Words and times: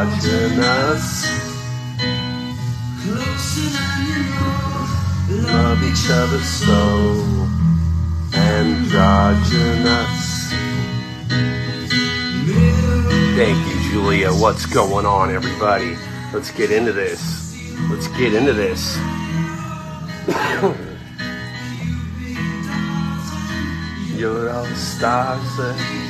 Androgynous. 0.00 1.28
Closer 3.02 3.68
than 3.68 4.00
you. 4.08 5.42
Love 5.44 5.82
each 5.84 6.08
other 6.08 6.40
so. 6.40 6.78
Androgynous. 8.32 10.18
Thank 13.36 13.58
you, 13.68 13.76
Julia. 13.90 14.32
What's 14.32 14.64
going 14.64 15.04
on, 15.04 15.30
everybody? 15.30 15.98
Let's 16.32 16.50
get 16.50 16.70
into 16.70 16.92
this. 16.92 17.54
Let's 17.90 18.08
get 18.08 18.32
into 18.32 18.54
this. 18.54 18.96
You're 24.18 24.48
all 24.48 24.64
stars. 24.64 25.58
uh, 25.58 26.09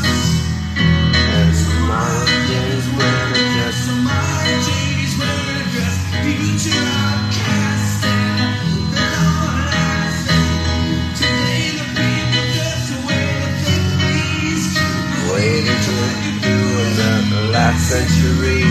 century. 17.91 18.63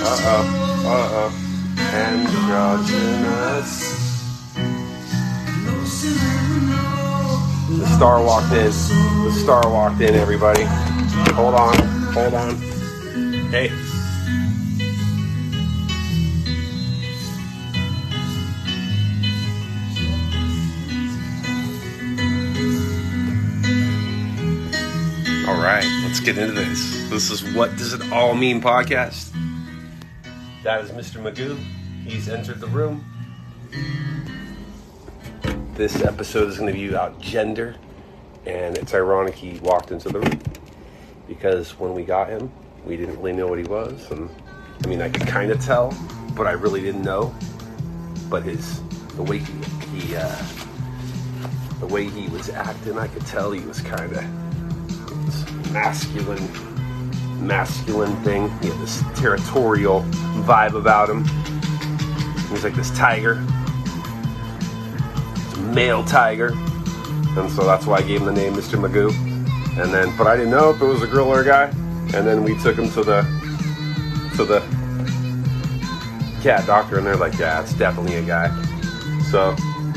Uh 0.00 0.16
oh, 0.32 0.44
uh 0.86 1.20
oh. 1.20 1.30
Androgynous. 1.92 3.72
The 7.78 7.86
star 7.96 8.24
walked 8.24 8.52
in. 8.52 8.72
The 9.26 9.32
star 9.42 9.70
walked 9.70 10.00
in, 10.00 10.14
everybody. 10.14 10.64
Hold 11.34 11.54
on, 11.54 11.76
hold 12.14 12.32
on. 12.32 12.56
Hey. 13.50 13.87
Get 26.34 26.42
into 26.42 26.52
this. 26.52 27.08
This 27.08 27.30
is 27.30 27.54
What 27.54 27.74
Does 27.78 27.94
It 27.94 28.12
All 28.12 28.34
Mean 28.34 28.60
podcast. 28.60 29.32
That 30.62 30.84
is 30.84 30.90
Mr. 30.90 31.22
Magoo. 31.22 31.58
He's 32.04 32.28
entered 32.28 32.60
the 32.60 32.66
room. 32.66 33.02
This 35.72 36.02
episode 36.02 36.50
is 36.50 36.58
going 36.58 36.70
to 36.70 36.78
be 36.78 36.86
about 36.86 37.18
gender, 37.18 37.76
and 38.44 38.76
it's 38.76 38.92
ironic 38.92 39.36
he 39.36 39.58
walked 39.60 39.90
into 39.90 40.10
the 40.10 40.20
room 40.20 40.38
because 41.26 41.78
when 41.78 41.94
we 41.94 42.04
got 42.04 42.28
him, 42.28 42.52
we 42.84 42.98
didn't 42.98 43.16
really 43.16 43.32
know 43.32 43.46
what 43.46 43.58
he 43.58 43.64
was. 43.64 44.10
And 44.10 44.28
I 44.84 44.86
mean, 44.86 45.00
I 45.00 45.08
could 45.08 45.26
kind 45.26 45.50
of 45.50 45.64
tell, 45.64 45.96
but 46.36 46.46
I 46.46 46.52
really 46.52 46.82
didn't 46.82 47.04
know. 47.04 47.34
But 48.28 48.42
his 48.42 48.82
the 49.14 49.22
way 49.22 49.38
he, 49.38 49.52
he 49.96 50.14
uh, 50.14 50.42
the 51.80 51.86
way 51.86 52.06
he 52.06 52.28
was 52.28 52.50
acting, 52.50 52.98
I 52.98 53.08
could 53.08 53.24
tell 53.24 53.50
he 53.50 53.64
was 53.64 53.80
kind 53.80 54.12
of 54.12 54.47
masculine, 55.72 56.48
masculine 57.46 58.16
thing. 58.22 58.48
He 58.60 58.68
had 58.68 58.78
this 58.78 59.02
territorial 59.16 60.02
vibe 60.44 60.74
about 60.74 61.10
him. 61.10 61.24
He 62.46 62.52
was 62.52 62.64
like 62.64 62.74
this 62.74 62.90
tiger, 62.90 63.34
male 65.72 66.04
tiger, 66.04 66.52
and 67.36 67.50
so 67.50 67.64
that's 67.64 67.86
why 67.86 67.98
I 67.98 68.02
gave 68.02 68.20
him 68.20 68.26
the 68.26 68.32
name 68.32 68.54
Mr. 68.54 68.78
Magoo. 68.80 69.12
And 69.80 69.94
then, 69.94 70.16
but 70.16 70.26
I 70.26 70.36
didn't 70.36 70.50
know 70.50 70.70
if 70.70 70.80
it 70.80 70.86
was 70.86 71.02
a 71.02 71.06
girl 71.06 71.28
or 71.28 71.42
a 71.42 71.44
guy. 71.44 71.64
And 72.14 72.26
then 72.26 72.42
we 72.42 72.58
took 72.58 72.76
him 72.76 72.90
to 72.92 73.04
the 73.04 73.22
to 74.36 74.44
the 74.44 74.60
cat 76.42 76.66
doctor, 76.66 76.96
and 76.96 77.06
they're 77.06 77.16
like, 77.16 77.38
"Yeah, 77.38 77.60
it's 77.60 77.74
definitely 77.74 78.16
a 78.16 78.22
guy." 78.22 78.50
So, 79.30 79.54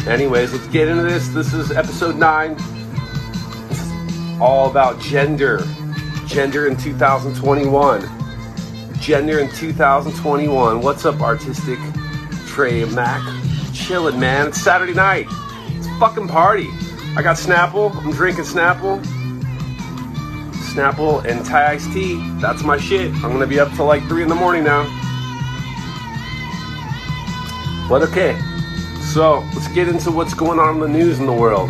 anyways, 0.07 0.51
let's 0.51 0.67
get 0.67 0.89
into 0.89 1.03
this. 1.03 1.29
This 1.29 1.53
is 1.53 1.71
episode 1.71 2.17
nine 2.17 2.57
all 4.41 4.69
about 4.69 4.99
gender. 4.99 5.61
Gender 6.25 6.67
in 6.67 6.75
2021. 6.75 8.09
Gender 8.99 9.39
in 9.39 9.49
2021. 9.51 10.81
What's 10.81 11.05
up, 11.05 11.21
artistic 11.21 11.77
Trey 12.47 12.83
Mac? 12.85 13.21
Chilling, 13.71 14.19
man. 14.19 14.47
It's 14.47 14.59
Saturday 14.59 14.95
night. 14.95 15.27
It's 15.75 15.87
fucking 15.99 16.27
party. 16.27 16.69
I 17.15 17.21
got 17.21 17.37
Snapple. 17.37 17.95
I'm 17.97 18.11
drinking 18.11 18.45
Snapple. 18.45 19.03
Snapple 20.73 21.23
and 21.25 21.45
Thai 21.45 21.73
iced 21.73 21.91
tea. 21.91 22.19
That's 22.39 22.63
my 22.63 22.77
shit. 22.77 23.13
I'm 23.15 23.31
gonna 23.31 23.45
be 23.45 23.59
up 23.59 23.71
till 23.73 23.85
like 23.85 24.01
3 24.07 24.23
in 24.23 24.29
the 24.29 24.35
morning 24.35 24.63
now. 24.63 24.83
But 27.87 28.01
okay. 28.03 28.39
So 29.13 29.39
let's 29.53 29.67
get 29.67 29.87
into 29.87 30.09
what's 30.09 30.33
going 30.33 30.57
on 30.57 30.75
in 30.75 30.79
the 30.79 30.87
news 30.87 31.19
in 31.19 31.27
the 31.27 31.33
world. 31.33 31.69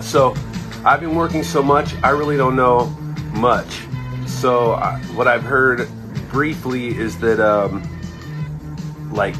So, 0.00 0.34
I've 0.82 1.00
been 1.00 1.14
working 1.14 1.42
so 1.42 1.62
much, 1.62 1.94
I 2.02 2.08
really 2.10 2.38
don't 2.38 2.56
know 2.56 2.86
much. 3.32 3.80
So, 4.26 4.72
uh, 4.72 4.98
what 5.14 5.28
I've 5.28 5.42
heard 5.42 5.86
briefly 6.30 6.96
is 6.96 7.18
that, 7.18 7.38
um, 7.38 7.82
like, 9.12 9.36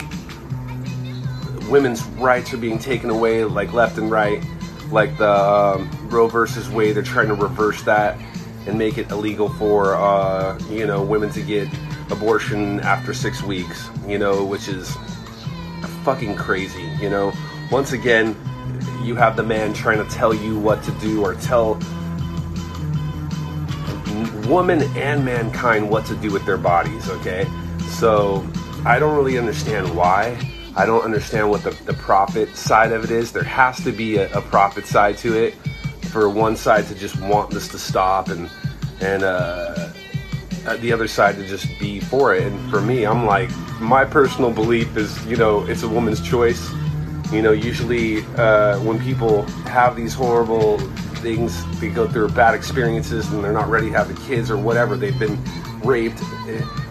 women's 1.70 2.04
rights 2.18 2.52
are 2.52 2.58
being 2.58 2.78
taken 2.78 3.08
away, 3.08 3.44
like, 3.44 3.72
left 3.72 3.96
and 3.96 4.10
right. 4.10 4.44
Like 4.90 5.16
the 5.16 5.30
um, 5.30 5.90
Roe 6.10 6.26
versus 6.26 6.68
Wade, 6.68 6.96
they're 6.96 7.02
trying 7.02 7.28
to 7.28 7.34
reverse 7.34 7.80
that 7.84 8.18
and 8.66 8.76
make 8.76 8.98
it 8.98 9.10
illegal 9.10 9.48
for, 9.48 9.94
uh, 9.94 10.58
you 10.68 10.84
know, 10.84 11.02
women 11.02 11.30
to 11.30 11.40
get 11.40 11.68
abortion 12.10 12.80
after 12.80 13.14
six 13.14 13.42
weeks, 13.42 13.88
you 14.06 14.18
know, 14.18 14.44
which 14.44 14.68
is 14.68 14.94
fucking 16.04 16.34
crazy, 16.34 16.86
you 17.00 17.08
know? 17.08 17.32
Once 17.70 17.92
again, 17.92 18.36
you 19.02 19.14
have 19.16 19.36
the 19.36 19.42
man 19.42 19.72
trying 19.72 19.98
to 19.98 20.14
tell 20.14 20.34
you 20.34 20.58
what 20.58 20.82
to 20.84 20.92
do 20.92 21.24
or 21.24 21.34
tell 21.34 21.74
woman 24.48 24.82
and 24.96 25.24
mankind 25.24 25.88
what 25.88 26.04
to 26.06 26.16
do 26.16 26.32
with 26.32 26.44
their 26.44 26.58
bodies, 26.58 27.08
okay? 27.08 27.46
So 27.88 28.46
I 28.84 28.98
don't 28.98 29.16
really 29.16 29.38
understand 29.38 29.94
why. 29.94 30.38
I 30.76 30.86
don't 30.86 31.02
understand 31.02 31.50
what 31.50 31.62
the, 31.62 31.70
the 31.84 31.94
profit 31.94 32.56
side 32.56 32.92
of 32.92 33.04
it 33.04 33.10
is. 33.10 33.32
There 33.32 33.42
has 33.42 33.82
to 33.84 33.92
be 33.92 34.16
a, 34.16 34.32
a 34.32 34.40
profit 34.40 34.86
side 34.86 35.18
to 35.18 35.36
it 35.36 35.54
for 36.10 36.28
one 36.28 36.56
side 36.56 36.86
to 36.88 36.94
just 36.94 37.20
want 37.20 37.50
this 37.50 37.68
to 37.68 37.78
stop 37.78 38.28
and 38.28 38.50
and 39.00 39.22
uh, 39.22 39.90
uh, 40.66 40.76
the 40.78 40.92
other 40.92 41.08
side 41.08 41.36
to 41.36 41.46
just 41.46 41.66
be 41.78 42.00
for 42.00 42.34
it. 42.34 42.42
And 42.42 42.70
for 42.70 42.80
me, 42.80 43.04
I'm 43.04 43.24
like, 43.24 43.50
my 43.80 44.04
personal 44.04 44.52
belief 44.52 44.96
is, 44.96 45.24
you 45.26 45.36
know, 45.36 45.64
it's 45.66 45.82
a 45.82 45.88
woman's 45.88 46.20
choice. 46.20 46.70
You 47.32 47.42
know, 47.42 47.52
usually 47.52 48.24
uh, 48.36 48.80
when 48.80 49.00
people 49.00 49.42
have 49.68 49.96
these 49.96 50.14
horrible 50.14 50.78
things, 51.20 51.64
they 51.80 51.88
go 51.88 52.08
through 52.08 52.30
bad 52.30 52.54
experiences 52.54 53.30
and 53.32 53.44
they're 53.44 53.52
not 53.52 53.68
ready 53.68 53.90
to 53.90 53.96
have 53.96 54.08
the 54.08 54.20
kids 54.26 54.50
or 54.50 54.56
whatever, 54.56 54.96
they've 54.96 55.18
been 55.18 55.38
raped. 55.84 56.20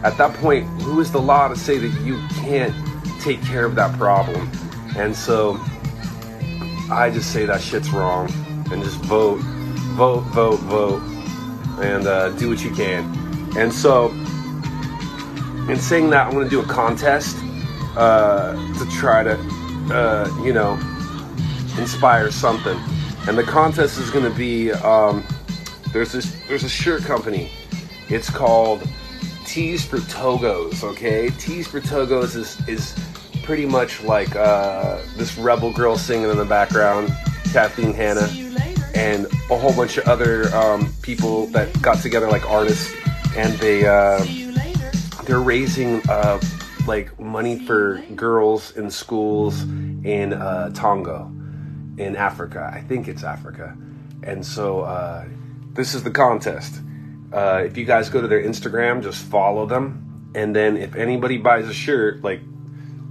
At 0.03 0.17
that 0.17 0.33
point, 0.35 0.65
who 0.81 1.01
is 1.01 1.11
the 1.11 1.19
law 1.21 1.47
to 1.47 1.55
say 1.55 1.77
that 1.77 2.01
you 2.01 2.19
can't 2.41 2.73
take 3.21 3.41
care 3.43 3.65
of 3.65 3.75
that 3.75 3.97
problem? 3.97 4.49
And 4.95 5.15
so 5.15 5.59
I 6.91 7.11
just 7.13 7.31
say 7.31 7.45
that 7.45 7.61
shit's 7.61 7.91
wrong 7.91 8.31
and 8.71 8.81
just 8.81 8.97
vote, 9.01 9.39
vote, 9.95 10.21
vote, 10.21 10.59
vote, 10.61 11.01
and 11.81 12.07
uh, 12.07 12.29
do 12.29 12.49
what 12.49 12.63
you 12.63 12.73
can. 12.73 13.03
And 13.57 13.71
so, 13.71 14.09
in 15.69 15.77
saying 15.77 16.09
that, 16.11 16.27
I'm 16.27 16.33
going 16.33 16.45
to 16.45 16.49
do 16.49 16.61
a 16.61 16.65
contest 16.65 17.37
uh, 17.95 18.53
to 18.79 18.89
try 18.91 19.23
to, 19.23 19.35
uh, 19.91 20.29
you 20.43 20.53
know, 20.53 20.73
inspire 21.77 22.31
something. 22.31 22.77
And 23.27 23.37
the 23.37 23.43
contest 23.43 23.99
is 23.99 24.09
going 24.09 24.29
to 24.29 24.37
be 24.37 24.71
um, 24.71 25.23
there's 25.91 26.11
this 26.11 26.35
there's 26.47 26.63
a 26.63 26.69
shirt 26.69 27.03
company. 27.03 27.51
It's 28.09 28.29
called 28.29 28.87
Tees 29.45 29.85
for 29.85 29.97
Togos. 29.97 30.83
Okay, 30.83 31.29
Tees 31.31 31.67
for 31.67 31.79
Togos 31.79 32.35
is 32.35 32.67
is 32.67 32.97
pretty 33.43 33.65
much 33.65 34.03
like 34.03 34.35
uh, 34.35 35.01
this 35.17 35.37
rebel 35.37 35.73
girl 35.73 35.97
singing 35.97 36.29
in 36.29 36.37
the 36.37 36.45
background, 36.45 37.11
Kathleen 37.51 37.93
Hanna, 37.93 38.29
and 38.93 39.25
a 39.49 39.57
whole 39.57 39.73
bunch 39.73 39.97
of 39.97 40.07
other 40.07 40.53
um, 40.55 40.93
people 41.01 41.47
that 41.47 41.81
got 41.81 41.97
together 41.99 42.27
like 42.27 42.47
artists, 42.49 42.93
and 43.35 43.53
they 43.59 43.85
uh, 43.85 44.23
they're 45.25 45.41
raising 45.41 46.01
uh, 46.09 46.39
like 46.89 47.19
money 47.19 47.59
for 47.59 48.03
girls 48.15 48.75
in 48.75 48.89
schools 48.89 49.61
in 49.61 50.33
uh, 50.33 50.71
Tongo, 50.73 51.29
in 51.99 52.15
Africa. 52.15 52.69
I 52.73 52.81
think 52.81 53.07
it's 53.07 53.23
Africa, 53.23 53.77
and 54.23 54.43
so 54.43 54.81
uh, 54.81 55.25
this 55.73 55.93
is 55.93 56.03
the 56.03 56.09
contest. 56.09 56.81
Uh, 57.31 57.61
if 57.63 57.77
you 57.77 57.85
guys 57.85 58.09
go 58.09 58.19
to 58.19 58.27
their 58.27 58.43
Instagram, 58.43 59.03
just 59.03 59.23
follow 59.23 59.67
them, 59.67 60.31
and 60.33 60.55
then 60.55 60.77
if 60.77 60.95
anybody 60.95 61.37
buys 61.37 61.67
a 61.69 61.73
shirt, 61.73 62.23
like 62.23 62.41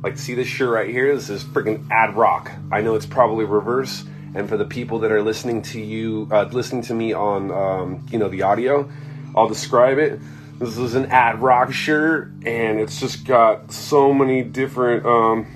like 0.02 0.18
see 0.18 0.34
this 0.34 0.48
shirt 0.48 0.70
right 0.70 0.90
here, 0.90 1.14
this 1.14 1.30
is 1.30 1.44
freaking 1.44 1.88
Ad-Rock. 1.90 2.50
I 2.72 2.80
know 2.80 2.96
it's 2.96 3.06
probably 3.06 3.44
reverse, 3.44 4.04
and 4.34 4.48
for 4.48 4.56
the 4.56 4.64
people 4.64 4.98
that 5.00 5.12
are 5.12 5.22
listening 5.22 5.62
to 5.62 5.80
you, 5.80 6.28
uh, 6.32 6.48
listening 6.50 6.82
to 6.82 6.94
me 6.94 7.12
on 7.12 7.52
um, 7.52 8.06
you 8.10 8.18
know 8.18 8.28
the 8.28 8.42
audio, 8.42 8.90
I'll 9.36 9.48
describe 9.48 9.98
it. 9.98 10.18
This 10.58 10.76
is 10.76 10.96
an 10.96 11.06
Ad-Rock 11.06 11.72
shirt, 11.72 12.32
and 12.44 12.80
it's 12.80 12.98
just 12.98 13.24
got 13.24 13.70
so 13.70 14.12
many 14.12 14.42
different, 14.42 15.06
um, 15.06 15.46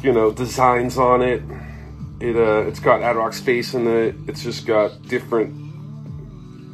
you 0.00 0.12
know, 0.12 0.30
designs 0.30 0.96
on 0.96 1.22
it. 1.22 1.42
It 2.20 2.36
uh, 2.36 2.68
it's 2.68 2.78
got 2.78 3.02
Ad-Rock's 3.02 3.40
face 3.40 3.74
in 3.74 3.88
it. 3.88 4.14
It's 4.28 4.44
just 4.44 4.64
got 4.64 5.02
different, 5.08 5.56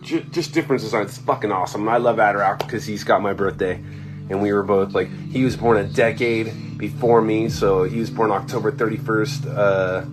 ju- 0.02 0.24
just 0.30 0.52
different 0.52 0.82
designs. 0.82 1.10
It's 1.10 1.18
fucking 1.18 1.50
awesome. 1.50 1.88
I 1.88 1.96
love 1.96 2.18
Ad-Rock 2.18 2.58
because 2.58 2.84
he's 2.84 3.02
got 3.02 3.22
my 3.22 3.32
birthday, 3.32 3.82
and 4.28 4.42
we 4.42 4.52
were 4.52 4.62
both 4.62 4.92
like 4.92 5.08
he 5.08 5.42
was 5.42 5.56
born 5.56 5.78
a 5.78 5.84
decade 5.84 6.76
before 6.76 7.22
me, 7.22 7.48
so 7.48 7.84
he 7.84 7.98
was 7.98 8.10
born 8.10 8.30
October 8.30 8.70
thirty 8.70 8.98
first. 8.98 9.46
Uh, 9.46 10.04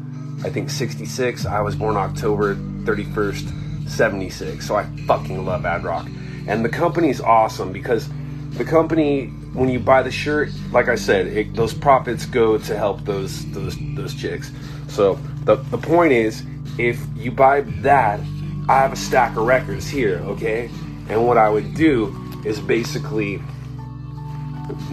I 0.45 0.49
think 0.49 0.69
sixty 0.69 1.05
six. 1.05 1.45
I 1.45 1.59
was 1.59 1.75
born 1.75 1.97
October 1.97 2.55
thirty 2.85 3.03
first, 3.03 3.45
seventy 3.87 4.29
six. 4.29 4.65
So 4.65 4.77
I 4.77 4.85
fucking 5.05 5.45
love 5.45 5.65
ad 5.65 5.83
rock 5.83 6.07
and 6.47 6.63
the 6.63 6.69
company's 6.69 7.21
awesome 7.21 7.71
because 7.71 8.09
the 8.51 8.65
company 8.65 9.27
when 9.53 9.69
you 9.69 9.79
buy 9.79 10.03
the 10.03 10.11
shirt 10.11 10.49
like 10.71 10.87
i 10.87 10.95
said 10.95 11.27
it, 11.27 11.53
those 11.55 11.73
profits 11.73 12.25
go 12.25 12.57
to 12.57 12.77
help 12.77 13.03
those 13.05 13.49
those 13.51 13.77
those 13.95 14.13
chicks. 14.13 14.51
So 14.87 15.15
the, 15.45 15.55
the 15.55 15.77
point 15.77 16.13
is 16.13 16.43
if 16.77 16.99
you 17.15 17.31
buy 17.31 17.61
that 17.81 18.19
i 18.69 18.79
have 18.79 18.93
a 18.93 18.95
stack 18.95 19.37
of 19.37 19.45
records 19.45 19.87
here 19.87 20.17
okay? 20.25 20.69
And 21.09 21.25
what 21.27 21.37
i 21.37 21.49
would 21.49 21.73
do 21.73 22.15
is 22.45 22.59
basically 22.59 23.41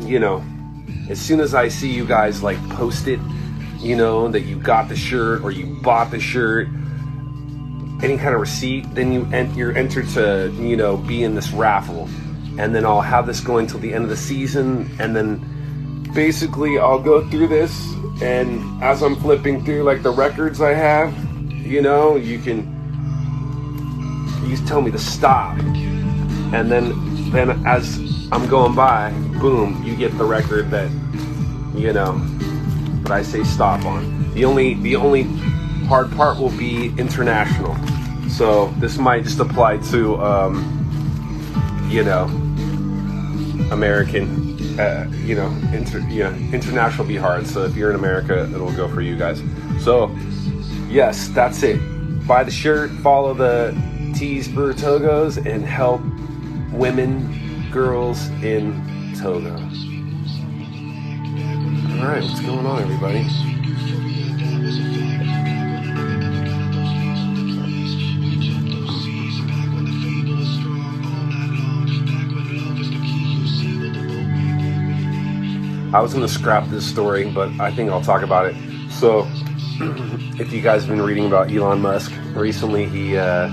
you 0.00 0.18
know 0.18 0.44
as 1.08 1.20
soon 1.20 1.40
as 1.40 1.54
i 1.54 1.68
see 1.68 1.90
you 1.92 2.04
guys 2.04 2.42
like 2.42 2.58
post 2.70 3.08
it 3.08 3.20
you 3.78 3.96
know 3.96 4.28
that 4.28 4.42
you 4.42 4.56
got 4.56 4.88
the 4.88 4.96
shirt 4.96 5.42
or 5.42 5.50
you 5.50 5.66
bought 5.82 6.10
the 6.10 6.20
shirt 6.20 6.68
any 8.02 8.16
kind 8.16 8.34
of 8.34 8.40
receipt, 8.40 8.92
then 8.94 9.12
you 9.12 9.26
en- 9.32 9.54
you're 9.54 9.76
entered 9.76 10.08
to 10.10 10.52
you 10.58 10.76
know 10.76 10.96
be 10.96 11.22
in 11.22 11.34
this 11.34 11.50
raffle, 11.50 12.08
and 12.58 12.74
then 12.74 12.84
I'll 12.84 13.00
have 13.00 13.26
this 13.26 13.40
going 13.40 13.66
till 13.66 13.80
the 13.80 13.92
end 13.92 14.04
of 14.04 14.10
the 14.10 14.16
season, 14.16 14.90
and 14.98 15.14
then 15.14 16.10
basically 16.14 16.78
I'll 16.78 17.00
go 17.00 17.28
through 17.28 17.48
this, 17.48 17.92
and 18.22 18.82
as 18.82 19.02
I'm 19.02 19.16
flipping 19.16 19.64
through 19.64 19.82
like 19.82 20.02
the 20.02 20.10
records 20.10 20.60
I 20.60 20.72
have, 20.74 21.12
you 21.52 21.82
know, 21.82 22.16
you 22.16 22.38
can 22.38 22.76
you 24.46 24.56
tell 24.66 24.80
me 24.80 24.90
to 24.90 24.98
stop, 24.98 25.58
and 25.58 26.70
then 26.70 27.30
then 27.30 27.64
as 27.66 27.98
I'm 28.32 28.48
going 28.48 28.74
by, 28.74 29.10
boom, 29.40 29.82
you 29.84 29.94
get 29.96 30.16
the 30.18 30.24
record 30.24 30.70
that 30.70 30.90
you 31.74 31.92
know 31.92 32.18
that 33.02 33.12
I 33.12 33.22
say 33.22 33.44
stop 33.44 33.84
on. 33.84 34.32
The 34.34 34.44
only 34.44 34.74
the 34.74 34.96
only 34.96 35.24
hard 35.90 36.12
part 36.12 36.38
will 36.38 36.56
be 36.56 36.94
international. 36.98 37.74
So 38.28 38.68
this 38.78 38.96
might 38.96 39.24
just 39.24 39.40
apply 39.40 39.78
to, 39.90 40.22
um, 40.22 41.88
you 41.90 42.04
know, 42.04 42.26
American, 43.72 44.78
uh, 44.78 45.10
you 45.24 45.34
know, 45.34 45.48
inter, 45.72 45.98
you 46.08 46.22
know, 46.22 46.32
international 46.52 47.08
be 47.08 47.16
hard. 47.16 47.44
So 47.44 47.64
if 47.64 47.74
you're 47.74 47.90
in 47.90 47.96
America, 47.96 48.48
it'll 48.54 48.70
go 48.70 48.86
for 48.86 49.00
you 49.00 49.16
guys. 49.16 49.42
So 49.80 50.16
yes, 50.88 51.26
that's 51.26 51.60
it. 51.64 51.80
Buy 52.24 52.44
the 52.44 52.52
shirt, 52.52 52.92
follow 53.02 53.34
the 53.34 53.76
Tees 54.14 54.46
for 54.46 54.72
Togos, 54.72 55.44
and 55.44 55.64
help 55.64 56.02
women, 56.70 57.68
girls 57.72 58.28
in 58.44 58.80
Togo. 59.20 59.56
All 61.98 62.06
right, 62.06 62.22
what's 62.22 62.40
going 62.42 62.64
on, 62.64 62.80
everybody? 62.80 63.59
I 75.92 76.00
was 76.00 76.14
going 76.14 76.24
to 76.24 76.32
scrap 76.32 76.68
this 76.68 76.86
story, 76.86 77.28
but 77.28 77.48
I 77.58 77.74
think 77.74 77.90
I'll 77.90 78.00
talk 78.00 78.22
about 78.22 78.46
it. 78.46 78.54
So, 78.92 79.26
if 80.38 80.52
you 80.52 80.60
guys 80.60 80.82
have 80.82 80.90
been 80.90 81.02
reading 81.02 81.26
about 81.26 81.50
Elon 81.50 81.80
Musk 81.80 82.12
recently, 82.34 82.86
he 82.86 83.16
uh, 83.16 83.48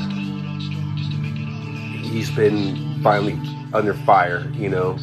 he's 2.03 2.29
been 2.29 3.01
finally 3.01 3.39
under 3.73 3.95
fire. 3.95 4.47
You 4.53 4.69
know, 4.69 4.99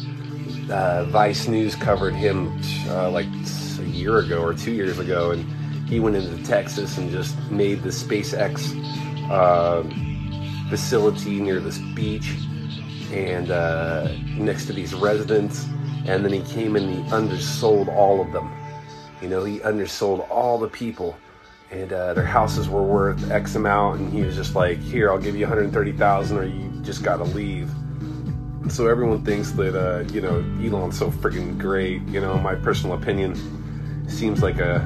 uh, 0.69 1.03
Vice 1.05 1.49
News 1.49 1.75
covered 1.75 2.13
him 2.13 2.57
uh, 2.87 3.11
like 3.11 3.27
a 3.79 3.83
year 3.83 4.19
ago 4.19 4.41
or 4.41 4.53
two 4.53 4.71
years 4.71 4.97
ago, 4.97 5.31
and 5.31 5.43
he 5.89 5.99
went 5.99 6.15
into 6.15 6.41
Texas 6.45 6.97
and 6.97 7.11
just 7.11 7.37
made 7.51 7.83
the 7.83 7.89
SpaceX 7.89 8.71
uh, 9.29 9.83
facility 10.69 11.41
near 11.41 11.59
this 11.59 11.79
beach 11.93 12.31
and 13.11 13.51
uh, 13.51 14.09
next 14.37 14.67
to 14.67 14.73
these 14.73 14.93
residents. 14.93 15.65
And 16.07 16.23
then 16.23 16.31
he 16.31 16.41
came 16.41 16.75
and 16.75 16.89
he 16.89 17.11
undersold 17.11 17.89
all 17.89 18.21
of 18.21 18.31
them. 18.31 18.51
You 19.21 19.29
know, 19.29 19.43
he 19.43 19.61
undersold 19.61 20.21
all 20.29 20.59
the 20.59 20.67
people, 20.67 21.17
and 21.71 21.91
uh, 21.91 22.13
their 22.13 22.25
houses 22.25 22.69
were 22.69 22.83
worth 22.83 23.31
X 23.31 23.55
amount. 23.55 23.99
And 23.99 24.13
he 24.13 24.21
was 24.21 24.35
just 24.35 24.55
like, 24.55 24.79
"Here, 24.79 25.11
I'll 25.11 25.17
give 25.17 25.35
you 25.35 25.45
130,000, 25.45 26.37
or 26.37 26.43
you 26.43 26.69
just 26.83 27.01
got 27.01 27.17
to 27.17 27.23
leave." 27.23 27.71
So 28.69 28.87
everyone 28.87 29.23
thinks 29.23 29.51
that 29.53 29.75
uh, 29.75 30.03
you 30.11 30.21
know 30.21 30.43
Elon's 30.61 30.97
so 30.97 31.11
freaking 31.11 31.57
great. 31.57 32.01
You 32.03 32.21
know, 32.21 32.37
my 32.37 32.55
personal 32.55 32.97
opinion 32.97 33.35
seems 34.09 34.43
like 34.43 34.59
a 34.59 34.79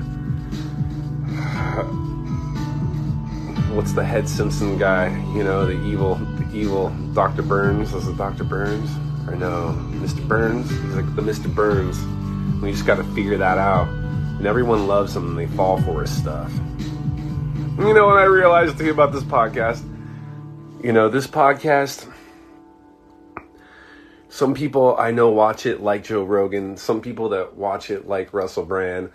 what's 3.73 3.93
the 3.93 4.03
head 4.03 4.27
Simpson 4.27 4.77
guy? 4.77 5.09
You 5.33 5.43
know, 5.43 5.65
the 5.65 5.81
evil, 5.85 6.15
the 6.15 6.49
evil 6.53 6.89
Dr. 7.13 7.41
Burns. 7.41 7.91
Was 7.91 8.07
it 8.07 8.17
Dr. 8.17 8.43
Burns? 8.43 8.89
Or 9.29 9.35
no, 9.35 9.77
Mr. 9.91 10.27
Burns? 10.27 10.71
He's 10.71 10.95
like 10.95 11.15
the 11.15 11.21
Mr. 11.21 11.53
Burns. 11.53 12.01
We 12.63 12.71
just 12.71 12.87
got 12.87 12.95
to 12.95 13.03
figure 13.13 13.37
that 13.37 13.59
out. 13.59 13.87
And 13.87 14.47
everyone 14.47 14.87
loves 14.87 15.15
him 15.15 15.29
and 15.29 15.37
they 15.37 15.45
fall 15.55 15.79
for 15.83 16.01
his 16.01 16.09
stuff. 16.09 16.51
You 17.77 17.93
know 17.93 18.07
what 18.07 18.17
I 18.17 18.23
realized 18.23 18.79
too 18.79 18.89
about 18.89 19.11
this 19.11 19.23
podcast? 19.23 19.83
You 20.83 20.93
know, 20.93 21.09
this 21.09 21.27
podcast, 21.27 22.11
some 24.29 24.55
people 24.55 24.95
I 24.97 25.11
know 25.11 25.29
watch 25.29 25.67
it 25.67 25.79
like 25.79 26.05
Joe 26.05 26.23
Rogan, 26.23 26.75
some 26.75 26.99
people 26.99 27.29
that 27.29 27.55
watch 27.55 27.91
it 27.91 28.07
like 28.07 28.33
Russell 28.33 28.65
Brand. 28.65 29.11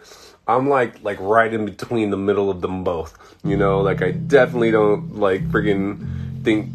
I'm 0.47 0.68
like 0.68 1.02
like 1.02 1.18
right 1.18 1.52
in 1.52 1.64
between 1.64 2.11
the 2.11 2.16
middle 2.16 2.50
of 2.50 2.61
them 2.61 2.85
both. 2.85 3.18
You 3.42 3.56
know, 3.56 3.80
like 3.80 4.00
I 4.00 4.12
definitely 4.12 4.71
don't 4.71 5.16
like 5.16 5.49
friggin' 5.50 6.44
think 6.44 6.68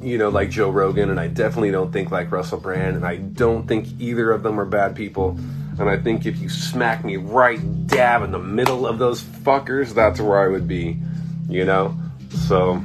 you 0.00 0.18
know, 0.18 0.28
like 0.28 0.50
Joe 0.50 0.70
Rogan, 0.70 1.10
and 1.10 1.18
I 1.18 1.26
definitely 1.28 1.70
don't 1.70 1.92
think 1.92 2.10
like 2.10 2.30
Russell 2.30 2.58
Brand, 2.58 2.96
and 2.96 3.04
I 3.04 3.16
don't 3.16 3.66
think 3.66 3.88
either 4.00 4.30
of 4.30 4.42
them 4.42 4.60
are 4.60 4.64
bad 4.64 4.94
people. 4.94 5.38
And 5.78 5.88
I 5.88 5.96
think 5.96 6.26
if 6.26 6.38
you 6.38 6.48
smack 6.48 7.04
me 7.04 7.16
right 7.16 7.86
dab 7.86 8.22
in 8.22 8.32
the 8.32 8.38
middle 8.38 8.86
of 8.86 8.98
those 8.98 9.22
fuckers, 9.22 9.94
that's 9.94 10.20
where 10.20 10.40
I 10.40 10.48
would 10.48 10.66
be, 10.66 10.98
you 11.48 11.64
know? 11.64 11.96
So, 12.30 12.82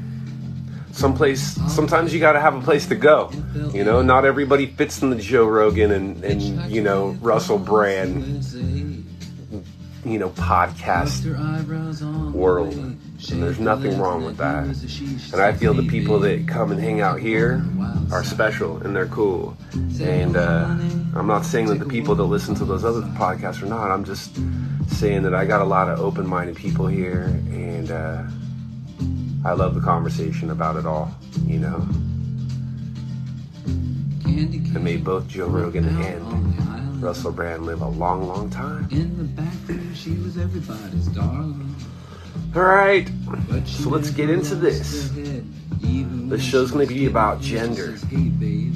someplace, 0.92 1.42
sometimes 1.72 2.14
you 2.14 2.20
gotta 2.20 2.40
have 2.40 2.54
a 2.54 2.62
place 2.62 2.86
to 2.86 2.94
go, 2.94 3.30
you 3.74 3.84
know? 3.84 4.00
Not 4.00 4.24
everybody 4.24 4.66
fits 4.66 5.02
in 5.02 5.10
the 5.10 5.16
Joe 5.16 5.46
Rogan 5.46 5.90
and, 5.92 6.24
and 6.24 6.70
you 6.70 6.82
know, 6.82 7.10
Russell 7.20 7.58
Brand, 7.58 8.42
you 10.04 10.18
know, 10.18 10.30
podcast 10.30 11.24
world. 12.32 12.96
And 13.30 13.42
there's 13.42 13.58
nothing 13.58 13.98
wrong 13.98 14.24
with 14.24 14.36
that. 14.36 14.64
And 15.32 15.42
I 15.42 15.52
feel 15.52 15.74
the 15.74 15.86
people 15.86 16.20
that 16.20 16.46
come 16.46 16.70
and 16.70 16.80
hang 16.80 17.00
out 17.00 17.18
here 17.18 17.64
are 18.12 18.24
special 18.24 18.78
and 18.78 18.94
they're 18.94 19.08
cool. 19.08 19.56
And 20.00 20.36
uh, 20.36 20.66
I'm 21.14 21.26
not 21.26 21.44
saying 21.44 21.66
that 21.66 21.80
the 21.80 21.84
people 21.84 22.14
that 22.14 22.22
listen 22.22 22.54
to 22.54 22.64
those 22.64 22.84
other 22.84 23.02
podcasts 23.02 23.62
are 23.62 23.66
not. 23.66 23.90
I'm 23.90 24.04
just 24.04 24.38
saying 24.88 25.24
that 25.24 25.34
I 25.34 25.44
got 25.44 25.60
a 25.60 25.64
lot 25.64 25.88
of 25.88 26.00
open 26.00 26.26
minded 26.26 26.56
people 26.56 26.86
here 26.86 27.24
and 27.50 27.90
uh, 27.90 28.22
I 29.44 29.52
love 29.52 29.74
the 29.74 29.80
conversation 29.80 30.50
about 30.50 30.76
it 30.76 30.86
all, 30.86 31.14
you 31.44 31.58
know. 31.58 31.86
And 34.24 34.84
may 34.84 34.96
both 34.96 35.26
Joe 35.26 35.48
Rogan 35.48 35.88
and 36.02 37.02
Russell 37.02 37.32
Brand 37.32 37.66
live 37.66 37.82
a 37.82 37.88
long, 37.88 38.26
long 38.26 38.48
time. 38.48 38.88
In 38.90 39.18
the 39.18 39.24
back 39.24 39.54
there, 39.66 39.94
she 39.94 40.12
was 40.12 40.38
everybody's 40.38 41.08
darling. 41.08 41.74
All 42.54 42.62
right. 42.62 43.08
So 43.66 43.90
let's 43.90 44.10
get 44.10 44.30
into 44.30 44.54
this. 44.54 45.08
The 45.10 45.20
her 45.20 45.26
head, 45.26 45.44
even 45.82 46.28
This 46.28 46.40
when 46.40 46.50
show's 46.50 46.70
gonna 46.70 46.86
be 46.86 47.06
about 47.06 47.40
gender. 47.40 47.96
says, 47.98 48.02
Hey, 48.04 48.16
babe, 48.28 48.74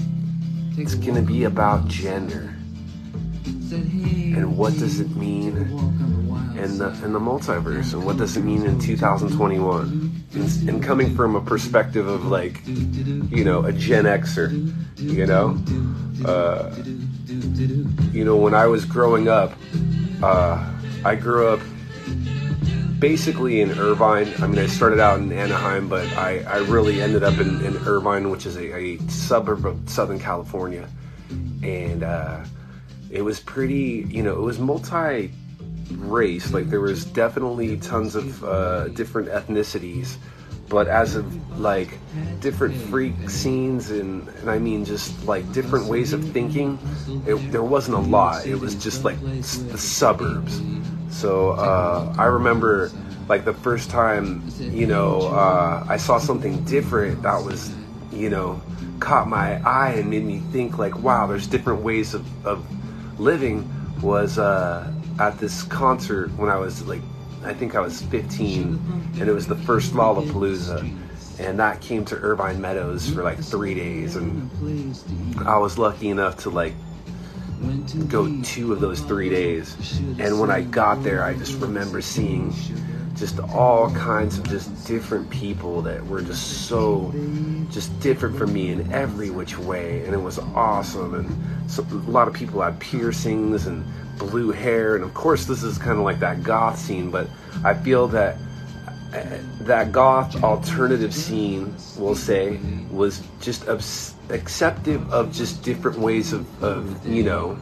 take 0.76 0.85
It's 0.85 0.94
gonna 0.94 1.23
be 1.23 1.44
about 1.44 1.88
gender 1.88 2.54
side. 3.44 3.62
Said, 3.68 3.85
hey, 3.87 4.32
and 4.32 4.56
what 4.56 4.73
does 4.78 5.00
it 5.00 5.11
mean 5.16 5.54
take 5.56 5.68
a 5.68 5.73
walk 5.73 5.82
on 5.82 6.12
the 6.12 6.30
wild 6.30 6.56
in 6.59 6.78
the 6.78 6.88
in 7.04 7.12
the 7.12 7.18
multiverse 7.18 7.92
and 7.94 8.04
what 8.04 8.18
does 8.18 8.37
it 8.37 8.42
mean 8.44 8.64
in 8.64 8.78
2021 8.78 10.25
and, 10.35 10.68
and 10.68 10.82
coming 10.82 11.14
from 11.16 11.35
a 11.37 11.40
perspective 11.40 12.06
of 12.06 12.26
like 12.26 12.61
you 12.66 13.44
know 13.44 13.64
a 13.64 13.73
Gen 13.73 14.04
Xer 14.04 14.50
you 14.99 15.26
know 15.26 15.59
uh, 16.28 16.75
you 18.12 18.25
know 18.25 18.37
when 18.37 18.54
I 18.54 18.66
was 18.66 18.85
growing 18.85 19.28
up 19.28 19.52
uh, 20.23 20.62
I 21.04 21.14
grew 21.14 21.49
up 21.49 21.61
basically 23.02 23.61
in 23.61 23.73
Irvine. 23.80 24.32
I 24.38 24.47
mean 24.47 24.61
I 24.61 24.66
started 24.66 25.00
out 25.00 25.18
in 25.18 25.32
Anaheim 25.32 25.88
but 25.88 26.06
I, 26.16 26.38
I 26.47 26.59
really 26.59 27.02
ended 27.02 27.25
up 27.25 27.37
in, 27.40 27.61
in 27.66 27.76
Irvine 27.78 28.30
which 28.30 28.47
is 28.47 28.56
a, 28.56 28.73
a 28.76 28.99
suburb 29.09 29.66
of 29.66 29.90
Southern 29.90 30.21
California. 30.21 30.88
And 31.64 32.04
uh, 32.04 32.44
it 33.11 33.23
was 33.23 33.40
pretty 33.40 34.06
you 34.09 34.23
know 34.23 34.35
it 34.35 34.42
was 34.42 34.61
multi 34.61 35.32
race 35.90 36.52
like 36.52 36.71
there 36.71 36.80
was 36.80 37.04
definitely 37.04 37.76
tons 37.78 38.14
of 38.14 38.44
uh, 38.44 38.87
different 38.88 39.28
ethnicities 39.28 40.16
but 40.73 40.88
as 40.88 41.14
of 41.14 41.26
like 41.61 41.99
different 42.41 42.75
freak 42.75 43.31
scenes 43.31 43.91
and, 43.91 44.29
and 44.29 44.50
i 44.50 44.59
mean 44.59 44.85
just 44.85 45.25
like 45.26 45.45
different 45.52 45.87
ways 45.87 46.12
of 46.12 46.25
thinking 46.33 46.79
it, 47.25 47.37
there 47.52 47.62
wasn't 47.62 47.97
a 47.97 48.00
lot. 48.00 48.47
It 48.47 48.57
was 48.57 48.75
just 48.75 49.05
like 49.05 49.17
s- 49.38 49.59
the 49.71 49.79
suburbs. 49.79 50.61
So 51.11 51.50
uh, 51.52 52.12
i 52.19 52.25
remember 52.25 52.91
like 53.29 53.45
the 53.45 53.52
first 53.55 53.91
time 53.91 54.43
you 54.73 54.87
know 54.87 55.29
uh, 55.29 55.85
i 55.88 55.97
saw 55.99 56.19
something 56.19 56.64
different 56.64 57.23
that 57.23 57.45
was 57.45 57.71
you 58.11 58.31
know 58.31 58.61
caught 58.99 59.29
my 59.29 59.61
eye 59.69 59.95
and 59.99 60.11
made 60.11 60.25
me 60.25 60.38
think 60.52 60.79
like 60.79 60.97
wow 60.99 61.26
there's 61.26 61.47
different 61.47 61.83
ways 61.83 62.14
of, 62.14 62.25
of 62.47 62.64
living 63.21 63.69
was 64.00 64.38
uh, 64.38 64.91
at 65.21 65.38
this 65.38 65.62
concert 65.64 66.29
when 66.37 66.50
I 66.50 66.57
was 66.57 66.85
like, 66.87 67.02
I 67.44 67.52
think 67.54 67.75
I 67.75 67.80
was 67.80 68.02
15, 68.02 69.14
and 69.18 69.28
it 69.28 69.32
was 69.32 69.46
the 69.46 69.56
first 69.56 69.92
Lollapalooza, 69.92 70.96
and 71.38 71.58
that 71.58 71.80
came 71.80 72.04
to 72.06 72.16
Irvine 72.16 72.61
Meadows 72.61 73.08
for 73.11 73.22
like 73.22 73.38
three 73.38 73.75
days, 73.75 74.16
and 74.16 74.50
I 75.44 75.58
was 75.58 75.78
lucky 75.78 76.08
enough 76.08 76.38
to 76.38 76.50
like 76.50 76.75
go 78.08 78.40
two 78.42 78.72
of 78.72 78.80
those 78.80 79.00
three 79.00 79.28
days, 79.28 79.99
and 80.18 80.38
when 80.40 80.50
I 80.50 80.62
got 80.62 81.02
there, 81.02 81.25
I 81.25 81.34
just 81.34 81.61
remember 81.61 82.00
seeing 82.00 82.52
just 83.16 83.38
all 83.40 83.90
kinds 83.90 84.38
of 84.38 84.49
just 84.49 84.87
different 84.87 85.28
people 85.30 85.82
that 85.82 86.04
were 86.06 86.22
just 86.22 86.66
so 86.66 87.12
just 87.70 87.99
different 88.00 88.37
from 88.37 88.52
me 88.52 88.70
in 88.70 88.90
every 88.92 89.30
which 89.30 89.58
way 89.58 90.04
and 90.04 90.14
it 90.14 90.20
was 90.20 90.38
awesome. 90.56 91.14
And 91.14 91.70
so, 91.70 91.87
a 91.90 92.11
lot 92.11 92.26
of 92.26 92.34
people 92.34 92.61
had 92.62 92.80
piercings 92.80 93.66
and 93.66 93.84
blue 94.19 94.50
hair 94.50 94.95
and 94.95 95.04
of 95.04 95.12
course 95.14 95.45
this 95.47 95.62
is 95.62 95.78
kind 95.78 95.99
of 95.99 96.04
like 96.04 96.21
that 96.21 96.42
goth 96.42 96.78
scene 96.78 97.11
but 97.11 97.28
i 97.64 97.75
feel 97.75 98.07
that 98.07 98.37
uh, 99.14 99.25
that 99.61 99.92
goth 99.92 100.42
alternative 100.42 101.14
scene 101.14 101.75
we'll 101.97 102.14
say 102.14 102.59
was 102.90 103.23
just 103.40 103.69
obs- 103.69 104.14
acceptive 104.31 105.12
of 105.12 105.33
just 105.33 105.62
different 105.62 105.99
ways 105.99 106.33
of, 106.33 106.64
of 106.64 107.07
you 107.07 107.23
know 107.23 107.59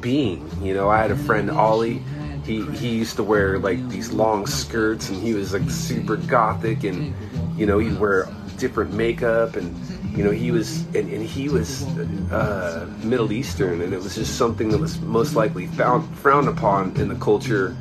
being. 0.00 0.48
You 0.62 0.74
know, 0.74 0.88
I 0.88 0.98
had 0.98 1.10
a 1.10 1.16
friend 1.16 1.50
Ollie. 1.50 2.02
He 2.44 2.64
he 2.72 2.90
used 2.90 3.16
to 3.16 3.22
wear 3.22 3.58
like 3.58 3.88
these 3.88 4.12
long 4.12 4.46
skirts, 4.46 5.08
and 5.08 5.22
he 5.22 5.34
was 5.34 5.52
like 5.52 5.68
super 5.70 6.16
gothic, 6.16 6.84
and 6.84 7.14
you 7.58 7.66
know 7.66 7.78
he'd 7.78 7.98
wear 7.98 8.28
different 8.58 8.92
makeup, 8.92 9.56
and 9.56 9.74
you 10.14 10.22
know 10.22 10.30
he 10.30 10.50
was 10.50 10.82
and, 10.94 11.12
and 11.12 11.24
he 11.24 11.48
was 11.48 11.84
uh, 12.30 12.88
Middle 13.02 13.32
Eastern, 13.32 13.80
and 13.80 13.92
it 13.92 14.00
was 14.00 14.14
just 14.14 14.36
something 14.36 14.68
that 14.70 14.78
was 14.78 15.00
most 15.00 15.34
likely 15.34 15.66
found 15.66 16.16
frowned 16.18 16.48
upon 16.48 16.96
in 16.96 17.08
the 17.08 17.16
culture 17.16 17.76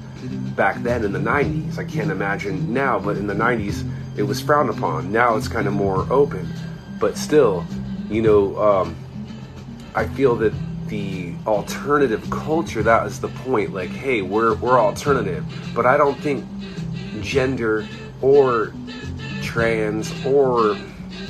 back 0.56 0.82
then 0.82 1.04
in 1.04 1.12
the 1.12 1.20
90s. 1.20 1.78
I 1.78 1.84
can't 1.84 2.10
imagine 2.10 2.74
now, 2.74 2.98
but 2.98 3.18
in 3.18 3.28
the 3.28 3.34
90s 3.34 3.88
it 4.18 4.24
was 4.24 4.42
frowned 4.42 4.70
upon. 4.70 5.12
Now 5.12 5.36
it's 5.36 5.48
kind 5.48 5.68
of 5.68 5.74
more 5.74 6.12
open, 6.12 6.52
but 7.00 7.18
still, 7.18 7.66
you 8.10 8.22
know. 8.22 8.58
Um, 8.58 8.96
I 9.96 10.08
feel 10.08 10.36
that 10.38 10.54
the 10.88 11.36
alternative 11.46 12.28
culture 12.32 12.82
that 12.84 13.06
is 13.08 13.20
the 13.20 13.28
point 13.28 13.74
like 13.74 13.90
hey 13.90 14.22
we're 14.22 14.54
we're 14.56 14.80
alternative 14.80 15.46
but 15.74 15.86
I 15.86 15.98
don't 15.98 16.20
think 16.20 16.46
gender 17.22 17.88
or 18.22 18.74
trans 19.42 20.13
or 20.25 20.78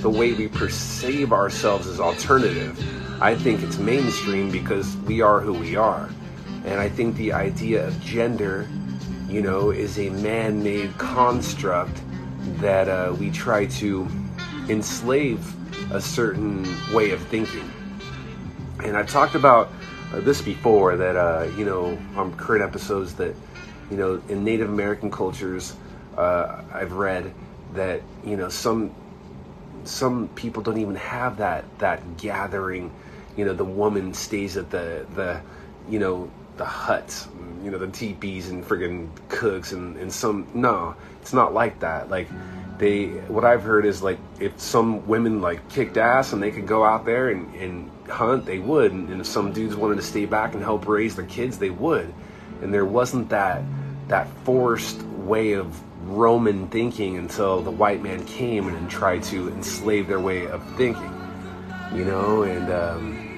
the 0.03 0.09
way 0.09 0.33
we 0.33 0.47
perceive 0.47 1.33
ourselves 1.33 1.87
as 1.87 1.99
alternative 1.99 2.77
I 3.23 3.35
think 3.35 3.63
it's 3.63 3.77
mainstream 3.77 4.51
because 4.51 4.97
we 4.97 5.21
are 5.21 5.39
who 5.39 5.53
we 5.53 5.77
are. 5.77 6.09
And 6.65 6.77
I 6.79 6.89
think 6.89 7.15
the 7.15 7.31
idea 7.31 7.87
of 7.87 7.97
gender 8.01 8.67
you 9.29 9.41
know 9.41 9.71
is 9.71 9.97
a 9.97 10.09
man-made 10.09 10.97
construct 10.97 12.01
that 12.59 12.89
uh, 12.89 13.15
we 13.17 13.31
try 13.31 13.65
to 13.65 14.05
enslave 14.67 15.39
a 15.93 16.01
certain 16.01 16.67
way 16.93 17.11
of 17.11 17.21
thinking. 17.27 17.71
And 18.83 18.97
I've 18.97 19.09
talked 19.09 19.35
about 19.35 19.71
uh, 20.13 20.19
this 20.19 20.41
before 20.41 20.97
that 20.97 21.15
uh, 21.15 21.49
you 21.55 21.63
know 21.63 21.97
on 22.17 22.35
current 22.35 22.61
episodes 22.61 23.15
that 23.15 23.33
you 23.89 23.95
know 23.95 24.21
in 24.27 24.43
Native 24.43 24.67
American 24.67 25.09
cultures 25.09 25.77
uh, 26.17 26.61
I've 26.73 26.91
read 26.91 27.33
that 27.73 28.01
you 28.25 28.35
know 28.35 28.49
some 28.49 28.93
some 29.85 30.27
people 30.29 30.63
don't 30.63 30.77
even 30.77 30.95
have 30.95 31.37
that 31.37 31.65
that 31.79 32.17
gathering. 32.17 32.91
You 33.35 33.45
know 33.45 33.53
the 33.53 33.65
woman 33.65 34.13
stays 34.13 34.57
at 34.57 34.69
the 34.69 35.05
the 35.15 35.41
you 35.89 35.99
know 35.99 36.29
the 36.57 36.65
huts 36.65 37.27
you 37.63 37.71
know 37.71 37.79
the 37.79 37.87
teepees 37.87 38.49
and 38.49 38.63
friggin' 38.63 39.09
cooks 39.27 39.71
and, 39.71 39.97
and 39.97 40.11
some 40.13 40.47
no 40.53 40.95
it's 41.23 41.31
not 41.31 41.53
like 41.53 41.79
that. 41.79 42.09
Like 42.09 42.27
they 42.77 43.05
what 43.29 43.45
I've 43.45 43.63
heard 43.63 43.85
is 43.85 44.03
like 44.03 44.19
if 44.41 44.59
some 44.59 45.07
women 45.07 45.41
like 45.41 45.67
kicked 45.69 45.95
ass 45.95 46.33
and 46.33 46.43
they 46.43 46.51
could 46.51 46.67
go 46.67 46.83
out 46.83 47.05
there 47.05 47.29
and, 47.29 47.55
and 47.55 47.89
hunt 48.09 48.45
they 48.45 48.59
would. 48.59 48.91
And, 48.91 49.09
and 49.09 49.21
if 49.21 49.27
some 49.27 49.53
dudes 49.53 49.75
wanted 49.75 49.95
to 49.95 50.01
stay 50.01 50.25
back 50.25 50.53
and 50.53 50.61
help 50.61 50.85
raise 50.85 51.15
their 51.15 51.25
kids 51.25 51.57
they 51.57 51.69
would. 51.69 52.13
And 52.61 52.73
there 52.73 52.85
wasn't 52.85 53.29
that 53.29 53.63
that 54.09 54.27
forced 54.43 55.01
way 55.03 55.53
of 55.53 55.81
Roman 56.05 56.67
thinking 56.67 57.17
until 57.17 57.61
the 57.61 57.71
white 57.71 58.01
man 58.01 58.25
came 58.25 58.67
and 58.67 58.89
tried 58.89 59.23
to 59.23 59.49
enslave 59.49 60.07
their 60.07 60.19
way 60.19 60.47
of 60.47 60.63
thinking 60.75 61.13
you 61.93 62.05
know? 62.05 62.43
And 62.43 62.71
um, 62.71 63.29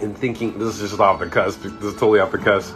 and 0.00 0.16
thinking 0.16 0.58
this 0.58 0.80
is 0.80 0.90
just 0.90 1.00
off 1.00 1.20
the 1.20 1.26
cusp. 1.26 1.62
This 1.62 1.72
is 1.72 1.94
totally 1.94 2.20
off 2.20 2.32
the 2.32 2.38
cusp. 2.38 2.74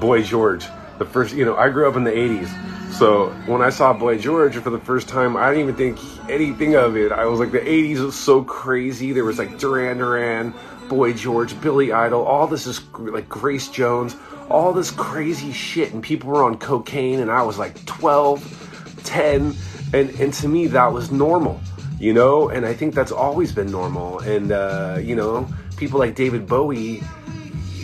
Boy 0.00 0.22
george 0.22 0.66
the 0.98 1.04
first 1.04 1.34
you 1.34 1.44
know 1.44 1.56
i 1.56 1.68
grew 1.68 1.88
up 1.88 1.96
in 1.96 2.04
the 2.04 2.10
80s 2.10 2.48
so 2.92 3.30
when 3.46 3.60
i 3.60 3.68
saw 3.68 3.92
boy 3.92 4.16
george 4.16 4.56
for 4.56 4.70
the 4.70 4.78
first 4.78 5.08
time 5.08 5.36
i 5.36 5.50
didn't 5.52 5.68
even 5.68 5.74
think 5.74 6.30
anything 6.30 6.76
of 6.76 6.96
it. 6.96 7.12
I 7.12 7.26
was 7.26 7.40
like 7.40 7.50
the 7.52 7.58
80s 7.58 7.98
was 7.98 8.14
so 8.14 8.44
crazy. 8.44 9.12
There 9.12 9.24
was 9.24 9.36
like 9.36 9.58
duran 9.58 9.98
duran 9.98 10.54
boy 10.88 11.12
george 11.12 11.60
billy 11.60 11.92
idol. 11.92 12.22
All 12.22 12.46
this 12.46 12.66
is 12.66 12.80
like 12.94 13.28
grace 13.28 13.68
jones 13.68 14.16
all 14.50 14.72
this 14.72 14.90
crazy 14.90 15.52
shit 15.52 15.92
and 15.92 16.02
people 16.02 16.30
were 16.30 16.44
on 16.44 16.56
cocaine 16.58 17.20
and 17.20 17.30
i 17.30 17.42
was 17.42 17.58
like 17.58 17.84
12 17.86 19.00
10 19.04 19.54
and 19.92 20.10
and 20.20 20.32
to 20.32 20.48
me 20.48 20.66
that 20.66 20.92
was 20.92 21.10
normal 21.10 21.60
you 21.98 22.12
know, 22.12 22.48
and 22.50 22.66
I 22.66 22.74
think 22.74 22.94
that's 22.94 23.12
always 23.12 23.52
been 23.52 23.70
normal. 23.70 24.18
And 24.20 24.52
uh, 24.52 24.98
you 25.00 25.16
know, 25.16 25.48
people 25.76 25.98
like 25.98 26.14
David 26.14 26.46
Bowie 26.46 27.02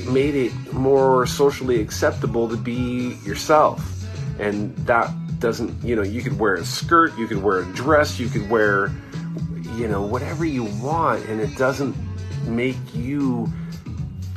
made 0.07 0.35
it 0.35 0.53
more 0.73 1.27
socially 1.27 1.81
acceptable 1.81 2.49
to 2.49 2.57
be 2.57 3.17
yourself, 3.25 3.83
and 4.39 4.77
that 4.87 5.11
doesn't, 5.39 5.83
you 5.83 5.97
know, 5.97 6.03
you 6.03 6.23
could 6.23 6.39
wear 6.39 6.55
a 6.55 6.65
skirt, 6.65 7.17
you 7.17 7.27
could 7.27 7.43
wear 7.43 7.61
a 7.61 7.65
dress, 7.73 8.19
you 8.19 8.29
could 8.29 8.51
wear, 8.51 8.93
you 9.75 9.89
know, 9.89 10.03
whatever 10.03 10.45
you 10.45 10.65
want, 10.65 11.25
and 11.27 11.41
it 11.41 11.57
doesn't 11.57 11.97
make 12.47 12.77
you 12.93 13.51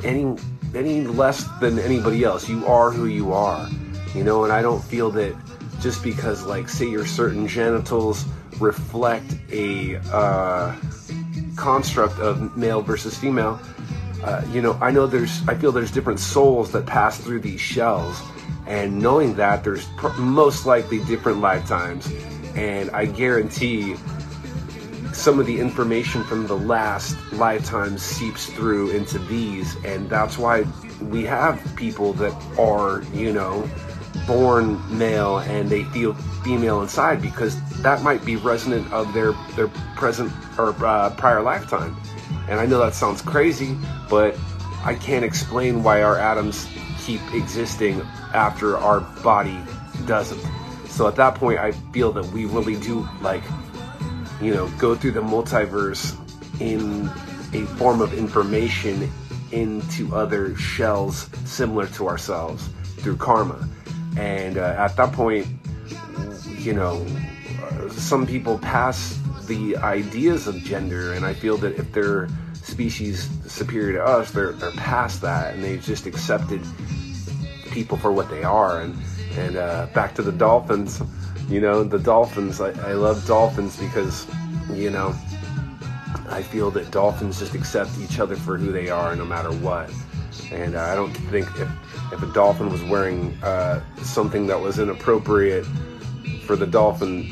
any 0.02 0.34
any 0.76 1.02
less 1.06 1.44
than 1.60 1.78
anybody 1.78 2.24
else. 2.24 2.48
You 2.48 2.66
are 2.66 2.90
who 2.90 3.06
you 3.06 3.32
are, 3.32 3.68
you 4.14 4.24
know, 4.24 4.44
and 4.44 4.52
I 4.52 4.62
don't 4.62 4.82
feel 4.82 5.10
that 5.12 5.36
just 5.80 6.02
because, 6.02 6.44
like, 6.44 6.68
say 6.68 6.88
your 6.88 7.06
certain 7.06 7.46
genitals 7.46 8.24
reflect 8.60 9.36
a 9.52 9.96
uh, 10.12 10.74
construct 11.56 12.18
of 12.18 12.56
male 12.56 12.80
versus 12.80 13.16
female. 13.18 13.60
Uh, 14.22 14.42
you 14.50 14.62
know, 14.62 14.78
I 14.80 14.90
know 14.90 15.06
there's, 15.06 15.46
I 15.48 15.54
feel 15.54 15.72
there's 15.72 15.90
different 15.90 16.20
souls 16.20 16.72
that 16.72 16.86
pass 16.86 17.18
through 17.18 17.40
these 17.40 17.60
shells, 17.60 18.22
and 18.66 18.98
knowing 18.98 19.34
that 19.34 19.62
there's 19.62 19.84
pr- 19.96 20.08
most 20.18 20.64
likely 20.64 21.04
different 21.04 21.40
lifetimes, 21.40 22.10
and 22.54 22.90
I 22.92 23.04
guarantee 23.04 23.96
some 25.14 25.38
of 25.38 25.46
the 25.46 25.58
information 25.58 26.24
from 26.24 26.46
the 26.46 26.56
last 26.56 27.16
lifetime 27.32 27.96
seeps 27.98 28.46
through 28.46 28.90
into 28.90 29.18
these, 29.20 29.76
and 29.84 30.10
that's 30.10 30.36
why 30.38 30.64
we 31.00 31.24
have 31.24 31.60
people 31.76 32.12
that 32.14 32.32
are, 32.58 33.02
you 33.14 33.32
know, 33.32 33.68
born 34.26 34.80
male 34.96 35.38
and 35.38 35.68
they 35.68 35.84
feel 35.84 36.14
female 36.44 36.82
inside 36.82 37.20
because 37.20 37.60
that 37.82 38.02
might 38.02 38.24
be 38.24 38.36
resonant 38.36 38.90
of 38.92 39.12
their 39.12 39.32
their 39.56 39.68
present 39.96 40.32
or 40.58 40.74
uh, 40.84 41.10
prior 41.10 41.42
lifetime. 41.42 41.96
And 42.48 42.60
I 42.60 42.66
know 42.66 42.78
that 42.78 42.94
sounds 42.94 43.22
crazy, 43.22 43.76
but 44.08 44.36
I 44.84 44.94
can't 44.94 45.24
explain 45.24 45.82
why 45.82 46.02
our 46.02 46.18
atoms 46.18 46.68
keep 46.98 47.20
existing 47.32 48.00
after 48.32 48.76
our 48.76 49.00
body 49.22 49.58
doesn't. 50.06 50.40
So 50.88 51.08
at 51.08 51.16
that 51.16 51.34
point, 51.34 51.58
I 51.58 51.72
feel 51.72 52.12
that 52.12 52.26
we 52.26 52.44
really 52.44 52.76
do 52.76 53.08
like, 53.20 53.42
you 54.40 54.54
know, 54.54 54.68
go 54.78 54.94
through 54.94 55.12
the 55.12 55.22
multiverse 55.22 56.18
in 56.60 57.08
a 57.52 57.66
form 57.76 58.00
of 58.00 58.12
information 58.14 59.10
into 59.52 60.14
other 60.14 60.56
shells 60.56 61.28
similar 61.44 61.86
to 61.86 62.08
ourselves 62.08 62.68
through 62.98 63.16
karma. 63.16 63.68
And 64.16 64.58
uh, 64.58 64.74
at 64.78 64.96
that 64.96 65.12
point, 65.12 65.46
you 66.58 66.72
know, 66.72 67.06
some 67.90 68.26
people 68.26 68.58
pass 68.58 69.20
the 69.46 69.76
ideas 69.76 70.46
of 70.46 70.56
gender, 70.56 71.12
and 71.12 71.24
I 71.24 71.34
feel 71.34 71.56
that 71.58 71.78
if 71.78 71.92
they're 71.92 72.28
species 72.54 73.28
superior 73.46 73.98
to 73.98 74.04
us, 74.04 74.30
they're 74.30 74.52
they're 74.52 74.70
past 74.72 75.20
that, 75.22 75.54
and 75.54 75.62
they've 75.62 75.82
just 75.82 76.06
accepted 76.06 76.62
people 77.70 77.98
for 77.98 78.12
what 78.12 78.30
they 78.30 78.42
are. 78.42 78.80
And 78.80 78.96
and 79.36 79.56
uh, 79.56 79.86
back 79.94 80.14
to 80.14 80.22
the 80.22 80.32
dolphins, 80.32 81.02
you 81.48 81.60
know, 81.60 81.84
the 81.84 81.98
dolphins. 81.98 82.60
I, 82.60 82.70
I 82.88 82.92
love 82.94 83.26
dolphins 83.26 83.76
because, 83.76 84.26
you 84.72 84.90
know, 84.90 85.14
I 86.28 86.42
feel 86.42 86.70
that 86.72 86.90
dolphins 86.90 87.38
just 87.38 87.54
accept 87.54 87.90
each 88.00 88.18
other 88.18 88.36
for 88.36 88.56
who 88.56 88.72
they 88.72 88.88
are, 88.88 89.14
no 89.14 89.24
matter 89.24 89.52
what. 89.52 89.90
And 90.50 90.74
uh, 90.74 90.82
I 90.82 90.94
don't 90.94 91.12
think 91.12 91.48
if 91.58 91.68
if 92.12 92.22
a 92.22 92.32
dolphin 92.32 92.70
was 92.70 92.82
wearing 92.84 93.36
uh, 93.42 93.82
something 94.02 94.46
that 94.46 94.60
was 94.60 94.78
inappropriate 94.78 95.66
for 96.46 96.56
the 96.56 96.66
dolphin 96.66 97.28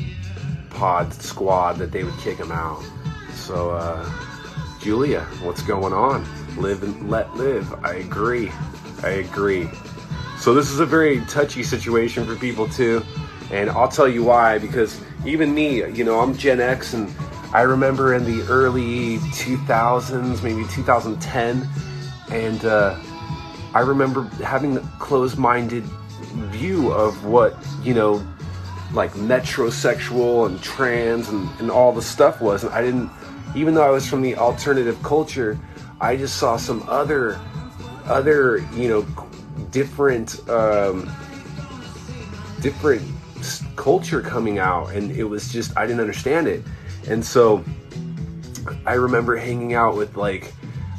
pod 0.69 1.13
squad, 1.13 1.73
that 1.73 1.91
they 1.91 2.03
would 2.03 2.17
kick 2.19 2.37
him 2.37 2.51
out. 2.51 2.83
So, 3.33 3.71
uh, 3.71 4.09
Julia, 4.81 5.21
what's 5.41 5.61
going 5.61 5.93
on? 5.93 6.25
Live 6.57 6.83
and 6.83 7.09
let 7.09 7.33
live. 7.35 7.73
I 7.85 7.95
agree. 7.95 8.51
I 9.03 9.09
agree. 9.09 9.69
So 10.37 10.53
this 10.53 10.69
is 10.71 10.79
a 10.79 10.85
very 10.85 11.21
touchy 11.25 11.63
situation 11.63 12.25
for 12.25 12.35
people 12.35 12.67
too, 12.67 13.03
and 13.53 13.69
I'll 13.69 13.87
tell 13.87 14.07
you 14.07 14.23
why. 14.23 14.57
Because 14.57 14.99
even 15.25 15.53
me, 15.53 15.85
you 15.91 16.03
know, 16.03 16.19
I'm 16.19 16.35
Gen 16.35 16.59
X, 16.59 16.93
and 16.93 17.13
I 17.53 17.61
remember 17.61 18.15
in 18.15 18.25
the 18.25 18.41
early 18.49 19.17
2000s, 19.17 20.43
maybe 20.43 20.65
2010, 20.69 21.69
and 22.31 22.65
uh, 22.65 22.99
I 23.75 23.81
remember 23.81 24.23
having 24.43 24.77
a 24.77 24.81
closed-minded 24.99 25.83
view 26.49 26.91
of 26.91 27.25
what 27.25 27.55
you 27.83 27.93
know, 27.93 28.25
like 28.91 29.11
metrosexual 29.13 30.47
and 30.47 30.61
trans 30.63 31.29
and, 31.29 31.47
and 31.59 31.69
all 31.69 31.93
the 31.93 32.01
stuff 32.01 32.41
was, 32.41 32.63
and 32.63 32.73
I 32.73 32.81
didn't. 32.81 33.09
Even 33.55 33.75
though 33.75 33.83
I 33.83 33.91
was 33.91 34.07
from 34.07 34.23
the 34.23 34.35
alternative 34.35 35.01
culture, 35.03 35.59
I 36.01 36.15
just 36.15 36.37
saw 36.37 36.57
some 36.57 36.83
other, 36.89 37.39
other 38.05 38.57
you 38.73 38.87
know, 38.87 39.05
different, 39.69 40.49
um, 40.49 41.07
different 42.61 43.12
culture 43.75 44.21
coming 44.21 44.59
out, 44.59 44.91
and 44.93 45.11
it 45.11 45.23
was 45.23 45.51
just 45.51 45.75
I 45.77 45.85
didn't 45.85 46.01
understand 46.01 46.47
it, 46.47 46.63
and 47.07 47.23
so 47.23 47.63
I 48.85 48.93
remember 48.93 49.35
hanging 49.35 49.73
out 49.73 49.95
with 49.95 50.15
like 50.15 50.53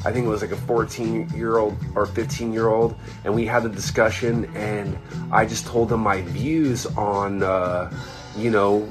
I 0.05 0.11
think 0.11 0.27
it 0.27 0.29
was 0.29 0.41
like 0.41 0.51
a 0.51 0.55
14 0.55 1.29
year 1.29 1.57
old 1.57 1.75
or 1.95 2.05
15 2.05 2.53
year 2.53 2.67
old, 2.67 2.95
and 3.23 3.33
we 3.33 3.45
had 3.45 3.65
a 3.65 3.69
discussion, 3.69 4.45
and 4.55 4.95
I 5.31 5.47
just 5.47 5.65
told 5.65 5.89
them 5.89 6.01
my 6.01 6.21
views 6.21 6.85
on, 6.85 7.41
uh, 7.41 7.91
you 8.37 8.51
know, 8.51 8.87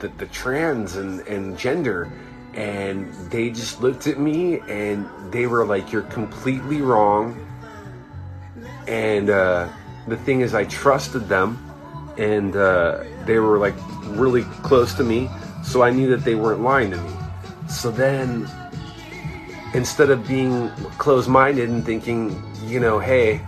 the, 0.00 0.08
the 0.08 0.26
trans 0.26 0.96
and, 0.96 1.20
and 1.20 1.58
gender, 1.58 2.12
and 2.52 3.10
they 3.30 3.48
just 3.48 3.80
looked 3.80 4.06
at 4.06 4.18
me 4.18 4.60
and 4.68 5.08
they 5.32 5.46
were 5.46 5.64
like, 5.64 5.92
"You're 5.92 6.02
completely 6.02 6.82
wrong." 6.82 7.46
And 8.86 9.30
uh, 9.30 9.68
the 10.08 10.16
thing 10.18 10.42
is, 10.42 10.54
I 10.54 10.64
trusted 10.64 11.26
them, 11.26 11.56
and 12.18 12.54
uh, 12.54 13.04
they 13.26 13.38
were 13.38 13.58
like 13.58 13.74
really 14.06 14.42
close 14.62 14.94
to 14.94 15.04
me, 15.04 15.28
so 15.62 15.82
I 15.82 15.90
knew 15.90 16.08
that 16.10 16.24
they 16.24 16.34
weren't 16.34 16.62
lying 16.62 16.90
to 16.90 16.96
me. 16.96 17.10
So 17.68 17.90
then 17.90 18.48
instead 19.74 20.10
of 20.10 20.26
being 20.26 20.68
closed-minded 20.98 21.68
and 21.68 21.84
thinking, 21.84 22.42
you 22.64 22.80
know, 22.80 22.98
hey, 22.98 23.40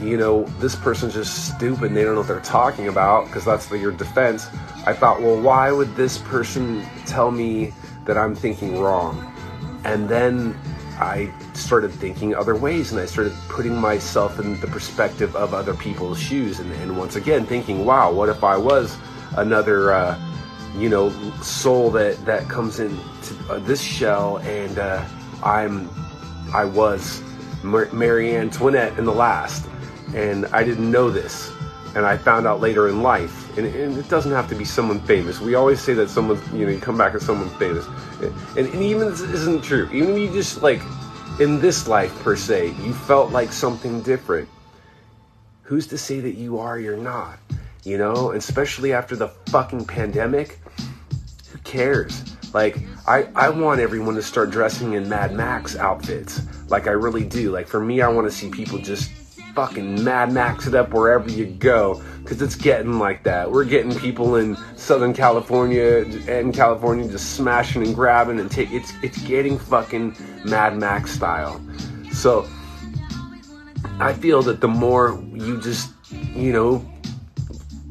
you 0.00 0.16
know, 0.16 0.44
this 0.58 0.74
person's 0.74 1.14
just 1.14 1.54
stupid 1.54 1.84
and 1.84 1.96
they 1.96 2.04
don't 2.04 2.14
know 2.14 2.20
what 2.20 2.28
they're 2.28 2.40
talking 2.40 2.88
about 2.88 3.26
because 3.26 3.44
that's 3.44 3.70
your 3.70 3.92
defense. 3.92 4.48
I 4.84 4.92
thought, 4.92 5.22
well, 5.22 5.40
why 5.40 5.70
would 5.70 5.94
this 5.94 6.18
person 6.18 6.84
tell 7.06 7.30
me 7.30 7.72
that 8.04 8.18
I'm 8.18 8.34
thinking 8.34 8.80
wrong? 8.80 9.32
And 9.84 10.08
then 10.08 10.58
I 11.02 11.32
started 11.52 11.90
thinking 11.90 12.34
other 12.34 12.54
ways 12.54 12.92
and 12.92 13.00
I 13.00 13.06
started 13.06 13.32
putting 13.48 13.76
myself 13.76 14.38
in 14.38 14.60
the 14.60 14.68
perspective 14.68 15.34
of 15.34 15.52
other 15.52 15.74
people's 15.74 16.20
shoes. 16.20 16.60
And, 16.60 16.72
and 16.74 16.96
once 16.96 17.16
again, 17.16 17.44
thinking, 17.44 17.84
wow, 17.84 18.12
what 18.12 18.28
if 18.28 18.44
I 18.44 18.56
was 18.56 18.96
another, 19.36 19.92
uh, 19.92 20.18
you 20.78 20.88
know, 20.88 21.10
soul 21.42 21.90
that, 21.90 22.24
that 22.24 22.48
comes 22.48 22.78
into 22.78 23.00
uh, 23.50 23.58
this 23.58 23.82
shell 23.82 24.38
and, 24.38 24.78
uh, 24.78 25.04
I'm, 25.42 25.90
I 26.54 26.64
was 26.64 27.22
Mar- 27.62 27.90
Marie 27.92 28.34
Antoinette 28.36 28.96
in 28.98 29.04
the 29.04 29.12
last, 29.12 29.68
and 30.14 30.46
I 30.46 30.62
didn't 30.62 30.90
know 30.90 31.10
this, 31.10 31.52
and 31.94 32.06
I 32.06 32.16
found 32.16 32.46
out 32.46 32.60
later 32.60 32.88
in 32.88 33.02
life. 33.02 33.56
And, 33.56 33.66
and 33.66 33.98
it 33.98 34.08
doesn't 34.08 34.32
have 34.32 34.48
to 34.48 34.54
be 34.54 34.64
someone 34.64 35.00
famous. 35.00 35.40
We 35.40 35.54
always 35.54 35.80
say 35.80 35.94
that 35.94 36.08
someone, 36.08 36.40
you 36.52 36.66
know, 36.66 36.72
you 36.72 36.80
come 36.80 36.96
back 36.96 37.14
as 37.14 37.24
someone 37.24 37.50
famous, 37.58 37.86
and, 38.56 38.68
and 38.68 38.82
even 38.82 39.08
this 39.10 39.20
isn't 39.20 39.62
true. 39.62 39.88
Even 39.92 40.16
you 40.16 40.30
just 40.32 40.62
like 40.62 40.80
in 41.40 41.60
this 41.60 41.88
life 41.88 42.14
per 42.22 42.36
se, 42.36 42.68
you 42.82 42.92
felt 42.92 43.30
like 43.30 43.52
something 43.52 44.02
different. 44.02 44.48
Who's 45.62 45.86
to 45.88 45.98
say 45.98 46.20
that 46.20 46.34
you 46.34 46.58
are? 46.58 46.78
You're 46.78 46.96
not. 46.96 47.38
You 47.84 47.98
know, 47.98 48.32
especially 48.32 48.92
after 48.92 49.16
the 49.16 49.28
fucking 49.48 49.86
pandemic. 49.86 50.58
Who 51.50 51.58
cares? 51.58 52.36
Like, 52.54 52.78
I, 53.06 53.28
I 53.34 53.48
want 53.48 53.80
everyone 53.80 54.14
to 54.16 54.22
start 54.22 54.50
dressing 54.50 54.92
in 54.92 55.08
Mad 55.08 55.32
Max 55.34 55.74
outfits. 55.76 56.42
Like, 56.68 56.86
I 56.86 56.90
really 56.90 57.24
do. 57.24 57.50
Like, 57.50 57.66
for 57.66 57.80
me, 57.80 58.02
I 58.02 58.08
want 58.08 58.26
to 58.26 58.30
see 58.30 58.50
people 58.50 58.78
just 58.78 59.10
fucking 59.54 60.02
Mad 60.02 60.32
Max 60.32 60.66
it 60.66 60.74
up 60.74 60.92
wherever 60.92 61.30
you 61.30 61.46
go. 61.46 62.02
Because 62.22 62.40
it's 62.40 62.54
getting 62.54 62.98
like 62.98 63.24
that. 63.24 63.50
We're 63.50 63.64
getting 63.64 63.94
people 63.98 64.36
in 64.36 64.56
Southern 64.76 65.12
California 65.12 66.04
and 66.28 66.54
California 66.54 67.08
just 67.08 67.34
smashing 67.34 67.82
and 67.82 67.94
grabbing 67.94 68.38
and 68.38 68.50
take 68.50 68.70
it's 68.70 68.92
it's 69.02 69.20
getting 69.22 69.58
fucking 69.58 70.16
Mad 70.44 70.76
Max 70.76 71.10
style. 71.10 71.60
So 72.12 72.48
I 73.98 74.12
feel 74.12 74.42
that 74.42 74.60
the 74.60 74.68
more 74.68 75.22
you 75.32 75.60
just, 75.60 75.90
you 76.10 76.52
know, 76.52 76.84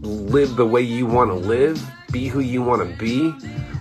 live 0.02 0.56
the 0.56 0.66
way 0.66 0.82
you 0.82 1.06
want 1.06 1.30
to 1.30 1.36
live, 1.36 1.82
be 2.12 2.28
who 2.28 2.40
you 2.40 2.62
want 2.62 2.88
to 2.88 2.98
be. 2.98 3.34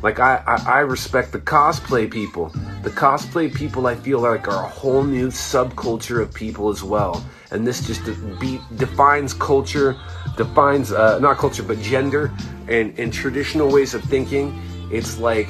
Like 0.02 0.18
I, 0.18 0.42
I, 0.46 0.78
I 0.78 0.78
respect 0.80 1.32
the 1.32 1.40
cosplay 1.40 2.10
people. 2.10 2.48
The 2.82 2.90
cosplay 2.90 3.54
people 3.54 3.86
I 3.86 3.94
feel 3.94 4.20
like 4.20 4.48
are 4.48 4.64
a 4.64 4.68
whole 4.68 5.02
new 5.02 5.28
subculture 5.28 6.22
of 6.22 6.32
people 6.32 6.70
as 6.70 6.82
well. 6.82 7.24
And 7.50 7.66
this 7.66 7.86
just 7.86 8.04
be, 8.38 8.60
defines 8.76 9.34
culture, 9.34 9.96
defines 10.36 10.92
uh, 10.92 11.18
not 11.18 11.36
culture 11.36 11.62
but 11.62 11.80
gender 11.80 12.32
and, 12.68 12.96
and 12.98 13.12
traditional 13.12 13.70
ways 13.70 13.94
of 13.94 14.02
thinking. 14.04 14.60
It's 14.90 15.18
like 15.18 15.48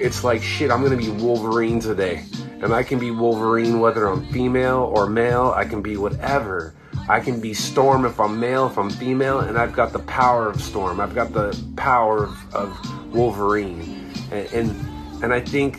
it's 0.00 0.24
like 0.24 0.42
shit. 0.42 0.70
I'm 0.70 0.82
gonna 0.82 0.96
be 0.96 1.10
Wolverine 1.10 1.80
today, 1.80 2.24
and 2.62 2.72
I 2.72 2.82
can 2.82 2.98
be 2.98 3.10
Wolverine 3.10 3.80
whether 3.80 4.06
I'm 4.06 4.24
female 4.32 4.90
or 4.94 5.08
male. 5.08 5.52
I 5.54 5.64
can 5.64 5.82
be 5.82 5.96
whatever. 5.96 6.74
I 7.08 7.20
can 7.20 7.40
be 7.40 7.54
Storm 7.54 8.04
if 8.04 8.20
I'm 8.20 8.38
male, 8.38 8.66
if 8.66 8.78
I'm 8.78 8.90
female, 8.90 9.40
and 9.40 9.56
I've 9.56 9.72
got 9.72 9.92
the 9.92 10.00
power 10.00 10.48
of 10.48 10.60
Storm. 10.60 11.00
I've 11.00 11.14
got 11.14 11.32
the 11.32 11.58
power 11.76 12.24
of, 12.24 12.54
of 12.54 13.14
Wolverine, 13.14 14.12
and, 14.30 14.46
and 14.52 15.22
and 15.24 15.34
I 15.34 15.40
think 15.40 15.78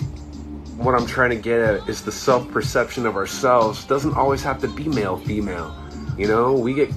what 0.80 0.96
I'm 0.96 1.06
trying 1.06 1.32
to 1.32 1.36
get 1.36 1.60
at 1.60 1.89
is 1.89 2.02
the 2.04 2.12
self 2.12 2.50
perception 2.52 3.06
of 3.06 3.18
ourselves 3.18 3.84
doesn't 3.86 4.13
always 4.13 4.42
have 4.44 4.62
to 4.62 4.68
be 4.70 4.88
male 4.88 5.18
female. 5.18 5.76
You 6.18 6.28
know, 6.28 6.54
we 6.54 6.74
get 6.74 6.89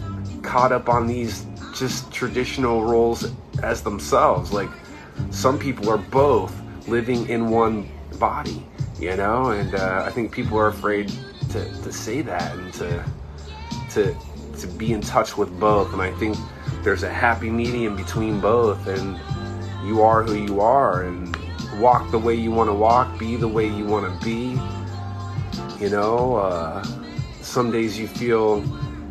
caught 0.43 0.71
up 0.71 0.89
on 0.89 1.09
these 1.09 1.47
just 1.75 2.13
traditional 2.13 2.85
roles 2.85 3.33
as 3.63 3.83
themselves. 3.83 4.53
Like 4.53 4.69
some 5.31 5.59
people 5.59 5.91
are 5.91 5.99
both 5.99 6.55
living 6.87 7.29
in 7.29 7.51
one 7.51 7.89
body, 8.21 8.65
you 9.01 9.17
know, 9.17 9.51
and 9.51 9.75
uh, 9.75 10.05
I 10.07 10.11
think 10.11 10.31
people 10.31 10.59
are 10.59 10.69
afraid 10.69 11.13
to, 11.51 11.65
to 11.83 11.93
say 11.93 12.23
that 12.23 12.57
and 12.57 12.73
to 12.75 13.05
to 13.91 14.17
to 14.61 14.67
be 14.69 14.93
in 14.93 15.01
touch 15.01 15.37
with 15.37 15.59
both. 15.59 15.93
And 15.93 16.01
I 16.01 16.13
think 16.13 16.37
there's 16.85 17.03
a 17.03 17.13
happy 17.13 17.51
medium 17.51 17.97
between 17.97 18.41
both, 18.41 18.87
and 18.87 19.19
you 19.85 20.03
are 20.03 20.23
who 20.23 20.35
you 20.35 20.61
are, 20.61 21.03
and 21.03 21.32
walk 21.79 22.11
the 22.11 22.19
way 22.19 22.35
you 22.35 22.51
want 22.51 22.69
to 22.69 22.75
walk, 22.75 23.19
be 23.19 23.37
the 23.37 23.49
way 23.49 23.67
you 23.67 23.85
want 23.85 24.07
to 24.07 24.25
be. 24.25 24.59
You 25.83 25.91
know, 25.91 26.37
uh, 26.37 26.85
some 27.41 27.71
days 27.71 27.99
you 27.99 28.07
feel 28.07 28.61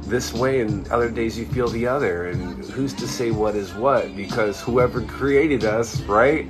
this 0.04 0.34
way, 0.34 0.62
and 0.62 0.88
other 0.90 1.10
days 1.10 1.38
you 1.38 1.46
feel 1.46 1.68
the 1.68 1.88
other. 1.88 2.28
And 2.28 2.64
who's 2.66 2.94
to 2.96 3.08
say 3.08 3.32
what 3.32 3.56
is 3.56 3.74
what? 3.74 4.16
Because 4.16 4.62
whoever 4.62 5.02
created 5.02 5.64
us, 5.64 6.02
right, 6.02 6.48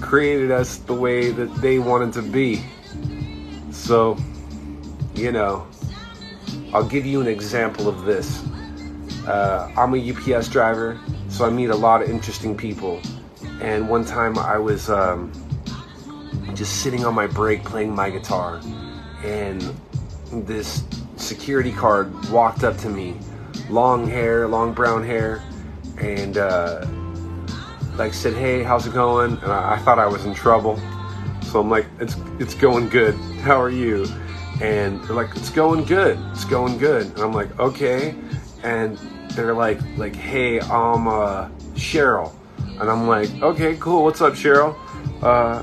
created 0.00 0.50
us 0.50 0.78
the 0.78 0.94
way 0.94 1.30
that 1.30 1.54
they 1.56 1.78
wanted 1.78 2.12
to 2.14 2.22
be. 2.22 2.62
So, 3.70 4.16
you 5.14 5.32
know, 5.32 5.66
I'll 6.72 6.88
give 6.88 7.06
you 7.06 7.20
an 7.20 7.26
example 7.26 7.88
of 7.88 8.04
this. 8.04 8.44
Uh, 9.26 9.70
I'm 9.76 9.94
a 9.94 10.12
UPS 10.12 10.48
driver, 10.48 10.98
so 11.28 11.44
I 11.44 11.50
meet 11.50 11.70
a 11.70 11.76
lot 11.76 12.02
of 12.02 12.08
interesting 12.08 12.56
people. 12.56 13.00
And 13.60 13.88
one 13.88 14.04
time 14.04 14.38
I 14.38 14.56
was 14.56 14.88
um, 14.88 15.32
just 16.60 16.82
sitting 16.82 17.06
on 17.06 17.14
my 17.14 17.26
break 17.26 17.64
playing 17.64 17.94
my 17.94 18.10
guitar, 18.10 18.60
and 19.24 19.74
this 20.30 20.84
security 21.16 21.70
guard 21.70 22.12
walked 22.28 22.64
up 22.64 22.76
to 22.76 22.90
me, 22.90 23.16
long 23.70 24.06
hair, 24.06 24.46
long 24.46 24.74
brown 24.74 25.02
hair, 25.02 25.42
and 25.96 26.36
uh, 26.36 26.84
like 27.96 28.12
said, 28.12 28.34
"Hey, 28.34 28.62
how's 28.62 28.86
it 28.86 28.92
going?" 28.92 29.38
And 29.38 29.50
I, 29.50 29.76
I 29.76 29.78
thought 29.78 29.98
I 29.98 30.06
was 30.06 30.26
in 30.26 30.34
trouble, 30.34 30.78
so 31.44 31.60
I'm 31.60 31.70
like, 31.70 31.86
"It's 31.98 32.14
it's 32.38 32.52
going 32.52 32.90
good. 32.90 33.14
How 33.40 33.58
are 33.58 33.70
you?" 33.70 34.04
And 34.60 35.02
they're 35.04 35.16
like, 35.16 35.34
"It's 35.36 35.48
going 35.48 35.86
good. 35.86 36.18
It's 36.32 36.44
going 36.44 36.76
good." 36.76 37.06
And 37.06 37.20
I'm 37.20 37.32
like, 37.32 37.58
"Okay." 37.58 38.14
And 38.62 38.98
they're 39.32 39.54
like, 39.54 39.80
"Like, 39.96 40.14
hey, 40.14 40.60
I'm 40.60 41.08
uh, 41.08 41.48
Cheryl," 41.72 42.34
and 42.78 42.90
I'm 42.90 43.06
like, 43.06 43.30
"Okay, 43.40 43.78
cool. 43.80 44.04
What's 44.04 44.20
up, 44.20 44.34
Cheryl?" 44.34 44.76
Uh, 45.22 45.62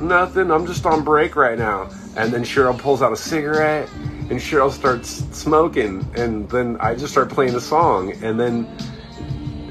nothing. 0.00 0.50
I'm 0.50 0.66
just 0.66 0.84
on 0.86 1.04
break 1.04 1.36
right 1.36 1.58
now. 1.58 1.90
And 2.16 2.32
then 2.32 2.42
Cheryl 2.42 2.78
pulls 2.78 3.02
out 3.02 3.12
a 3.12 3.16
cigarette 3.16 3.88
and 4.30 4.38
Cheryl 4.38 4.70
starts 4.70 5.24
smoking. 5.36 6.06
And 6.16 6.48
then 6.48 6.76
I 6.80 6.94
just 6.94 7.12
start 7.12 7.30
playing 7.30 7.52
the 7.52 7.60
song. 7.60 8.12
And 8.22 8.38
then 8.38 8.66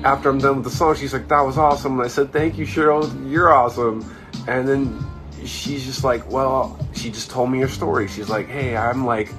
after 0.03 0.29
I'm 0.29 0.39
done 0.39 0.57
with 0.57 0.65
the 0.65 0.71
song, 0.71 0.95
she's 0.95 1.13
like, 1.13 1.27
that 1.29 1.41
was 1.41 1.57
awesome. 1.57 1.93
And 1.93 2.03
I 2.03 2.07
said, 2.07 2.31
thank 2.31 2.57
you, 2.57 2.65
Cheryl. 2.65 3.31
You're 3.31 3.53
awesome. 3.53 4.03
And 4.47 4.67
then 4.67 5.05
she's 5.45 5.85
just 5.85 6.03
like, 6.03 6.29
well, 6.29 6.77
she 6.93 7.09
just 7.09 7.29
told 7.29 7.51
me 7.51 7.59
her 7.61 7.67
story. 7.67 8.07
She's 8.07 8.29
like, 8.29 8.47
hey, 8.47 8.75
I'm 8.75 9.05
like, 9.05 9.31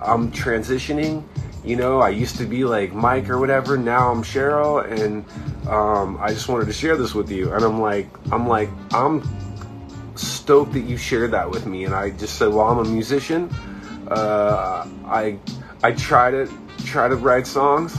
I'm 0.00 0.32
transitioning. 0.32 1.24
You 1.64 1.76
know, 1.76 2.00
I 2.00 2.10
used 2.10 2.36
to 2.36 2.46
be 2.46 2.64
like 2.64 2.92
Mike 2.92 3.28
or 3.28 3.38
whatever. 3.38 3.76
Now 3.76 4.12
I'm 4.12 4.22
Cheryl, 4.22 4.88
and 4.88 5.24
um, 5.68 6.16
I 6.20 6.28
just 6.28 6.48
wanted 6.48 6.66
to 6.66 6.72
share 6.72 6.96
this 6.96 7.12
with 7.12 7.28
you. 7.28 7.52
And 7.52 7.64
I'm 7.64 7.80
like, 7.80 8.08
I'm 8.30 8.46
like, 8.46 8.70
I'm 8.92 9.20
stoked 10.46 10.74
that 10.74 10.84
you 10.84 10.96
shared 10.96 11.32
that 11.32 11.50
with 11.50 11.66
me. 11.66 11.84
And 11.84 11.92
I 11.92 12.10
just 12.10 12.36
said, 12.36 12.50
well, 12.50 12.68
I'm 12.68 12.78
a 12.78 12.84
musician. 12.84 13.50
Uh, 14.06 14.86
I 15.04 15.40
I 15.82 15.90
try 15.90 16.30
to 16.30 16.48
try 16.84 17.08
to 17.08 17.16
write 17.16 17.48
songs, 17.48 17.98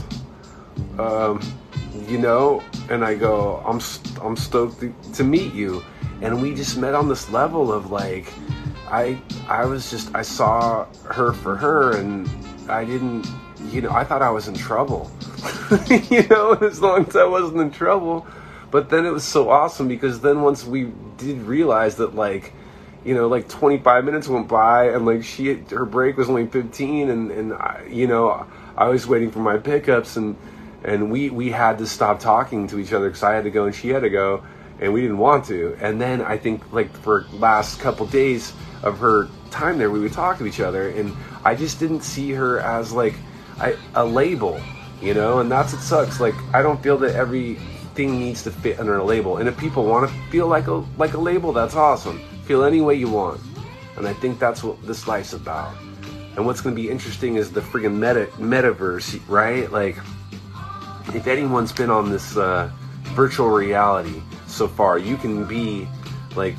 um, 0.98 1.42
you 2.08 2.18
know, 2.18 2.64
and 2.90 3.04
I 3.04 3.16
go, 3.16 3.58
I'm 3.68 3.82
I'm 4.26 4.38
stoked 4.38 4.80
to, 4.80 4.96
to 5.16 5.26
meet 5.26 5.54
you. 5.54 5.84
And 6.22 6.42
we 6.42 6.56
just 6.56 6.78
met 6.78 6.96
on 6.96 7.10
this 7.10 7.30
level 7.30 7.74
of 7.74 7.92
like, 7.92 8.32
I 8.88 9.20
I 9.50 9.66
was 9.66 9.92
just 9.92 10.16
I 10.16 10.22
saw 10.22 10.86
her 11.04 11.34
for 11.34 11.58
her, 11.58 11.98
and 11.98 12.30
I 12.70 12.86
didn't, 12.86 13.28
you 13.74 13.82
know, 13.82 13.92
I 13.92 14.06
thought 14.06 14.22
I 14.22 14.30
was 14.30 14.48
in 14.48 14.56
trouble, 14.56 15.12
you 15.90 16.26
know, 16.30 16.54
as 16.54 16.80
long 16.80 17.06
as 17.10 17.18
I 17.18 17.26
wasn't 17.26 17.60
in 17.60 17.72
trouble. 17.72 18.26
But 18.70 18.90
then 18.90 19.06
it 19.06 19.12
was 19.12 19.24
so 19.24 19.50
awesome 19.50 19.88
because 19.88 20.20
then 20.22 20.42
once 20.42 20.66
we 20.66 20.92
did 21.18 21.42
realize 21.42 21.96
that 21.98 22.16
like 22.16 22.54
you 23.06 23.16
know 23.16 23.28
like 23.28 23.48
25 23.48 24.04
minutes 24.04 24.28
went 24.28 24.48
by 24.48 24.90
and 24.90 25.06
like 25.06 25.24
she 25.24 25.54
her 25.54 25.86
break 25.86 26.18
was 26.18 26.30
only 26.30 26.48
15 26.48 27.10
and 27.10 27.32
and 27.32 27.54
I, 27.54 27.88
you 27.90 28.08
know 28.08 28.46
I 28.76 28.90
was 28.90 29.08
waiting 29.08 29.32
for 29.32 29.40
my 29.40 29.58
pickups 29.58 30.18
and 30.18 30.36
and 30.84 31.10
we 31.10 31.30
we 31.30 31.50
had 31.50 31.78
to 31.78 31.88
stop 31.88 32.20
talking 32.20 32.68
to 32.68 32.80
each 32.80 32.94
other 32.94 33.08
because 33.08 33.24
I 33.24 33.34
had 33.34 33.46
to 33.46 33.50
go 33.52 33.66
and 33.66 33.74
she 33.74 33.90
had 33.90 34.02
to 34.02 34.10
go 34.10 34.44
and 34.80 34.94
we 34.94 35.02
didn't 35.02 35.18
want 35.18 35.46
to. 35.46 35.76
And 35.82 36.00
then 36.00 36.22
I 36.22 36.38
think 36.38 36.72
like 36.72 36.96
for 36.98 37.26
last 37.34 37.80
couple 37.80 38.06
days 38.06 38.54
of 38.84 39.00
her 39.00 39.28
time 39.50 39.78
there 39.78 39.90
we 39.90 40.00
would 40.00 40.14
talk 40.14 40.38
to 40.40 40.46
each 40.46 40.60
other 40.60 40.90
and 40.90 41.16
I 41.44 41.56
just 41.56 41.80
didn't 41.80 42.02
see 42.02 42.32
her 42.32 42.60
as 42.60 42.92
like 42.92 43.16
I, 43.60 43.76
a 43.96 44.06
label 44.06 44.62
you 45.02 45.14
know 45.14 45.40
and 45.40 45.52
that's 45.52 45.74
what 45.74 45.82
sucks. 45.82 46.20
Like 46.20 46.36
I 46.54 46.62
don't 46.62 46.82
feel 46.84 46.98
that 47.00 47.16
every 47.16 47.58
thing 47.98 48.20
needs 48.20 48.44
to 48.44 48.52
fit 48.52 48.80
under 48.80 48.98
a 48.98 49.04
label. 49.04 49.38
And 49.38 49.50
if 49.50 49.58
people 49.58 49.84
want 49.84 50.08
to 50.08 50.16
feel 50.30 50.48
like 50.48 50.68
a 50.68 50.86
like 50.98 51.14
a 51.16 51.18
label, 51.18 51.52
that's 51.52 51.76
awesome. 51.76 52.22
Feel 52.46 52.64
any 52.64 52.80
way 52.80 52.94
you 52.96 53.10
want. 53.10 53.42
And 53.98 54.08
I 54.08 54.14
think 54.14 54.40
that's 54.40 54.64
what 54.64 54.82
this 54.86 55.08
life's 55.08 55.34
about. 55.34 55.76
And 56.36 56.46
what's 56.46 56.62
going 56.62 56.76
to 56.76 56.82
be 56.82 56.90
interesting 56.90 57.36
is 57.36 57.52
the 57.52 57.62
friggin' 57.62 57.96
meta 57.96 58.28
metaverse, 58.38 59.20
right? 59.28 59.70
Like, 59.72 59.98
if 61.16 61.26
anyone's 61.26 61.72
been 61.74 61.90
on 61.90 62.12
this 62.12 62.38
uh, 62.38 62.70
virtual 63.16 63.50
reality 63.50 64.22
so 64.46 64.68
far, 64.68 65.00
you 65.00 65.18
can 65.18 65.46
be 65.46 65.88
like 66.36 66.56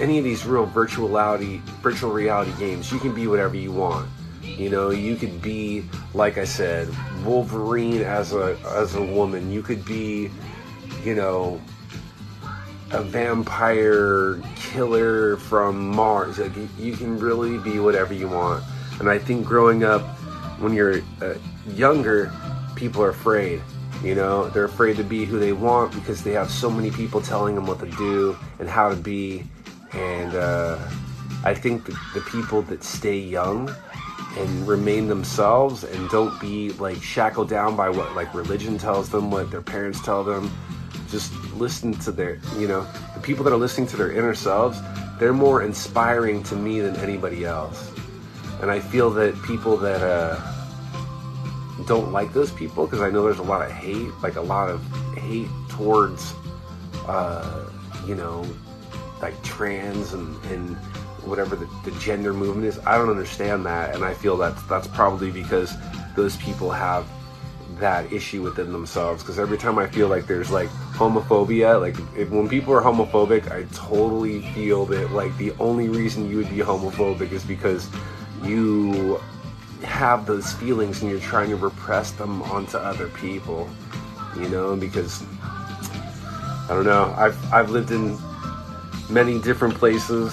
any 0.00 0.18
of 0.18 0.24
these 0.24 0.44
real 0.44 0.66
virtual 0.66 1.08
reality 1.08 1.60
virtual 1.80 2.10
reality 2.10 2.52
games. 2.58 2.90
You 2.90 2.98
can 2.98 3.14
be 3.14 3.28
whatever 3.28 3.56
you 3.56 3.70
want. 3.70 4.08
You 4.42 4.68
know, 4.68 4.90
you 4.90 5.14
could 5.14 5.40
be, 5.40 5.84
like 6.14 6.36
I 6.36 6.44
said, 6.44 6.88
Wolverine 7.24 8.02
as 8.02 8.32
a 8.32 8.58
as 8.74 8.96
a 8.96 9.02
woman. 9.02 9.52
You 9.52 9.62
could 9.62 9.84
be 9.84 10.28
you 11.04 11.14
know, 11.14 11.60
a 12.92 13.02
vampire 13.02 14.40
killer 14.56 15.36
from 15.38 15.88
Mars. 15.88 16.38
Like 16.38 16.52
you, 16.78 16.94
can 16.94 17.18
really 17.18 17.58
be 17.58 17.78
whatever 17.78 18.14
you 18.14 18.28
want. 18.28 18.62
And 19.00 19.08
I 19.08 19.18
think 19.18 19.46
growing 19.46 19.84
up, 19.84 20.02
when 20.60 20.74
you're 20.74 21.00
uh, 21.20 21.34
younger, 21.68 22.32
people 22.76 23.02
are 23.02 23.10
afraid. 23.10 23.62
You 24.02 24.14
know, 24.14 24.48
they're 24.50 24.64
afraid 24.64 24.96
to 24.96 25.04
be 25.04 25.24
who 25.24 25.38
they 25.38 25.52
want 25.52 25.94
because 25.94 26.22
they 26.22 26.32
have 26.32 26.50
so 26.50 26.70
many 26.70 26.90
people 26.90 27.20
telling 27.20 27.54
them 27.54 27.66
what 27.66 27.78
to 27.80 27.90
do 27.90 28.36
and 28.58 28.68
how 28.68 28.88
to 28.88 28.96
be. 28.96 29.44
And 29.92 30.34
uh, 30.34 30.78
I 31.44 31.54
think 31.54 31.86
the, 31.86 31.98
the 32.14 32.20
people 32.20 32.62
that 32.62 32.82
stay 32.82 33.18
young 33.18 33.72
and 34.36 34.66
remain 34.68 35.08
themselves 35.08 35.84
and 35.84 36.08
don't 36.10 36.38
be 36.40 36.72
like 36.72 37.02
shackled 37.02 37.48
down 37.48 37.76
by 37.76 37.88
what 37.90 38.14
like 38.14 38.32
religion 38.34 38.78
tells 38.78 39.08
them, 39.08 39.30
what 39.30 39.50
their 39.50 39.62
parents 39.62 40.02
tell 40.02 40.24
them, 40.24 40.50
just 41.12 41.32
listen 41.54 41.92
to 41.92 42.10
their, 42.10 42.40
you 42.58 42.66
know, 42.66 42.84
the 43.14 43.20
people 43.20 43.44
that 43.44 43.52
are 43.52 43.58
listening 43.58 43.86
to 43.88 43.96
their 43.96 44.10
inner 44.10 44.34
selves, 44.34 44.80
they're 45.20 45.32
more 45.32 45.62
inspiring 45.62 46.42
to 46.44 46.56
me 46.56 46.80
than 46.80 46.96
anybody 46.96 47.44
else. 47.44 47.92
And 48.60 48.70
I 48.70 48.80
feel 48.80 49.10
that 49.10 49.40
people 49.42 49.76
that 49.76 50.02
uh, 50.02 50.40
don't 51.86 52.12
like 52.12 52.32
those 52.32 52.50
people, 52.50 52.86
because 52.86 53.02
I 53.02 53.10
know 53.10 53.22
there's 53.24 53.38
a 53.38 53.42
lot 53.42 53.62
of 53.62 53.70
hate, 53.70 54.10
like 54.22 54.36
a 54.36 54.40
lot 54.40 54.70
of 54.70 54.82
hate 55.14 55.48
towards, 55.68 56.32
uh, 57.06 57.68
you 58.06 58.14
know, 58.14 58.44
like 59.20 59.40
trans 59.42 60.14
and, 60.14 60.42
and 60.46 60.76
whatever 61.24 61.54
the, 61.56 61.68
the 61.84 61.90
gender 62.00 62.32
movement 62.32 62.66
is. 62.66 62.78
I 62.80 62.96
don't 62.96 63.10
understand 63.10 63.66
that, 63.66 63.94
and 63.94 64.04
I 64.04 64.14
feel 64.14 64.36
that 64.38 64.56
that's 64.68 64.88
probably 64.88 65.30
because 65.30 65.74
those 66.16 66.36
people 66.38 66.70
have 66.70 67.06
that 67.82 68.12
issue 68.12 68.42
within 68.42 68.70
themselves 68.70 69.22
because 69.22 69.40
every 69.40 69.58
time 69.58 69.76
I 69.76 69.88
feel 69.88 70.06
like 70.06 70.28
there's 70.28 70.52
like 70.52 70.68
homophobia, 70.94 71.80
like 71.80 71.96
if, 72.16 72.30
when 72.30 72.48
people 72.48 72.72
are 72.74 72.80
homophobic, 72.80 73.50
I 73.50 73.64
totally 73.74 74.40
feel 74.52 74.86
that 74.86 75.10
like 75.10 75.36
the 75.36 75.52
only 75.58 75.88
reason 75.88 76.30
you 76.30 76.36
would 76.36 76.48
be 76.48 76.58
homophobic 76.58 77.32
is 77.32 77.42
because 77.42 77.88
you 78.44 79.20
have 79.82 80.26
those 80.26 80.52
feelings 80.52 81.02
and 81.02 81.10
you're 81.10 81.20
trying 81.20 81.50
to 81.50 81.56
repress 81.56 82.12
them 82.12 82.40
onto 82.42 82.76
other 82.76 83.08
people, 83.08 83.68
you 84.36 84.48
know, 84.48 84.76
because 84.76 85.24
I 85.42 86.68
don't 86.70 86.84
know, 86.84 87.12
I've 87.18 87.52
I've 87.52 87.70
lived 87.70 87.90
in 87.90 88.16
many 89.10 89.40
different 89.40 89.74
places 89.74 90.32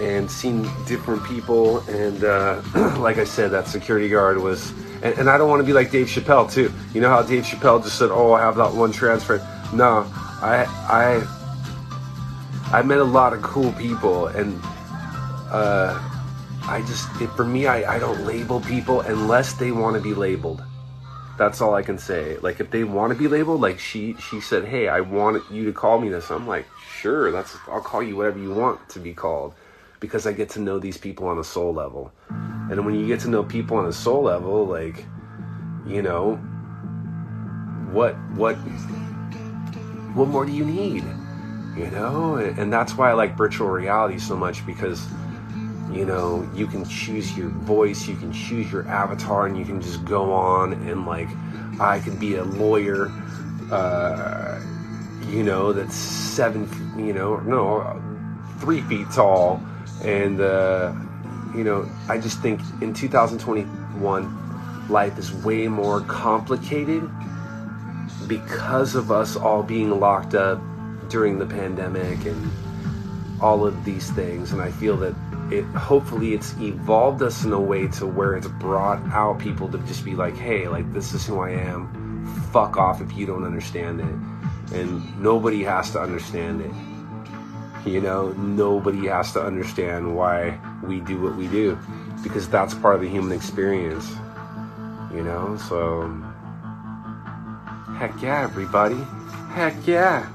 and 0.00 0.30
seen 0.30 0.62
different 0.86 1.24
people. 1.24 1.80
And 1.88 2.22
uh, 2.22 2.62
like 3.00 3.18
I 3.18 3.24
said, 3.24 3.50
that 3.50 3.66
security 3.66 4.08
guard 4.08 4.38
was. 4.38 4.72
And, 5.04 5.18
and 5.18 5.30
I 5.30 5.36
don't 5.38 5.50
want 5.50 5.60
to 5.60 5.66
be 5.66 5.74
like 5.74 5.90
Dave 5.90 6.06
Chappelle 6.06 6.50
too. 6.50 6.72
You 6.94 7.00
know 7.02 7.10
how 7.10 7.22
Dave 7.22 7.44
Chappelle 7.44 7.82
just 7.82 7.98
said, 7.98 8.10
"Oh, 8.10 8.32
I 8.32 8.40
have 8.40 8.56
that 8.56 8.72
one 8.72 8.90
transfer." 8.90 9.36
No, 9.72 10.10
I 10.42 10.64
I 10.88 12.78
I 12.78 12.82
met 12.82 12.98
a 12.98 13.04
lot 13.04 13.34
of 13.34 13.42
cool 13.42 13.72
people, 13.72 14.28
and 14.28 14.58
uh, 15.52 16.00
I 16.66 16.82
just 16.86 17.08
it, 17.20 17.28
for 17.36 17.44
me, 17.44 17.66
I, 17.66 17.96
I 17.96 17.98
don't 17.98 18.24
label 18.24 18.60
people 18.62 19.02
unless 19.02 19.52
they 19.52 19.70
want 19.70 19.94
to 19.96 20.02
be 20.02 20.14
labeled. 20.14 20.64
That's 21.36 21.60
all 21.60 21.74
I 21.74 21.82
can 21.82 21.98
say. 21.98 22.38
Like 22.38 22.60
if 22.60 22.70
they 22.70 22.84
want 22.84 23.12
to 23.12 23.18
be 23.18 23.28
labeled, 23.28 23.60
like 23.60 23.78
she 23.78 24.14
she 24.14 24.40
said, 24.40 24.64
"Hey, 24.64 24.88
I 24.88 25.00
want 25.00 25.42
you 25.50 25.66
to 25.66 25.72
call 25.72 26.00
me 26.00 26.08
this." 26.08 26.30
I'm 26.30 26.46
like, 26.46 26.66
"Sure, 26.98 27.30
that's 27.30 27.54
I'll 27.68 27.82
call 27.82 28.02
you 28.02 28.16
whatever 28.16 28.38
you 28.38 28.54
want 28.54 28.88
to 28.90 29.00
be 29.00 29.12
called." 29.12 29.52
Because 30.04 30.26
I 30.26 30.32
get 30.32 30.50
to 30.50 30.60
know 30.60 30.78
these 30.78 30.98
people 30.98 31.26
on 31.28 31.38
a 31.38 31.44
soul 31.44 31.72
level. 31.72 32.12
And 32.70 32.84
when 32.84 32.94
you 32.94 33.06
get 33.06 33.20
to 33.20 33.28
know 33.28 33.42
people 33.42 33.78
on 33.78 33.86
a 33.86 33.92
soul 33.92 34.22
level, 34.22 34.66
like, 34.66 35.06
you 35.86 36.02
know, 36.02 36.36
what 37.90 38.14
what 38.32 38.56
what 40.14 40.28
more 40.28 40.44
do 40.44 40.52
you 40.52 40.66
need? 40.66 41.04
You 41.74 41.90
know? 41.90 42.36
And 42.36 42.70
that's 42.70 42.98
why 42.98 43.10
I 43.10 43.12
like 43.14 43.34
virtual 43.34 43.68
reality 43.68 44.18
so 44.18 44.36
much 44.36 44.64
because 44.66 45.06
you 45.90 46.04
know 46.04 46.48
you 46.54 46.66
can 46.66 46.84
choose 46.84 47.36
your 47.36 47.50
voice 47.50 48.08
you 48.08 48.16
can 48.16 48.32
choose 48.32 48.72
your 48.72 48.86
avatar 48.88 49.46
and 49.46 49.56
you 49.56 49.64
can 49.64 49.80
just 49.80 50.04
go 50.04 50.32
on 50.32 50.72
and 50.72 51.06
like 51.06 51.28
i 51.78 52.00
can 52.00 52.16
be 52.18 52.36
a 52.36 52.44
lawyer 52.44 53.12
uh, 53.70 54.60
you 55.28 55.42
know 55.42 55.72
that's 55.72 55.94
seven 55.94 56.68
you 56.98 57.12
know 57.12 57.36
no 57.40 58.02
three 58.60 58.80
feet 58.82 59.06
tall 59.12 59.62
and 60.02 60.40
uh, 60.40 60.92
you 61.54 61.64
know 61.64 61.88
i 62.08 62.18
just 62.18 62.40
think 62.40 62.60
in 62.80 62.92
2021 62.92 64.88
life 64.88 65.18
is 65.18 65.32
way 65.32 65.68
more 65.68 66.00
complicated 66.02 67.08
because 68.26 68.94
of 68.94 69.10
us 69.10 69.36
all 69.36 69.62
being 69.62 70.00
locked 70.00 70.34
up 70.34 70.60
during 71.08 71.38
the 71.38 71.46
pandemic 71.46 72.24
and 72.24 72.50
all 73.40 73.66
of 73.66 73.84
these 73.84 74.10
things. 74.12 74.52
And 74.52 74.60
i 74.60 74.70
feel 74.70 74.96
that 74.98 75.14
it 75.50 75.64
hopefully 75.76 76.34
it's 76.34 76.54
evolved 76.58 77.22
us 77.22 77.44
in 77.44 77.52
a 77.52 77.60
way 77.60 77.86
to 77.88 78.06
where 78.06 78.34
it's 78.34 78.48
brought 78.48 79.02
out 79.12 79.38
people 79.38 79.68
to 79.68 79.78
just 79.78 80.04
be 80.04 80.14
like 80.14 80.36
hey 80.36 80.68
like 80.68 80.90
this 80.92 81.12
is 81.12 81.26
who 81.26 81.40
i 81.40 81.50
am. 81.50 82.26
Fuck 82.52 82.76
off 82.76 83.00
if 83.00 83.14
you 83.16 83.26
don't 83.26 83.44
understand 83.44 84.00
it. 84.00 84.74
And 84.74 85.20
nobody 85.20 85.62
has 85.62 85.90
to 85.90 86.00
understand 86.00 86.62
it 86.62 86.72
you 87.86 88.00
know 88.00 88.32
nobody 88.32 89.06
has 89.06 89.32
to 89.32 89.40
understand 89.42 90.14
why 90.14 90.58
we 90.82 91.00
do 91.00 91.20
what 91.20 91.36
we 91.36 91.48
do 91.48 91.78
because 92.22 92.48
that's 92.48 92.74
part 92.74 92.94
of 92.94 93.00
the 93.00 93.08
human 93.08 93.32
experience 93.32 94.10
you 95.12 95.22
know 95.22 95.56
so 95.68 96.08
heck 97.98 98.20
yeah 98.22 98.42
everybody 98.42 98.98
heck 99.50 99.74
yeah 99.86 100.28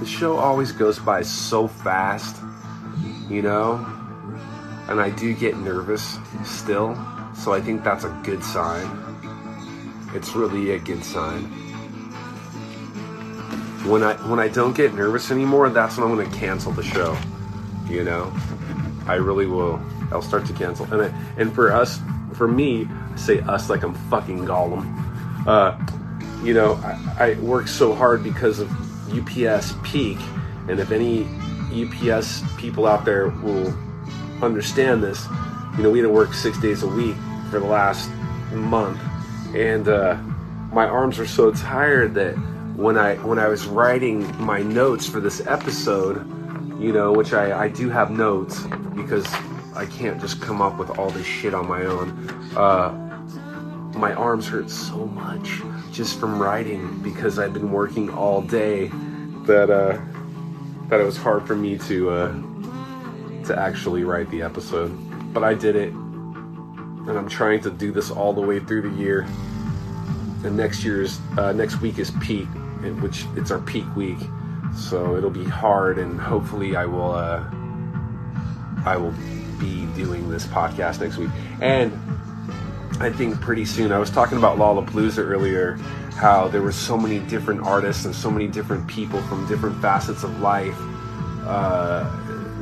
the 0.00 0.06
show 0.06 0.36
always 0.36 0.72
goes 0.72 0.98
by 0.98 1.22
so 1.22 1.68
fast 1.68 2.36
you 3.28 3.42
know? 3.42 3.84
And 4.88 5.00
I 5.00 5.10
do 5.10 5.34
get 5.34 5.56
nervous 5.56 6.18
still, 6.44 6.94
so 7.34 7.52
I 7.52 7.60
think 7.60 7.82
that's 7.82 8.04
a 8.04 8.20
good 8.22 8.42
sign. 8.42 8.86
It's 10.14 10.34
really 10.34 10.70
a 10.72 10.78
good 10.78 11.02
sign. 11.02 11.52
When 13.86 14.02
I 14.02 14.14
when 14.28 14.38
I 14.38 14.48
don't 14.48 14.76
get 14.76 14.94
nervous 14.94 15.30
anymore, 15.30 15.70
that's 15.70 15.96
when 15.96 16.08
I'm 16.08 16.16
going 16.16 16.30
to 16.30 16.36
cancel 16.36 16.72
the 16.72 16.82
show. 16.82 17.16
You 17.88 18.04
know? 18.04 18.32
I 19.06 19.14
really 19.14 19.46
will. 19.46 19.80
I'll 20.10 20.22
start 20.22 20.46
to 20.46 20.52
cancel. 20.52 20.92
And 20.92 21.02
I, 21.02 21.06
and 21.36 21.54
for 21.54 21.72
us, 21.72 22.00
for 22.34 22.48
me, 22.48 22.86
I 22.86 23.16
say 23.16 23.40
us 23.40 23.70
like 23.70 23.82
I'm 23.82 23.94
fucking 24.10 24.44
Gollum. 24.44 25.46
Uh, 25.46 25.78
you 26.44 26.54
know, 26.54 26.74
I, 27.18 27.30
I 27.30 27.34
work 27.40 27.68
so 27.68 27.94
hard 27.94 28.24
because 28.24 28.58
of 28.58 28.70
UPS 29.10 29.74
peak, 29.84 30.18
and 30.68 30.80
if 30.80 30.90
any 30.90 31.24
UPS 31.72 32.42
people 32.56 32.86
out 32.86 33.04
there 33.04 33.28
will 33.28 33.72
understand 34.42 35.02
this. 35.02 35.26
You 35.76 35.82
know, 35.82 35.90
we 35.90 35.98
had 35.98 36.04
to 36.04 36.12
work 36.12 36.34
six 36.34 36.58
days 36.58 36.82
a 36.82 36.88
week 36.88 37.16
for 37.50 37.60
the 37.60 37.66
last 37.66 38.10
month, 38.52 39.00
and 39.54 39.88
uh, 39.88 40.16
my 40.72 40.86
arms 40.86 41.18
are 41.18 41.26
so 41.26 41.52
tired 41.52 42.14
that 42.14 42.36
when 42.76 42.98
I 42.98 43.14
when 43.16 43.38
I 43.38 43.48
was 43.48 43.66
writing 43.66 44.20
my 44.44 44.62
notes 44.62 45.06
for 45.06 45.18
this 45.18 45.44
episode, 45.46 46.18
you 46.78 46.92
know, 46.92 47.12
which 47.12 47.32
I, 47.32 47.64
I 47.64 47.68
do 47.68 47.88
have 47.88 48.10
notes 48.10 48.64
because 48.94 49.26
I 49.74 49.86
can't 49.86 50.20
just 50.20 50.42
come 50.42 50.60
up 50.60 50.78
with 50.78 50.98
all 50.98 51.10
this 51.10 51.26
shit 51.26 51.54
on 51.54 51.66
my 51.66 51.84
own. 51.84 52.28
Uh, 52.54 52.90
my 53.96 54.12
arms 54.12 54.46
hurt 54.46 54.70
so 54.70 55.06
much 55.06 55.62
just 55.90 56.20
from 56.20 56.38
writing 56.38 57.00
because 57.02 57.38
I've 57.38 57.54
been 57.54 57.72
working 57.72 58.10
all 58.10 58.42
day 58.42 58.88
that 59.46 59.70
uh, 59.70 59.98
that 60.88 61.00
it 61.00 61.04
was 61.04 61.16
hard 61.16 61.46
for 61.46 61.56
me 61.56 61.78
to 61.78 62.10
uh, 62.10 62.32
to 63.44 63.58
actually 63.58 64.04
write 64.04 64.30
the 64.30 64.42
episode, 64.42 64.90
but 65.32 65.42
I 65.42 65.54
did 65.54 65.76
it, 65.76 65.92
and 65.92 67.10
I'm 67.10 67.28
trying 67.28 67.62
to 67.62 67.70
do 67.70 67.90
this 67.90 68.10
all 68.10 68.34
the 68.34 68.42
way 68.42 68.60
through 68.60 68.82
the 68.82 68.96
year. 69.02 69.26
And 70.44 70.56
next 70.58 70.84
year's 70.84 71.18
uh, 71.38 71.52
next 71.52 71.80
week 71.80 71.98
is 71.98 72.10
peak, 72.20 72.48
which 72.90 73.24
it's 73.36 73.50
our 73.50 73.60
peak 73.60 73.84
week, 73.96 74.18
so 74.74 75.16
it'll 75.16 75.30
be 75.30 75.44
hard, 75.44 75.98
and 75.98 76.20
hopefully 76.20 76.76
I 76.76 76.86
will 76.86 77.12
uh, 77.12 77.44
I 78.84 78.96
will 78.96 79.14
be 79.58 79.86
doing 79.96 80.28
this 80.28 80.46
podcast 80.46 81.00
next 81.00 81.16
week, 81.16 81.30
and 81.60 81.92
I 83.00 83.10
think 83.10 83.40
pretty 83.40 83.64
soon. 83.64 83.92
I 83.92 83.98
was 83.98 84.10
talking 84.10 84.38
about 84.38 84.58
Lollapalooza 84.58 85.18
earlier 85.18 85.78
how 86.16 86.48
there 86.48 86.62
were 86.62 86.72
so 86.72 86.96
many 86.96 87.18
different 87.20 87.60
artists 87.60 88.06
and 88.06 88.14
so 88.14 88.30
many 88.30 88.48
different 88.48 88.88
people 88.88 89.20
from 89.22 89.46
different 89.46 89.80
facets 89.82 90.24
of 90.24 90.40
life 90.40 90.76
uh, 91.44 92.10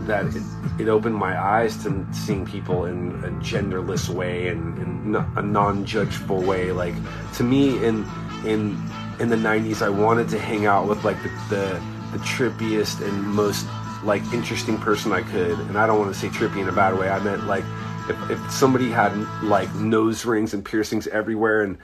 that 0.07 0.27
it, 0.35 0.43
it, 0.81 0.89
opened 0.89 1.15
my 1.15 1.41
eyes 1.41 1.83
to 1.83 2.05
seeing 2.13 2.45
people 2.45 2.85
in 2.85 3.13
a 3.25 3.31
genderless 3.41 4.09
way 4.09 4.49
and 4.49 4.77
in 4.79 5.15
a 5.37 5.43
non-judgeful 5.43 6.43
way. 6.43 6.73
Like 6.73 6.95
to 7.37 7.45
me, 7.45 7.83
in 7.85 8.05
in 8.45 8.77
in 9.21 9.29
the 9.29 9.37
'90s, 9.37 9.83
I 9.83 9.89
wanted 9.89 10.29
to 10.31 10.39
hang 10.39 10.67
out 10.67 10.89
with 10.89 11.05
like 11.05 11.23
the 11.23 11.29
the, 11.51 11.83
the 12.13 12.19
trippiest 12.19 13.07
and 13.07 13.23
most 13.23 13.67
like 14.03 14.23
interesting 14.33 14.79
person 14.79 15.13
I 15.13 15.23
could, 15.23 15.59
and 15.59 15.79
I 15.79 15.87
don't 15.87 15.99
want 15.99 16.13
to 16.15 16.19
say 16.19 16.29
trippy 16.29 16.61
in 16.61 16.69
a 16.69 16.73
bad 16.73 16.99
way. 16.99 17.09
I 17.09 17.19
meant 17.21 17.45
like 17.45 17.65
if, 18.09 18.31
if 18.31 18.51
somebody 18.51 18.91
had 18.91 19.17
like 19.43 19.75
nose 19.75 20.25
rings 20.25 20.55
and 20.55 20.65
piercings 20.65 21.07
everywhere 21.07 21.63
and 21.63 21.79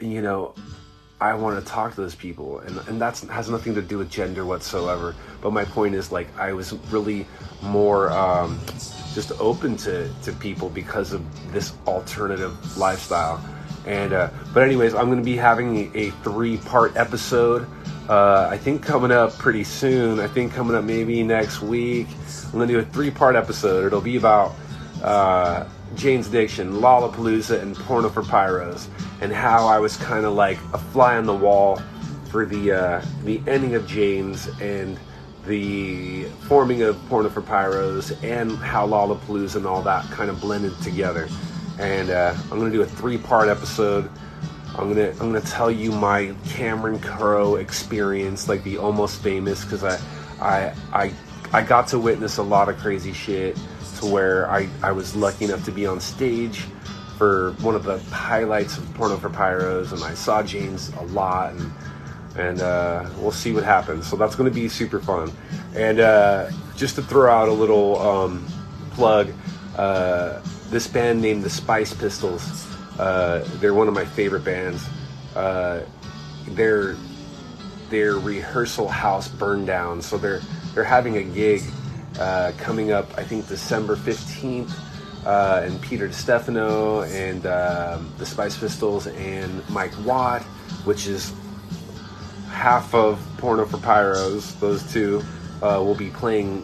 you 0.00 0.20
know 0.20 0.54
I 1.20 1.34
want 1.34 1.58
to 1.58 1.64
talk 1.64 1.94
to 1.94 2.00
those 2.00 2.14
people, 2.14 2.58
and 2.60 2.76
and 2.88 3.00
that 3.00 3.18
has 3.20 3.48
nothing 3.48 3.74
to 3.76 3.82
do 3.82 3.98
with 3.98 4.10
gender 4.10 4.44
whatsoever. 4.44 5.14
But 5.40 5.52
my 5.52 5.64
point 5.64 5.94
is, 5.94 6.10
like, 6.10 6.28
I 6.38 6.52
was 6.52 6.74
really 6.90 7.26
more 7.62 8.10
um, 8.10 8.60
just 9.14 9.32
open 9.40 9.76
to 9.78 10.12
to 10.22 10.32
people 10.32 10.68
because 10.68 11.12
of 11.12 11.22
this 11.52 11.72
alternative 11.86 12.76
lifestyle. 12.76 13.42
And 13.86 14.12
uh, 14.12 14.30
but 14.52 14.62
anyways, 14.62 14.94
I'm 14.94 15.06
going 15.06 15.18
to 15.18 15.24
be 15.24 15.36
having 15.36 15.76
a, 15.94 15.98
a 15.98 16.10
three 16.10 16.56
part 16.58 16.96
episode. 16.96 17.68
Uh, 18.08 18.48
I 18.50 18.58
think 18.58 18.82
coming 18.82 19.10
up 19.10 19.36
pretty 19.38 19.64
soon. 19.64 20.20
I 20.20 20.26
think 20.26 20.52
coming 20.52 20.76
up 20.76 20.84
maybe 20.84 21.22
next 21.22 21.62
week. 21.62 22.08
I'm 22.46 22.52
going 22.52 22.68
to 22.68 22.74
do 22.74 22.80
a 22.80 22.84
three 22.84 23.10
part 23.10 23.36
episode. 23.36 23.86
It'll 23.86 24.00
be 24.00 24.16
about 24.16 24.54
uh, 25.02 25.66
Jane's 25.94 26.28
Addiction, 26.28 26.74
Lollapalooza, 26.74 27.60
and 27.60 27.76
Porno 27.76 28.08
for 28.08 28.22
Pyros, 28.22 28.88
and 29.20 29.32
how 29.32 29.66
I 29.66 29.78
was 29.78 29.96
kind 29.96 30.24
of 30.24 30.34
like 30.34 30.58
a 30.72 30.78
fly 30.78 31.16
on 31.16 31.26
the 31.26 31.34
wall 31.34 31.80
for 32.30 32.44
the 32.44 32.72
uh, 32.72 33.04
the 33.24 33.40
ending 33.46 33.74
of 33.74 33.86
Jane's 33.86 34.48
and 34.60 34.98
the 35.46 36.24
forming 36.48 36.82
of 36.82 36.96
Porno 37.08 37.28
for 37.28 37.42
Pyros, 37.42 38.16
and 38.24 38.52
how 38.58 38.86
Lollapalooza 38.86 39.56
and 39.56 39.66
all 39.66 39.82
that 39.82 40.04
kind 40.10 40.30
of 40.30 40.40
blended 40.40 40.78
together. 40.80 41.28
And 41.78 42.10
uh, 42.10 42.34
I'm 42.50 42.58
gonna 42.58 42.70
do 42.70 42.82
a 42.82 42.86
three-part 42.86 43.48
episode. 43.48 44.10
I'm 44.76 44.88
gonna 44.88 45.10
I'm 45.10 45.32
gonna 45.32 45.40
tell 45.40 45.70
you 45.70 45.92
my 45.92 46.34
Cameron 46.48 47.00
Crowe 47.00 47.56
experience, 47.56 48.48
like 48.48 48.62
the 48.64 48.78
almost 48.78 49.22
famous, 49.22 49.64
because 49.64 49.84
I 49.84 50.00
I 50.40 50.74
I 50.92 51.12
I 51.52 51.62
got 51.62 51.88
to 51.88 51.98
witness 51.98 52.38
a 52.38 52.42
lot 52.42 52.68
of 52.68 52.78
crazy 52.78 53.12
shit 53.12 53.56
to 53.98 54.06
where 54.06 54.50
I, 54.50 54.68
I 54.82 54.90
was 54.90 55.14
lucky 55.14 55.44
enough 55.44 55.64
to 55.66 55.70
be 55.70 55.86
on 55.86 56.00
stage 56.00 56.64
for 57.16 57.52
one 57.60 57.76
of 57.76 57.84
the 57.84 57.98
highlights 58.10 58.76
of 58.76 58.92
Porno 58.94 59.16
for 59.16 59.30
Pyros, 59.30 59.92
and 59.92 60.02
I 60.02 60.14
saw 60.14 60.42
James 60.42 60.92
a 60.98 61.04
lot, 61.04 61.52
and 61.54 61.72
and 62.36 62.60
uh, 62.60 63.08
we'll 63.18 63.30
see 63.30 63.52
what 63.52 63.62
happens. 63.62 64.08
So 64.08 64.16
that's 64.16 64.34
going 64.34 64.50
to 64.50 64.54
be 64.54 64.68
super 64.68 64.98
fun. 64.98 65.30
And 65.76 66.00
uh, 66.00 66.50
just 66.76 66.96
to 66.96 67.02
throw 67.02 67.32
out 67.32 67.48
a 67.48 67.52
little 67.52 68.00
um, 68.00 68.44
plug, 68.90 69.30
uh, 69.76 70.40
this 70.70 70.86
band 70.86 71.20
named 71.20 71.42
the 71.42 71.50
Spice 71.50 71.94
Pistols. 71.94 72.66
Uh, 72.98 73.46
they're 73.60 73.74
one 73.74 73.88
of 73.88 73.94
my 73.94 74.04
favorite 74.04 74.44
bands. 74.44 74.86
Uh, 75.34 75.80
their 76.48 76.96
their 77.90 78.14
rehearsal 78.18 78.88
house 78.88 79.28
burned 79.28 79.66
down, 79.66 80.02
so 80.02 80.18
they're 80.18 80.40
they're 80.74 80.84
having 80.84 81.16
a 81.16 81.22
gig 81.22 81.62
uh, 82.18 82.52
coming 82.58 82.92
up. 82.92 83.16
I 83.18 83.24
think 83.24 83.48
December 83.48 83.96
fifteenth. 83.96 84.72
Uh, 85.24 85.62
and 85.64 85.80
Peter 85.80 86.12
Stefano 86.12 87.00
and 87.04 87.46
um, 87.46 88.12
the 88.18 88.26
Spice 88.26 88.58
Pistols 88.58 89.06
and 89.06 89.66
Mike 89.70 89.94
Watt, 90.04 90.42
which 90.84 91.06
is 91.06 91.32
half 92.50 92.94
of 92.94 93.18
Porno 93.38 93.64
for 93.64 93.78
Pyros. 93.78 94.60
Those 94.60 94.82
two 94.92 95.22
uh, 95.62 95.80
will 95.82 95.94
be 95.94 96.10
playing. 96.10 96.62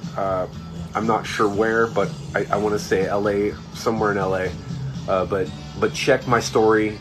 I'm 0.94 1.07
not 1.07 1.26
sure 1.26 1.48
where, 1.48 1.87
but 1.87 2.11
I, 2.35 2.46
I 2.50 2.57
want 2.57 2.74
to 2.74 2.79
say 2.79 3.11
LA, 3.11 3.57
somewhere 3.74 4.12
in 4.12 4.18
LA. 4.18 4.48
Uh, 5.09 5.24
but 5.24 5.50
but 5.79 5.94
check 5.94 6.26
my 6.26 6.40
story, 6.40 6.98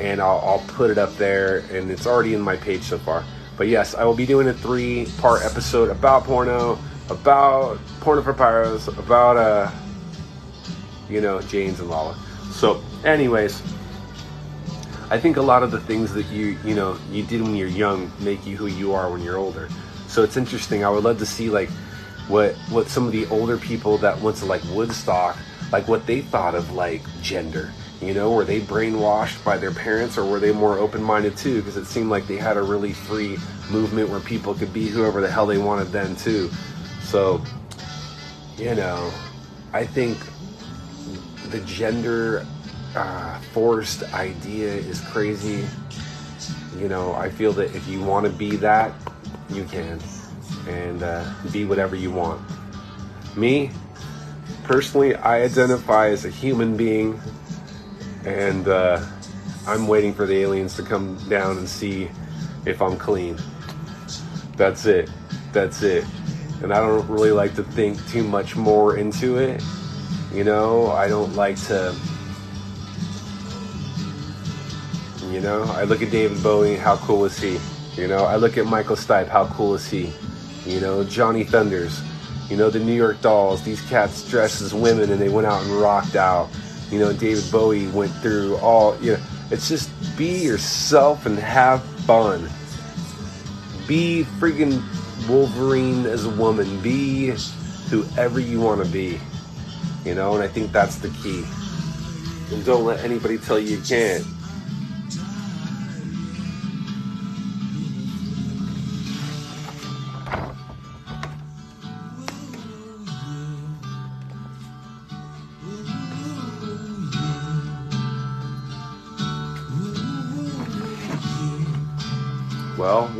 and 0.00 0.20
I'll, 0.20 0.40
I'll 0.40 0.64
put 0.68 0.90
it 0.90 0.98
up 0.98 1.14
there, 1.16 1.58
and 1.70 1.90
it's 1.90 2.06
already 2.06 2.34
in 2.34 2.40
my 2.40 2.56
page 2.56 2.82
so 2.82 2.98
far. 2.98 3.24
But 3.56 3.68
yes, 3.68 3.94
I 3.94 4.04
will 4.04 4.14
be 4.14 4.26
doing 4.26 4.48
a 4.48 4.54
three-part 4.54 5.44
episode 5.44 5.88
about 5.88 6.24
porno, 6.24 6.78
about 7.10 7.78
Porno 8.00 8.22
for 8.22 8.34
Pyros, 8.34 8.88
about 8.98 9.36
uh, 9.36 9.70
you 11.08 11.20
know, 11.20 11.40
Janes 11.42 11.80
and 11.80 11.90
Lala. 11.90 12.16
So, 12.52 12.82
anyways, 13.04 13.62
I 15.10 15.18
think 15.18 15.36
a 15.36 15.42
lot 15.42 15.62
of 15.62 15.70
the 15.70 15.80
things 15.80 16.12
that 16.14 16.26
you 16.26 16.58
you 16.64 16.74
know 16.74 16.98
you 17.10 17.24
did 17.24 17.42
when 17.42 17.56
you're 17.56 17.68
young 17.68 18.10
make 18.20 18.46
you 18.46 18.56
who 18.56 18.66
you 18.66 18.94
are 18.94 19.10
when 19.10 19.22
you're 19.22 19.36
older. 19.36 19.68
So 20.08 20.22
it's 20.22 20.36
interesting. 20.36 20.84
I 20.84 20.90
would 20.90 21.04
love 21.04 21.18
to 21.18 21.26
see 21.26 21.50
like 21.50 21.68
what 22.28 22.54
what 22.70 22.88
some 22.88 23.06
of 23.06 23.12
the 23.12 23.26
older 23.26 23.58
people 23.58 23.98
that 23.98 24.20
went 24.20 24.36
to 24.38 24.46
like 24.46 24.62
Woodstock, 24.70 25.36
like 25.72 25.88
what 25.88 26.06
they 26.06 26.20
thought 26.22 26.54
of 26.54 26.72
like 26.72 27.02
gender. 27.22 27.72
You 28.00 28.12
know, 28.12 28.32
were 28.32 28.44
they 28.44 28.60
brainwashed 28.60 29.42
by 29.44 29.56
their 29.56 29.70
parents 29.70 30.18
or 30.18 30.24
were 30.24 30.38
they 30.38 30.52
more 30.52 30.78
open-minded 30.78 31.36
too? 31.36 31.60
Because 31.60 31.76
it 31.76 31.86
seemed 31.86 32.10
like 32.10 32.26
they 32.26 32.36
had 32.36 32.56
a 32.56 32.62
really 32.62 32.92
free 32.92 33.38
movement 33.70 34.10
where 34.10 34.20
people 34.20 34.52
could 34.52 34.72
be 34.74 34.88
whoever 34.88 35.20
the 35.20 35.30
hell 35.30 35.46
they 35.46 35.58
wanted 35.58 35.86
then 35.86 36.14
too. 36.16 36.50
So, 37.02 37.42
you 38.58 38.74
know, 38.74 39.10
I 39.72 39.86
think 39.86 40.18
the 41.50 41.60
gender 41.60 42.46
uh, 42.94 43.38
forced 43.52 44.02
idea 44.12 44.68
is 44.68 45.00
crazy. 45.00 45.66
You 46.78 46.88
know, 46.88 47.14
I 47.14 47.30
feel 47.30 47.52
that 47.54 47.74
if 47.74 47.86
you 47.88 48.02
want 48.02 48.26
to 48.26 48.32
be 48.32 48.56
that, 48.56 48.92
you 49.48 49.64
can, 49.64 50.00
and 50.68 51.02
uh, 51.02 51.30
be 51.52 51.64
whatever 51.64 51.96
you 51.96 52.10
want. 52.10 52.40
Me, 53.36 53.70
personally, 54.62 55.14
I 55.14 55.42
identify 55.42 56.08
as 56.08 56.24
a 56.24 56.30
human 56.30 56.76
being, 56.76 57.20
and 58.24 58.68
uh, 58.68 59.04
I'm 59.66 59.86
waiting 59.86 60.14
for 60.14 60.26
the 60.26 60.36
aliens 60.36 60.76
to 60.76 60.82
come 60.82 61.16
down 61.28 61.58
and 61.58 61.68
see 61.68 62.10
if 62.64 62.80
I'm 62.80 62.96
clean. 62.96 63.38
That's 64.56 64.86
it. 64.86 65.10
That's 65.52 65.82
it. 65.82 66.04
And 66.62 66.72
I 66.72 66.80
don't 66.80 67.06
really 67.08 67.32
like 67.32 67.54
to 67.56 67.62
think 67.62 68.04
too 68.08 68.22
much 68.22 68.56
more 68.56 68.96
into 68.96 69.38
it. 69.38 69.62
You 70.32 70.44
know, 70.44 70.90
I 70.90 71.08
don't 71.08 71.34
like 71.34 71.60
to 71.66 71.94
you 75.34 75.40
know, 75.40 75.64
I 75.64 75.82
look 75.82 76.00
at 76.00 76.12
David 76.12 76.40
Bowie, 76.44 76.76
how 76.76 76.96
cool 76.98 77.24
is 77.24 77.36
he? 77.36 77.58
You 78.00 78.06
know, 78.06 78.24
I 78.24 78.36
look 78.36 78.56
at 78.56 78.66
Michael 78.66 78.94
Stipe, 78.94 79.26
how 79.26 79.46
cool 79.48 79.74
is 79.74 79.84
he? 79.88 80.12
You 80.66 80.80
know, 80.80 81.04
Johnny 81.04 81.44
Thunders, 81.44 82.02
you 82.48 82.56
know, 82.56 82.70
the 82.70 82.78
New 82.78 82.94
York 82.94 83.20
Dolls, 83.20 83.62
these 83.62 83.80
cats 83.88 84.28
dressed 84.28 84.62
as 84.62 84.72
women 84.74 85.10
and 85.10 85.20
they 85.20 85.28
went 85.28 85.46
out 85.46 85.62
and 85.62 85.70
rocked 85.72 86.16
out. 86.16 86.48
You 86.90 86.98
know, 86.98 87.12
David 87.12 87.50
Bowie 87.50 87.86
went 87.88 88.12
through 88.16 88.56
all, 88.56 88.96
you 89.00 89.12
know, 89.12 89.18
it's 89.50 89.68
just 89.68 89.90
be 90.16 90.42
yourself 90.42 91.26
and 91.26 91.38
have 91.38 91.82
fun. 92.06 92.48
Be 93.86 94.24
freaking 94.38 94.82
Wolverine 95.28 96.06
as 96.06 96.24
a 96.24 96.30
woman. 96.30 96.80
Be 96.80 97.34
whoever 97.90 98.40
you 98.40 98.60
want 98.60 98.84
to 98.84 98.90
be. 98.90 99.20
You 100.04 100.14
know, 100.14 100.34
and 100.34 100.42
I 100.42 100.48
think 100.48 100.72
that's 100.72 100.96
the 100.96 101.08
key. 101.22 101.44
And 102.54 102.64
don't 102.64 102.84
let 102.84 103.00
anybody 103.04 103.38
tell 103.38 103.58
you 103.58 103.76
you 103.76 103.82
can't. 103.82 104.24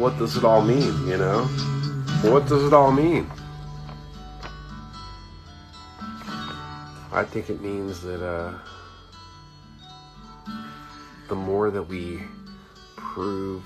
What 0.04 0.18
does 0.18 0.36
it 0.36 0.44
all 0.44 0.60
mean, 0.60 1.06
you 1.06 1.16
know? 1.16 1.44
What 2.24 2.46
does 2.46 2.62
it 2.64 2.74
all 2.74 2.92
mean? 2.92 3.26
I 7.10 7.24
think 7.24 7.48
it 7.48 7.62
means 7.62 8.02
that 8.02 8.22
uh, 8.22 8.52
the 11.30 11.34
more 11.34 11.70
that 11.70 11.84
we 11.84 12.20
prove 12.96 13.62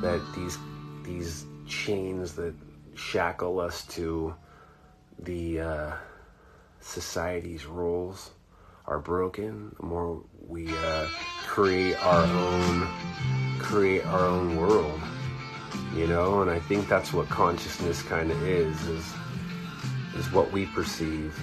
that 0.00 0.24
these 0.36 0.56
these 1.02 1.46
chains 1.66 2.34
that 2.34 2.54
shackle 2.94 3.58
us 3.58 3.84
to 3.86 4.32
the 5.18 5.60
uh, 5.62 5.92
society's 6.80 7.66
rules 7.66 8.30
are 8.86 9.00
broken, 9.00 9.74
the 9.80 9.86
more 9.86 10.22
we 10.46 10.68
uh, 10.68 11.08
create 11.48 11.96
our 12.06 12.22
own 12.22 12.86
create 13.58 14.06
our 14.06 14.28
own 14.28 14.56
world. 14.56 15.00
You 15.94 16.06
know, 16.06 16.42
and 16.42 16.50
I 16.50 16.60
think 16.60 16.88
that's 16.88 17.12
what 17.12 17.28
consciousness 17.28 18.02
kind 18.02 18.30
of 18.30 18.42
is 18.42 18.80
is 18.88 19.04
is 20.16 20.32
what 20.32 20.50
we 20.52 20.66
perceive 20.66 21.38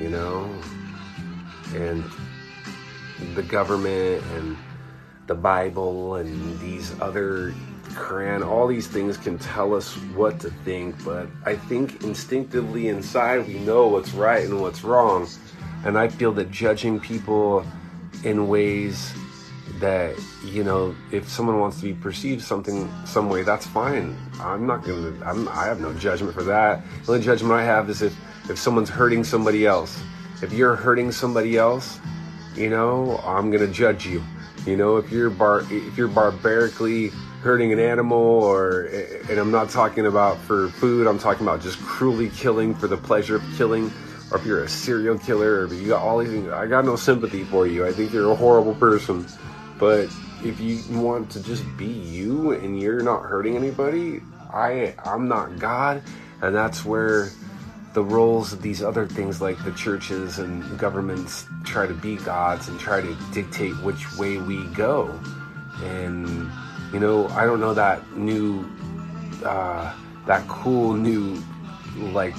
you 0.00 0.10
know, 0.10 0.50
and 1.74 2.04
the 3.34 3.42
government 3.42 4.22
and 4.34 4.56
the 5.26 5.34
Bible 5.34 6.16
and 6.16 6.58
these 6.60 6.98
other 7.00 7.54
Quran, 7.90 8.46
all 8.46 8.66
these 8.66 8.86
things 8.86 9.16
can 9.16 9.38
tell 9.38 9.74
us 9.74 9.94
what 10.14 10.38
to 10.40 10.50
think, 10.64 11.02
but 11.04 11.28
I 11.44 11.56
think 11.56 12.04
instinctively 12.04 12.88
inside 12.88 13.46
we 13.46 13.54
know 13.54 13.88
what's 13.88 14.12
right 14.12 14.44
and 14.44 14.60
what's 14.60 14.84
wrong. 14.84 15.26
And 15.84 15.98
I 15.98 16.08
feel 16.08 16.32
that 16.32 16.50
judging 16.50 17.00
people 17.00 17.64
in 18.22 18.48
ways 18.48 19.12
that 19.80 20.16
you 20.44 20.64
know 20.64 20.94
if 21.12 21.28
someone 21.28 21.58
wants 21.60 21.78
to 21.78 21.82
be 21.84 21.94
perceived 21.94 22.42
something 22.42 22.90
some 23.04 23.28
way 23.28 23.42
that's 23.42 23.66
fine. 23.66 24.16
I'm 24.40 24.66
not 24.66 24.84
gonna 24.84 25.14
I'm, 25.24 25.48
i 25.48 25.64
have 25.64 25.80
no 25.80 25.92
judgment 25.94 26.34
for 26.34 26.44
that. 26.44 26.82
The 27.04 27.12
only 27.12 27.24
judgment 27.24 27.52
i 27.52 27.62
have 27.62 27.90
is 27.90 28.02
if 28.02 28.16
if 28.48 28.58
someone's 28.58 28.90
hurting 28.90 29.24
somebody 29.24 29.66
else. 29.66 30.02
If 30.42 30.52
you're 30.52 30.76
hurting 30.76 31.12
somebody 31.12 31.56
else 31.56 32.00
you 32.56 32.70
know 32.70 33.18
i'm 33.24 33.50
gonna 33.50 33.66
judge 33.66 34.06
you. 34.06 34.22
You 34.66 34.76
know 34.76 34.96
if 34.96 35.10
you're 35.10 35.30
bar 35.30 35.60
if 35.70 35.96
you're 35.96 36.08
barbarically 36.08 37.08
hurting 37.42 37.72
an 37.72 37.78
animal 37.78 38.18
or 38.18 38.86
and 39.30 39.38
i'm 39.38 39.52
not 39.52 39.70
talking 39.70 40.06
about 40.06 40.36
for 40.38 40.68
food 40.70 41.06
i'm 41.06 41.18
talking 41.18 41.46
about 41.46 41.60
just 41.60 41.78
cruelly 41.78 42.30
killing 42.30 42.74
for 42.74 42.88
the 42.88 42.96
pleasure 42.96 43.36
of 43.36 43.44
killing 43.56 43.92
or 44.32 44.38
if 44.38 44.44
you're 44.44 44.64
a 44.64 44.68
serial 44.68 45.16
killer 45.16 45.60
or 45.60 45.64
if 45.66 45.72
you 45.74 45.86
got 45.88 46.02
all 46.02 46.18
these 46.18 46.30
things 46.30 46.48
i 46.48 46.66
got 46.66 46.84
no 46.84 46.96
sympathy 46.96 47.44
for 47.44 47.66
you. 47.66 47.86
I 47.86 47.92
think 47.92 48.12
you're 48.12 48.32
a 48.32 48.34
horrible 48.34 48.74
person 48.74 49.26
but 49.78 50.08
if 50.44 50.60
you 50.60 50.80
want 50.98 51.30
to 51.30 51.42
just 51.42 51.64
be 51.76 51.86
you 51.86 52.52
and 52.52 52.80
you're 52.80 53.02
not 53.02 53.22
hurting 53.22 53.56
anybody, 53.56 54.20
I 54.52 54.94
I'm 55.04 55.28
not 55.28 55.58
God, 55.58 56.02
and 56.40 56.54
that's 56.54 56.84
where 56.84 57.30
the 57.92 58.02
roles 58.02 58.52
of 58.52 58.60
these 58.60 58.82
other 58.82 59.06
things 59.06 59.40
like 59.40 59.62
the 59.64 59.72
churches 59.72 60.38
and 60.38 60.78
governments 60.78 61.46
try 61.64 61.86
to 61.86 61.94
be 61.94 62.16
gods 62.16 62.68
and 62.68 62.78
try 62.78 63.00
to 63.00 63.16
dictate 63.32 63.72
which 63.82 64.16
way 64.18 64.38
we 64.38 64.64
go. 64.74 65.18
And 65.82 66.50
you 66.92 67.00
know, 67.00 67.28
I 67.28 67.44
don't 67.44 67.60
know 67.60 67.74
that 67.74 68.16
new 68.16 68.66
uh, 69.44 69.92
that 70.26 70.46
cool 70.48 70.94
new 70.94 71.42
like 71.96 72.34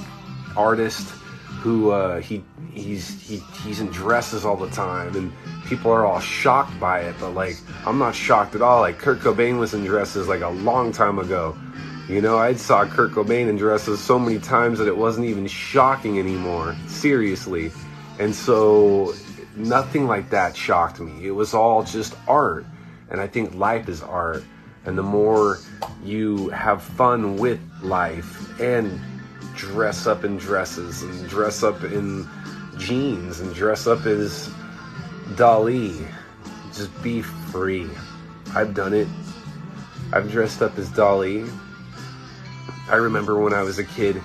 artist 0.55 1.13
who 1.57 1.91
uh, 1.91 2.19
he 2.21 2.43
he's 2.71 3.21
he, 3.21 3.37
he's 3.63 3.79
in 3.79 3.87
dresses 3.87 4.45
all 4.45 4.55
the 4.55 4.69
time 4.69 5.15
and 5.15 5.31
people 5.65 5.91
are 5.91 6.05
all 6.05 6.19
shocked 6.19 6.79
by 6.79 7.01
it 7.01 7.15
but 7.19 7.31
like 7.31 7.57
i'm 7.85 7.97
not 7.97 8.15
shocked 8.15 8.55
at 8.55 8.61
all. 8.61 8.81
Like 8.81 8.97
kurt 8.97 9.19
cobain 9.19 9.59
was 9.59 9.73
in 9.73 9.83
dresses 9.83 10.27
like 10.27 10.41
a 10.41 10.49
long 10.49 10.91
time 10.91 11.19
ago. 11.19 11.57
You 12.07 12.21
know 12.21 12.37
i 12.37 12.53
saw 12.53 12.85
kurt 12.85 13.11
cobain 13.11 13.49
in 13.49 13.57
dresses 13.57 13.99
so 13.99 14.19
many 14.19 14.39
times 14.39 14.79
that 14.79 14.87
it 14.87 14.95
wasn't 14.95 15.27
even 15.27 15.47
shocking 15.47 16.19
anymore 16.19 16.75
seriously. 16.87 17.71
And 18.19 18.33
so 18.33 19.13
nothing 19.55 20.07
like 20.07 20.29
that 20.29 20.55
shocked 20.55 20.99
me. 20.99 21.25
It 21.25 21.31
was 21.31 21.53
all 21.53 21.83
just 21.83 22.15
art 22.27 22.65
and 23.09 23.19
i 23.19 23.27
think 23.27 23.55
life 23.55 23.89
is 23.89 24.01
art. 24.01 24.43
And 24.85 24.97
the 24.97 25.03
more 25.03 25.57
you 26.01 26.47
have 26.49 26.81
fun 26.81 27.35
with 27.35 27.59
life 27.81 28.57
and 28.61 29.01
dress 29.57 30.07
up 30.07 30.23
in 30.23 30.37
dresses 30.37 31.03
and 31.03 31.27
dress 31.27 31.63
up 31.63 31.83
in 31.83 32.25
jeans 32.77 33.41
and 33.41 33.53
dress 33.53 33.87
up 33.87 34.05
as 34.05 34.49
Dali. 35.31 36.07
Just 36.73 37.01
be 37.03 37.21
free. 37.21 37.89
I've 38.55 38.73
done 38.73 38.93
it. 38.93 39.07
I've 40.13 40.31
dressed 40.31 40.61
up 40.61 40.77
as 40.77 40.89
Dali 40.89 41.49
I 42.89 42.95
remember 42.95 43.37
when 43.37 43.53
I 43.53 43.63
was 43.63 43.79
a 43.79 43.83
kid, 43.83 44.15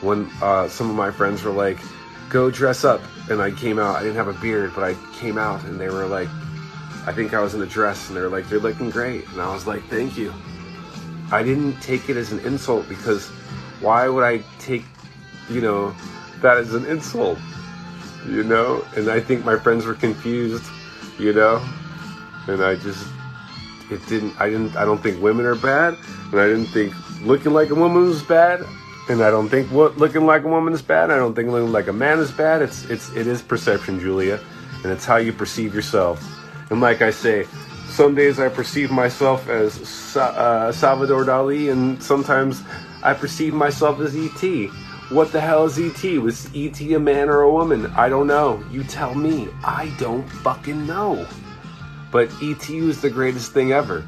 when 0.00 0.30
uh, 0.40 0.68
some 0.68 0.88
of 0.88 0.96
my 0.96 1.10
friends 1.10 1.42
were 1.42 1.50
like, 1.50 1.78
"Go 2.30 2.50
dress 2.50 2.82
up," 2.82 3.02
and 3.28 3.42
I 3.42 3.50
came 3.50 3.78
out. 3.78 3.96
I 3.96 4.00
didn't 4.00 4.16
have 4.16 4.28
a 4.28 4.40
beard, 4.40 4.72
but 4.74 4.84
I 4.84 4.96
came 5.18 5.36
out, 5.36 5.62
and 5.64 5.78
they 5.78 5.90
were 5.90 6.06
like, 6.06 6.28
I 7.06 7.12
think 7.12 7.34
I 7.34 7.40
was 7.40 7.54
in 7.54 7.60
a 7.60 7.66
dress, 7.66 8.08
and 8.08 8.16
they 8.16 8.22
were 8.22 8.30
like, 8.30 8.50
"You're 8.50 8.60
looking 8.60 8.88
great," 8.88 9.28
and 9.28 9.40
I 9.40 9.52
was 9.52 9.66
like, 9.66 9.84
"Thank 9.88 10.16
you." 10.16 10.32
I 11.30 11.42
didn't 11.42 11.78
take 11.82 12.08
it 12.08 12.16
as 12.16 12.32
an 12.32 12.38
insult 12.40 12.88
because 12.88 13.30
why 13.80 14.08
would 14.08 14.24
I 14.24 14.38
take, 14.58 14.84
you 15.50 15.60
know, 15.60 15.94
that 16.42 16.56
as 16.56 16.74
an 16.74 16.84
insult? 16.86 17.38
You 18.26 18.42
know, 18.42 18.84
and 18.96 19.08
I 19.08 19.20
think 19.20 19.44
my 19.44 19.56
friends 19.56 19.84
were 19.86 19.94
confused, 19.94 20.64
you 21.18 21.32
know, 21.32 21.64
and 22.48 22.62
I 22.62 22.74
just 22.74 23.06
it 23.90 24.04
didn't 24.08 24.38
I 24.40 24.50
didn't 24.50 24.76
I 24.76 24.84
don't 24.84 25.00
think 25.02 25.22
women 25.22 25.46
are 25.46 25.54
bad, 25.54 25.96
and 26.32 26.40
I 26.40 26.46
didn't 26.46 26.66
think 26.66 26.92
looking 27.22 27.52
like 27.52 27.70
a 27.70 27.74
woman 27.74 28.02
was 28.02 28.22
bad, 28.22 28.64
and 29.08 29.22
I 29.22 29.30
don't 29.30 29.48
think 29.48 29.70
what 29.70 29.96
looking 29.98 30.26
like 30.26 30.42
a 30.42 30.48
woman 30.48 30.72
is 30.72 30.82
bad. 30.82 31.10
I 31.10 31.16
don't 31.16 31.34
think 31.34 31.50
looking 31.50 31.72
like 31.72 31.86
a 31.86 31.92
man 31.92 32.18
is 32.18 32.32
bad. 32.32 32.62
It's 32.62 32.84
it's 32.90 33.10
it 33.14 33.28
is 33.28 33.42
perception, 33.42 34.00
Julia, 34.00 34.40
and 34.82 34.92
it's 34.92 35.04
how 35.04 35.16
you 35.16 35.32
perceive 35.32 35.74
yourself. 35.74 36.24
And 36.70 36.80
like 36.80 37.02
I 37.02 37.10
say, 37.10 37.46
some 37.88 38.16
days 38.16 38.40
I 38.40 38.48
perceive 38.48 38.90
myself 38.90 39.48
as 39.48 39.74
Sa- 39.88 40.34
uh, 40.34 40.72
Salvador 40.72 41.24
Dali, 41.24 41.70
and 41.70 42.02
sometimes 42.02 42.62
I 43.02 43.14
perceive 43.14 43.54
myself 43.54 44.00
as 44.00 44.16
E.T. 44.16 44.66
What 45.10 45.30
the 45.30 45.40
hell 45.40 45.64
is 45.66 45.78
E.T.? 45.78 46.18
Was 46.18 46.52
E.T. 46.54 46.94
a 46.94 46.98
man 46.98 47.28
or 47.28 47.42
a 47.42 47.52
woman? 47.52 47.86
I 47.96 48.08
don't 48.08 48.26
know. 48.26 48.64
You 48.70 48.82
tell 48.82 49.14
me. 49.14 49.48
I 49.62 49.94
don't 49.98 50.28
fucking 50.28 50.86
know. 50.86 51.26
But 52.10 52.30
E.T. 52.42 52.80
was 52.80 53.00
the 53.00 53.10
greatest 53.10 53.52
thing 53.52 53.72
ever, 53.72 54.04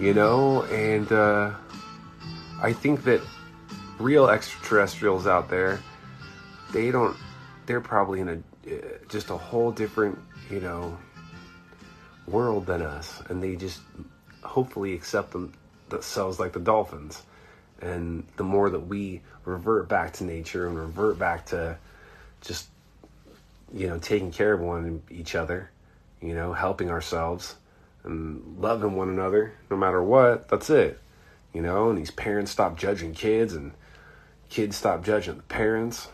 you 0.00 0.12
know? 0.12 0.62
And 0.64 1.10
uh, 1.12 1.52
I 2.60 2.72
think 2.72 3.04
that 3.04 3.20
real 3.98 4.28
extraterrestrials 4.28 5.26
out 5.26 5.48
there, 5.48 5.80
they 6.72 6.90
don't, 6.90 7.16
they're 7.66 7.80
probably 7.80 8.20
in 8.20 8.28
a, 8.28 8.72
uh, 8.72 8.78
just 9.08 9.30
a 9.30 9.36
whole 9.36 9.70
different, 9.70 10.18
you 10.50 10.60
know, 10.60 10.98
world 12.26 12.66
than 12.66 12.82
us, 12.82 13.22
and 13.28 13.42
they 13.42 13.56
just 13.56 13.80
hopefully 14.42 14.94
accept 14.94 15.32
them, 15.32 15.52
themselves 15.90 16.40
like 16.40 16.52
the 16.52 16.60
dolphins. 16.60 17.22
And 17.80 18.26
the 18.36 18.44
more 18.44 18.70
that 18.70 18.86
we 18.86 19.22
revert 19.44 19.88
back 19.88 20.12
to 20.14 20.24
nature 20.24 20.66
and 20.66 20.78
revert 20.78 21.18
back 21.18 21.46
to 21.46 21.78
just, 22.40 22.68
you 23.72 23.86
know, 23.88 23.98
taking 23.98 24.32
care 24.32 24.52
of 24.52 24.60
one 24.60 25.02
each 25.10 25.34
other, 25.34 25.70
you 26.20 26.34
know, 26.34 26.52
helping 26.52 26.90
ourselves 26.90 27.56
and 28.04 28.58
loving 28.58 28.96
one 28.96 29.08
another, 29.08 29.54
no 29.70 29.76
matter 29.76 30.02
what, 30.02 30.48
that's 30.48 30.70
it. 30.70 30.98
You 31.52 31.62
know, 31.62 31.90
and 31.90 31.98
these 31.98 32.10
parents 32.10 32.50
stop 32.50 32.78
judging 32.78 33.12
kids 33.12 33.54
and 33.54 33.72
kids 34.50 34.76
stop 34.76 35.04
judging 35.04 35.36
the 35.36 35.42
parents. 35.44 36.08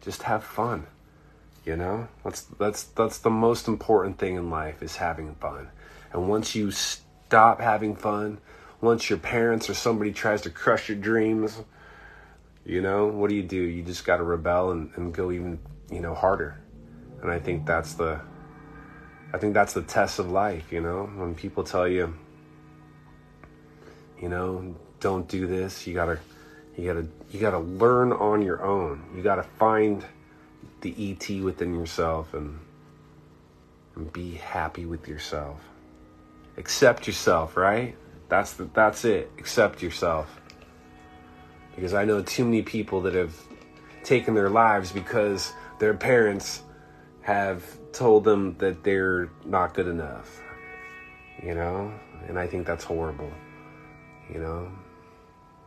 Just 0.00 0.22
have 0.22 0.42
fun. 0.42 0.86
You 1.64 1.76
know, 1.76 2.08
that's 2.24 2.42
that's 2.42 2.84
that's 2.84 3.18
the 3.18 3.30
most 3.30 3.68
important 3.68 4.18
thing 4.18 4.36
in 4.36 4.48
life 4.48 4.82
is 4.82 4.96
having 4.96 5.34
fun. 5.34 5.68
And 6.12 6.28
once 6.28 6.54
you 6.54 6.70
stop 6.70 7.60
having 7.60 7.94
fun, 7.94 8.38
once 8.80 9.10
your 9.10 9.18
parents 9.18 9.68
or 9.68 9.74
somebody 9.74 10.12
tries 10.12 10.42
to 10.42 10.50
crush 10.50 10.88
your 10.88 10.98
dreams, 10.98 11.60
you 12.64 12.80
know, 12.80 13.06
what 13.06 13.30
do 13.30 13.36
you 13.36 13.42
do? 13.42 13.56
You 13.56 13.82
just 13.82 14.04
got 14.04 14.18
to 14.18 14.22
rebel 14.22 14.70
and, 14.70 14.90
and 14.96 15.12
go 15.12 15.32
even, 15.32 15.58
you 15.90 16.00
know, 16.00 16.14
harder. 16.14 16.60
And 17.22 17.30
I 17.30 17.38
think 17.38 17.66
that's 17.66 17.94
the, 17.94 18.20
I 19.32 19.38
think 19.38 19.54
that's 19.54 19.72
the 19.72 19.82
test 19.82 20.18
of 20.18 20.30
life. 20.30 20.70
You 20.70 20.80
know, 20.80 21.10
when 21.16 21.34
people 21.34 21.64
tell 21.64 21.88
you, 21.88 22.14
you 24.20 24.28
know, 24.28 24.74
don't 25.00 25.26
do 25.28 25.46
this, 25.46 25.86
you 25.86 25.94
gotta, 25.94 26.18
you 26.76 26.86
gotta, 26.86 27.08
you 27.30 27.40
gotta 27.40 27.58
learn 27.58 28.12
on 28.12 28.42
your 28.42 28.64
own. 28.64 29.02
You 29.16 29.22
gotta 29.22 29.42
find 29.42 30.04
the 30.80 30.94
ET 31.10 31.42
within 31.42 31.74
yourself 31.74 32.34
and, 32.34 32.58
and 33.96 34.12
be 34.12 34.32
happy 34.34 34.86
with 34.86 35.08
yourself. 35.08 35.60
Accept 36.56 37.06
yourself, 37.06 37.56
right? 37.56 37.96
That's 38.28 38.52
the, 38.54 38.68
that's 38.72 39.04
it. 39.04 39.30
Accept 39.38 39.82
yourself. 39.82 40.40
Because 41.74 41.94
I 41.94 42.04
know 42.04 42.22
too 42.22 42.44
many 42.44 42.62
people 42.62 43.02
that 43.02 43.14
have 43.14 43.34
taken 44.04 44.34
their 44.34 44.50
lives 44.50 44.92
because 44.92 45.52
their 45.78 45.94
parents 45.94 46.62
have 47.22 47.64
told 47.92 48.24
them 48.24 48.56
that 48.58 48.82
they're 48.82 49.30
not 49.44 49.74
good 49.74 49.86
enough. 49.86 50.40
You 51.42 51.54
know? 51.54 51.92
And 52.26 52.38
I 52.38 52.46
think 52.46 52.66
that's 52.66 52.84
horrible. 52.84 53.30
You 54.32 54.40
know? 54.40 54.72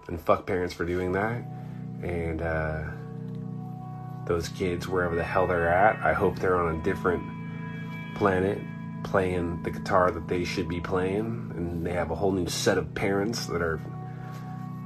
And 0.08 0.20
fuck 0.20 0.46
parents 0.46 0.74
for 0.74 0.86
doing 0.86 1.14
that. 1.14 1.44
And 2.04 2.42
uh 2.42 2.84
those 4.26 4.50
kids 4.50 4.88
wherever 4.88 5.16
the 5.16 5.24
hell 5.24 5.48
they're 5.48 5.68
at. 5.68 6.04
I 6.06 6.14
hope 6.14 6.38
they're 6.40 6.58
on 6.58 6.76
a 6.76 6.84
different 6.84 7.24
planet 8.16 8.60
playing 9.04 9.62
the 9.64 9.72
guitar 9.72 10.12
that 10.12 10.28
they 10.28 10.44
should 10.44 10.68
be 10.68 10.80
playing 10.80 11.52
and 11.56 11.86
they 11.86 11.92
have 11.92 12.12
a 12.12 12.16
whole 12.16 12.32
new 12.32 12.48
set 12.48 12.78
of 12.78 12.94
parents 12.94 13.48
that 13.48 13.62
are 13.62 13.80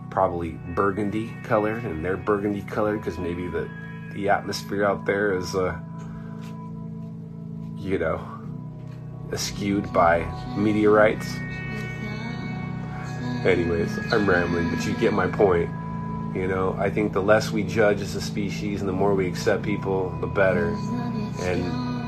probably 0.09 0.51
burgundy 0.75 1.33
colored 1.43 1.83
and 1.83 2.03
they're 2.03 2.17
burgundy 2.17 2.61
colored 2.61 2.97
because 2.97 3.17
maybe 3.17 3.47
the 3.47 3.69
the 4.13 4.29
atmosphere 4.29 4.85
out 4.85 5.05
there 5.05 5.35
is 5.37 5.55
uh 5.55 5.77
you 7.77 7.97
know 7.97 8.21
skewed 9.35 9.91
by 9.91 10.19
meteorites 10.55 11.35
anyways 13.45 13.97
i'm 14.13 14.29
rambling 14.29 14.69
but 14.69 14.85
you 14.85 14.93
get 14.97 15.11
my 15.11 15.27
point 15.27 15.69
you 16.35 16.49
know, 16.49 16.75
I 16.77 16.89
think 16.89 17.13
the 17.13 17.21
less 17.21 17.49
we 17.51 17.63
judge 17.63 18.01
as 18.01 18.13
a 18.15 18.21
species 18.21 18.81
and 18.81 18.89
the 18.89 18.93
more 18.93 19.15
we 19.15 19.25
accept 19.25 19.63
people, 19.63 20.09
the 20.19 20.27
better. 20.27 20.75
And 21.39 21.63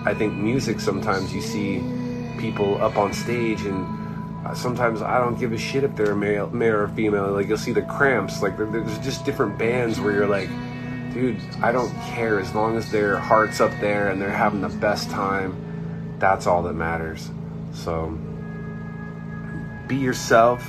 I 0.05 0.13
think 0.13 0.33
music 0.33 0.81
sometimes 0.81 1.33
you 1.33 1.41
see 1.41 1.77
people 2.37 2.81
up 2.81 2.97
on 2.97 3.13
stage 3.13 3.61
and 3.61 4.45
uh, 4.45 4.53
sometimes 4.53 5.01
I 5.01 5.19
don't 5.19 5.37
give 5.37 5.51
a 5.51 5.57
shit 5.57 5.83
if 5.83 5.95
they're 5.95 6.15
male, 6.15 6.49
male 6.49 6.75
or 6.75 6.87
female. 6.89 7.31
Like 7.31 7.47
you'll 7.47 7.57
see 7.57 7.73
the 7.73 7.81
Cramps, 7.81 8.41
like 8.41 8.57
there's 8.57 8.99
just 8.99 9.25
different 9.25 9.57
bands 9.57 9.99
where 9.99 10.13
you're 10.13 10.27
like, 10.27 10.49
dude, 11.13 11.39
I 11.61 11.71
don't 11.71 11.93
care 12.03 12.39
as 12.39 12.53
long 12.53 12.77
as 12.77 12.91
their 12.91 13.17
heart's 13.17 13.59
up 13.59 13.71
there 13.81 14.09
and 14.09 14.21
they're 14.21 14.29
having 14.29 14.61
the 14.61 14.69
best 14.69 15.09
time. 15.09 16.15
That's 16.19 16.47
all 16.47 16.63
that 16.63 16.73
matters. 16.73 17.29
So 17.73 18.17
be 19.87 19.95
yourself, 19.95 20.65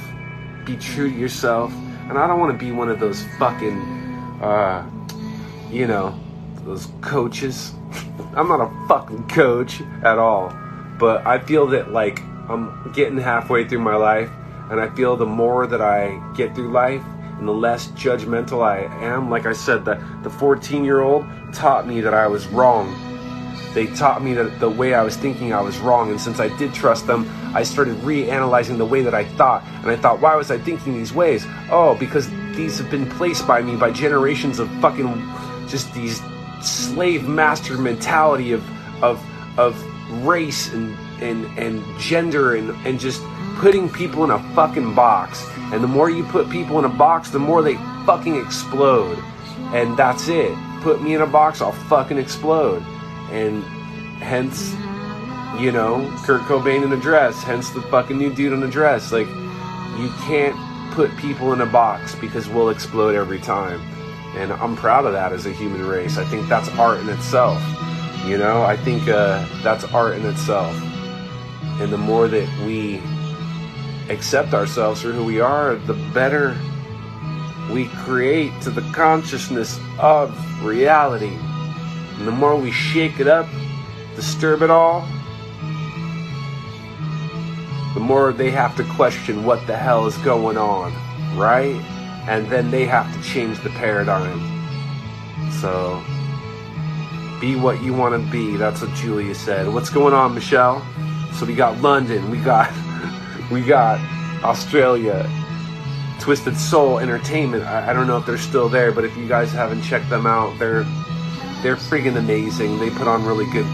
be 0.65 0.77
true 0.77 1.11
to 1.11 1.17
yourself 1.17 1.73
and 2.09 2.17
I 2.17 2.27
don't 2.27 2.41
want 2.41 2.59
to 2.59 2.65
be 2.65 2.73
one 2.73 2.89
of 2.89 3.01
those 3.01 3.23
fucking, 3.39 3.81
uh, 4.43 4.89
you 5.71 5.87
know, 5.87 6.19
those 6.65 6.89
coaches. 7.01 7.73
I'm 8.35 8.49
not 8.49 8.61
a 8.61 8.89
fucking 8.89 9.29
coach 9.29 9.83
at 10.03 10.19
all. 10.19 10.49
But 10.99 11.27
I 11.27 11.39
feel 11.39 11.67
that, 11.69 11.93
like, 11.93 12.23
I'm 12.49 12.93
getting 12.93 13.19
halfway 13.19 13.69
through 13.69 13.81
my 13.81 13.97
life, 13.97 14.31
and 14.71 14.81
I 14.81 14.89
feel 14.95 15.17
the 15.17 15.27
more 15.27 15.67
that 15.67 15.81
I 15.81 16.21
get 16.37 16.55
through 16.55 16.71
life, 16.71 17.03
and 17.39 17.47
the 17.47 17.53
less 17.53 17.89
judgmental 17.89 18.65
I 18.65 18.81
am. 19.05 19.31
Like 19.31 19.47
I 19.47 19.53
said, 19.53 19.85
the, 19.85 20.03
the 20.23 20.31
14 20.31 20.85
year 20.85 21.01
old 21.01 21.25
taught 21.53 21.87
me 21.87 22.01
that 22.01 22.15
I 22.15 22.27
was 22.27 22.49
wrong 22.49 22.93
they 23.75 23.87
taught 23.87 24.23
me 24.23 24.35
that 24.35 24.59
the 24.61 24.69
way 24.69 24.95
I 24.95 25.03
was 25.03 25.17
thinking 25.17 25.53
I 25.53 25.61
was 25.61 25.79
wrong. 25.79 26.11
And 26.11 26.21
since 26.21 26.41
I 26.41 26.49
did 26.57 26.75
trust 26.75 27.07
them, 27.07 27.29
I 27.55 27.63
started 27.63 27.97
reanalyzing 27.99 28.79
the 28.79 28.85
way 28.85 29.03
that 29.03 29.15
I 29.15 29.25
thought. 29.25 29.63
And 29.83 29.91
I 29.91 29.97
thought, 29.97 30.21
why 30.21 30.35
was 30.37 30.51
I 30.51 30.59
thinking 30.59 30.95
these 30.95 31.13
ways? 31.13 31.47
Oh, 31.71 31.95
because 31.95 32.29
these 32.57 32.79
have 32.79 32.91
been 32.91 33.09
placed 33.09 33.47
by 33.47 33.63
me 33.63 33.77
by 33.77 33.91
generations 33.91 34.59
of 34.59 34.69
fucking 34.81 35.07
just 35.69 35.93
these 35.95 36.21
slave 36.61 37.29
master 37.29 37.79
mentality 37.79 38.53
of 38.53 38.69
of 39.03 39.25
of 39.59 39.81
race 40.25 40.73
and 40.73 40.97
and 41.23 41.47
and 41.59 42.01
gender 42.01 42.55
and 42.55 42.71
and 42.87 42.99
just 43.01 43.23
putting 43.57 43.89
people 43.91 44.25
in 44.25 44.31
a 44.31 44.39
fucking 44.55 44.95
box. 44.95 45.45
And 45.73 45.83
the 45.83 45.89
more 45.89 46.09
you 46.11 46.25
put 46.25 46.49
people 46.49 46.79
in 46.79 46.85
a 46.85 46.89
box, 46.89 47.31
the 47.31 47.39
more 47.39 47.63
they 47.63 47.75
fucking 48.07 48.37
explode. 48.37 49.19
And 49.75 49.97
that's 49.97 50.29
it. 50.29 50.57
Put 50.81 51.03
me 51.03 51.15
in 51.15 51.21
a 51.21 51.27
box, 51.27 51.61
I'll 51.61 51.73
fucking 51.73 52.19
explode 52.19 52.83
and 53.31 53.63
hence, 54.21 54.73
you 55.61 55.73
know, 55.73 56.11
Kurt 56.25 56.43
Cobain 56.43 56.85
in 56.85 56.93
a 56.93 57.01
dress, 57.01 57.43
hence 57.43 57.71
the 57.71 57.83
fucking 57.83 58.17
new 58.17 58.33
dude 58.35 58.53
in 58.53 58.63
a 58.63 58.69
dress. 58.69 59.13
Like, 59.13 59.29
you 59.29 60.11
can't 60.23 60.57
put 60.95 61.15
people 61.17 61.53
in 61.53 61.61
a 61.61 61.67
box 61.67 62.15
because 62.15 62.49
we'll 62.49 62.71
explode 62.71 63.15
every 63.15 63.39
time. 63.39 63.81
And 64.37 64.53
I'm 64.53 64.77
proud 64.77 65.05
of 65.05 65.13
that 65.13 65.33
as 65.33 65.47
a 65.47 65.53
human 65.53 65.87
race. 65.87 66.17
I 66.19 66.25
think 66.25 66.49
that's 66.49 66.69
art 66.71 67.01
in 67.01 67.09
itself. 67.09 67.61
You 68.27 68.39
know, 68.39 68.63
I 68.63 68.77
think 68.77 69.09
uh, 69.09 69.47
that's 69.63 69.85
art 69.85 70.17
in 70.17 70.27
itself. 70.27 70.75
And 71.81 71.93
the 71.93 71.99
more 71.99 72.29
that 72.29 72.67
we 72.67 73.01
accept 74.11 74.55
ourselves 74.55 75.03
for 75.03 75.13
who 75.13 75.25
we 75.25 75.41
are, 75.41 75.77
the 75.77 75.95
better 76.13 76.57
we 77.71 77.89
create 77.89 78.53
to 78.63 78.71
the 78.71 78.83
consciousness 78.93 79.79
of 79.99 80.35
reality. 80.65 81.37
And 82.19 82.27
the 82.27 82.33
more 82.33 82.57
we 82.57 82.71
shake 82.71 83.21
it 83.21 83.29
up, 83.29 83.47
disturb 84.17 84.63
it 84.63 84.71
all, 84.71 85.07
the 87.95 88.01
more 88.01 88.33
they 88.33 88.51
have 88.51 88.77
to 88.77 88.85
question 88.95 89.45
what 89.45 89.67
the 89.67 89.77
hell 89.77 90.07
is 90.07 90.17
going 90.19 90.57
on, 90.57 90.93
right? 91.37 91.75
And 92.29 92.49
then 92.49 92.71
they 92.71 92.85
have 92.87 93.13
to 93.15 93.23
change 93.23 93.63
the 93.63 93.71
paradigm. 93.71 94.41
So 95.61 96.03
be 97.41 97.57
what 97.57 97.83
you 97.83 97.93
want 97.93 98.23
to 98.23 98.31
be. 98.31 98.57
That's 98.57 98.83
what 98.83 98.93
Julia 98.95 99.35
said. 99.35 99.69
What's 99.69 99.91
going 99.91 100.15
on, 100.15 100.35
Michelle? 100.35 100.85
So 101.35 101.47
we 101.47 101.55
got 101.55 101.81
London, 101.81 102.31
we 102.31 102.39
got 102.39 102.73
we 103.51 103.63
got 103.63 104.01
Australia, 104.43 105.31
Twisted 106.21 106.57
Soul 106.57 106.99
Entertainment. 106.99 107.65
I, 107.65 107.91
I 107.91 107.93
don't 107.93 108.07
know 108.07 108.17
if 108.17 108.27
they're 108.27 108.39
still 108.39 108.69
there, 108.69 108.93
but 108.93 109.05
if 109.05 109.17
you 109.17 109.29
guys 109.29 109.53
haven't 109.53 109.83
checked 109.83 110.11
them 110.11 110.27
out, 110.27 110.59
they're 110.59 110.85
they're 111.63 111.77
freaking 111.77 112.17
amazing. 112.17 112.79
They 112.79 112.91
put 112.91 113.09
on 113.09 113.25
really 113.25 113.51
good 113.51 113.67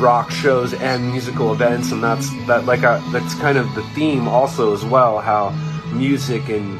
rock 0.00 0.30
shows 0.30 0.72
and 0.74 1.10
musical 1.10 1.52
events, 1.52 1.92
and 1.92 2.02
that's 2.02 2.30
that 2.46 2.64
like 2.64 2.82
a, 2.82 3.02
that's 3.12 3.34
kind 3.34 3.58
of 3.58 3.72
the 3.74 3.82
theme 3.94 4.28
also 4.28 4.74
as 4.74 4.84
well. 4.84 5.20
How 5.20 5.50
music 5.92 6.48
and 6.48 6.78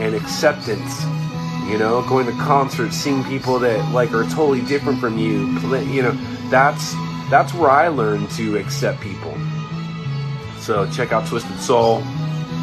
and 0.00 0.14
acceptance, 0.14 1.04
you 1.68 1.78
know, 1.78 2.02
going 2.08 2.26
to 2.26 2.32
concerts, 2.32 2.96
seeing 2.96 3.22
people 3.24 3.58
that 3.58 3.92
like 3.92 4.12
are 4.12 4.24
totally 4.24 4.62
different 4.62 4.98
from 5.00 5.18
you, 5.18 5.46
you 5.80 6.02
know, 6.02 6.12
that's 6.48 6.94
that's 7.30 7.52
where 7.52 7.70
I 7.70 7.88
learned 7.88 8.30
to 8.32 8.56
accept 8.56 9.00
people. 9.00 9.36
So 10.58 10.90
check 10.90 11.12
out 11.12 11.26
Twisted 11.26 11.58
Soul 11.60 12.02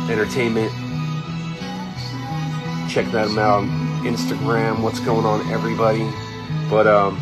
Entertainment. 0.10 0.72
Check 2.89 3.12
them 3.12 3.38
out 3.38 3.64
on 3.64 3.70
Instagram. 4.03 4.82
What's 4.82 4.99
going 4.99 5.26
on, 5.26 5.47
everybody? 5.51 6.10
But 6.70 6.88
um, 6.88 7.20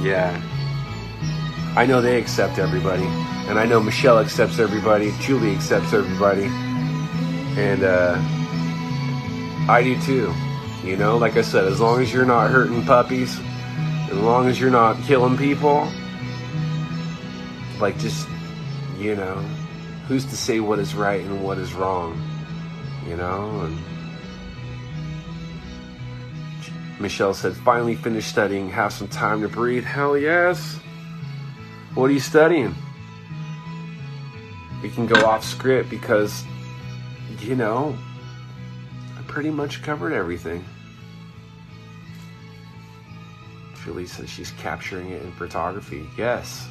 yeah. 0.00 0.42
I 1.76 1.86
know 1.86 2.00
they 2.00 2.18
accept 2.18 2.58
everybody, 2.58 3.04
and 3.46 3.56
I 3.56 3.64
know 3.64 3.78
Michelle 3.78 4.18
accepts 4.18 4.58
everybody. 4.58 5.12
Julie 5.20 5.54
accepts 5.54 5.92
everybody, 5.92 6.46
and 7.56 7.84
uh, 7.84 8.16
I 9.68 9.82
do 9.84 10.00
too. 10.02 10.34
You 10.84 10.96
know, 10.96 11.18
like 11.18 11.36
I 11.36 11.42
said, 11.42 11.64
as 11.64 11.80
long 11.80 12.00
as 12.00 12.12
you're 12.12 12.24
not 12.24 12.50
hurting 12.50 12.84
puppies, 12.84 13.38
as 14.10 14.16
long 14.16 14.48
as 14.48 14.60
you're 14.60 14.70
not 14.70 14.96
killing 15.04 15.36
people, 15.36 15.88
like 17.80 17.98
just, 17.98 18.26
you 18.96 19.14
know, 19.16 19.34
who's 20.06 20.24
to 20.26 20.36
say 20.36 20.60
what 20.60 20.78
is 20.78 20.94
right 20.94 21.20
and 21.20 21.42
what 21.44 21.58
is 21.58 21.74
wrong? 21.74 22.20
You 23.06 23.16
know, 23.16 23.60
and 23.60 23.78
Michelle 27.00 27.34
said, 27.34 27.54
finally 27.54 27.94
finished 27.94 28.28
studying, 28.28 28.70
have 28.70 28.92
some 28.92 29.08
time 29.08 29.42
to 29.42 29.48
breathe. 29.48 29.84
Hell 29.84 30.16
yes. 30.16 30.78
What 31.94 32.10
are 32.10 32.12
you 32.12 32.20
studying? 32.20 32.74
We 34.82 34.90
can 34.90 35.06
go 35.06 35.24
off 35.26 35.44
script 35.44 35.90
because, 35.90 36.44
you 37.40 37.56
know, 37.56 37.96
pretty 39.38 39.50
much 39.50 39.82
covered 39.82 40.12
everything. 40.12 40.64
Julie 43.84 44.04
says 44.04 44.28
she's 44.28 44.50
capturing 44.58 45.10
it 45.10 45.22
in 45.22 45.30
photography. 45.30 46.04
Yes, 46.16 46.66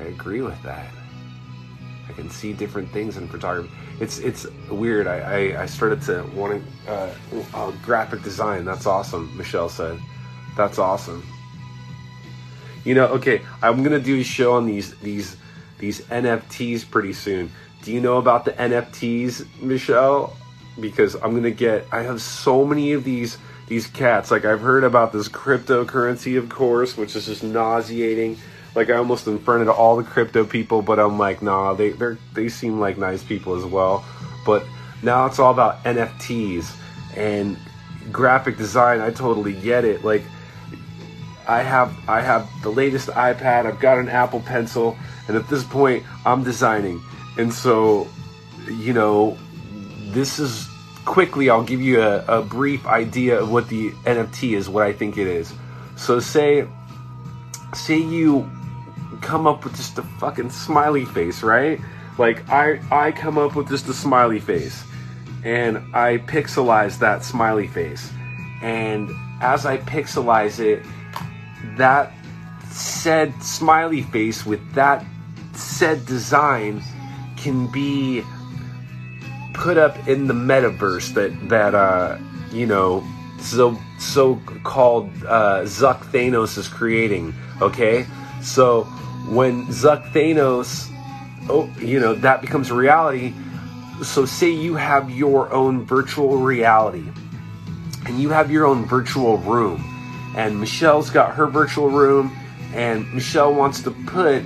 I 0.00 0.04
agree 0.04 0.40
with 0.40 0.56
that. 0.62 0.90
I 2.08 2.12
can 2.14 2.30
see 2.30 2.54
different 2.54 2.90
things 2.92 3.18
in 3.18 3.28
photography. 3.28 3.70
It's 4.00 4.20
it's 4.20 4.46
weird. 4.70 5.06
I, 5.06 5.18
I, 5.18 5.62
I 5.64 5.66
started 5.66 6.00
to 6.04 6.22
want 6.34 6.64
to 6.86 6.90
uh, 6.90 7.14
uh, 7.52 7.72
graphic 7.82 8.22
design. 8.22 8.64
That's 8.64 8.86
awesome. 8.86 9.36
Michelle 9.36 9.68
said, 9.68 9.98
"That's 10.56 10.78
awesome." 10.78 11.22
You 12.84 12.94
know, 12.94 13.08
okay, 13.08 13.42
I'm 13.62 13.82
gonna 13.82 14.00
do 14.00 14.18
a 14.18 14.24
show 14.24 14.54
on 14.54 14.64
these 14.64 14.96
these 15.00 15.36
these 15.76 16.00
NFTs 16.06 16.90
pretty 16.90 17.12
soon. 17.12 17.50
Do 17.82 17.92
you 17.92 18.00
know 18.00 18.16
about 18.16 18.46
the 18.46 18.52
NFTs, 18.52 19.60
Michelle? 19.60 20.38
Because 20.80 21.14
I'm 21.16 21.34
gonna 21.34 21.50
get. 21.50 21.86
I 21.92 22.02
have 22.02 22.20
so 22.20 22.64
many 22.64 22.92
of 22.92 23.04
these 23.04 23.38
these 23.68 23.86
cats. 23.86 24.30
Like 24.30 24.44
I've 24.44 24.60
heard 24.60 24.84
about 24.84 25.12
this 25.12 25.28
cryptocurrency, 25.28 26.38
of 26.38 26.48
course, 26.48 26.96
which 26.96 27.16
is 27.16 27.26
just 27.26 27.42
nauseating. 27.42 28.38
Like 28.74 28.90
I 28.90 28.94
almost 28.94 29.24
confronted 29.24 29.68
all 29.68 29.96
the 29.96 30.04
crypto 30.04 30.44
people, 30.44 30.82
but 30.82 30.98
I'm 30.98 31.18
like, 31.18 31.42
nah, 31.42 31.74
they 31.74 31.90
they 31.90 32.16
they 32.34 32.48
seem 32.48 32.80
like 32.80 32.98
nice 32.98 33.22
people 33.22 33.54
as 33.54 33.64
well. 33.64 34.04
But 34.46 34.64
now 35.02 35.26
it's 35.26 35.38
all 35.38 35.52
about 35.52 35.84
NFTs 35.84 36.74
and 37.16 37.56
graphic 38.10 38.56
design. 38.56 39.00
I 39.00 39.10
totally 39.10 39.52
get 39.52 39.84
it. 39.84 40.04
Like 40.04 40.22
I 41.46 41.62
have 41.62 41.94
I 42.08 42.20
have 42.20 42.48
the 42.62 42.70
latest 42.70 43.08
iPad. 43.08 43.66
I've 43.66 43.80
got 43.80 43.98
an 43.98 44.08
Apple 44.08 44.40
Pencil, 44.40 44.96
and 45.28 45.36
at 45.36 45.48
this 45.48 45.64
point, 45.64 46.04
I'm 46.24 46.44
designing. 46.44 47.02
And 47.38 47.52
so, 47.52 48.08
you 48.70 48.92
know, 48.92 49.38
this 50.12 50.38
is 50.38 50.68
quickly. 51.04 51.50
I'll 51.50 51.64
give 51.64 51.80
you 51.80 52.00
a, 52.00 52.24
a 52.26 52.42
brief 52.42 52.86
idea 52.86 53.40
of 53.40 53.50
what 53.50 53.68
the 53.68 53.90
NFT 54.04 54.56
is, 54.56 54.68
what 54.68 54.84
I 54.84 54.92
think 54.92 55.18
it 55.18 55.26
is. 55.26 55.52
So 55.96 56.20
say, 56.20 56.66
say 57.74 57.98
you 57.98 58.50
come 59.20 59.46
up 59.46 59.64
with 59.64 59.76
just 59.76 59.98
a 59.98 60.02
fucking 60.02 60.50
smiley 60.50 61.04
face, 61.04 61.42
right? 61.42 61.80
Like 62.18 62.48
I 62.50 62.80
I 62.90 63.12
come 63.12 63.38
up 63.38 63.56
with 63.56 63.68
just 63.68 63.88
a 63.88 63.94
smiley 63.94 64.40
face, 64.40 64.84
and 65.44 65.78
I 65.94 66.18
pixelize 66.18 66.98
that 66.98 67.24
smiley 67.24 67.66
face, 67.66 68.10
and 68.62 69.10
as 69.40 69.64
I 69.64 69.78
pixelize 69.78 70.60
it 70.60 70.84
that 71.76 72.12
said 72.70 73.32
smiley 73.42 74.02
face 74.02 74.44
with 74.44 74.60
that 74.74 75.04
said 75.54 76.04
design 76.06 76.82
can 77.36 77.70
be 77.70 78.22
put 79.54 79.78
up 79.78 80.08
in 80.08 80.26
the 80.26 80.34
metaverse 80.34 81.14
that 81.14 81.48
that 81.48 81.74
uh 81.74 82.18
you 82.50 82.66
know 82.66 83.04
so 83.40 83.78
so 83.98 84.36
called 84.62 85.10
uh, 85.26 85.62
Zuck 85.62 86.00
Thanos 86.12 86.56
is 86.58 86.68
creating. 86.68 87.34
Okay, 87.60 88.06
so 88.40 88.82
when 89.28 89.66
Zuck 89.66 90.12
Thanos, 90.12 90.88
oh, 91.48 91.68
you 91.78 91.98
know 91.98 92.14
that 92.14 92.40
becomes 92.40 92.70
a 92.70 92.74
reality. 92.74 93.34
So 94.02 94.26
say 94.26 94.50
you 94.50 94.74
have 94.74 95.10
your 95.10 95.52
own 95.52 95.84
virtual 95.84 96.38
reality, 96.38 97.08
and 98.06 98.20
you 98.20 98.30
have 98.30 98.50
your 98.50 98.66
own 98.66 98.84
virtual 98.86 99.38
room 99.38 99.82
and 100.34 100.58
Michelle's 100.58 101.10
got 101.10 101.34
her 101.34 101.46
virtual 101.46 101.90
room, 101.90 102.36
and 102.74 103.12
Michelle 103.12 103.54
wants 103.54 103.82
to 103.82 103.90
put 103.90 104.42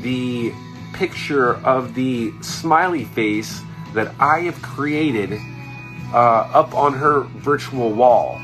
the 0.00 0.52
picture 0.94 1.56
of 1.56 1.94
the 1.94 2.32
smiley 2.40 3.04
face 3.04 3.60
that 3.96 4.14
I 4.20 4.40
have 4.42 4.60
created 4.62 5.38
uh, 6.12 6.48
up 6.54 6.74
on 6.74 6.94
her 6.94 7.22
virtual 7.22 7.92
wall. 7.92 8.40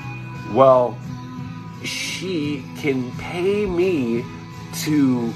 Well, 0.53 0.99
she 1.85 2.65
can 2.79 3.11
pay 3.19 3.65
me 3.67 4.25
to 4.83 5.33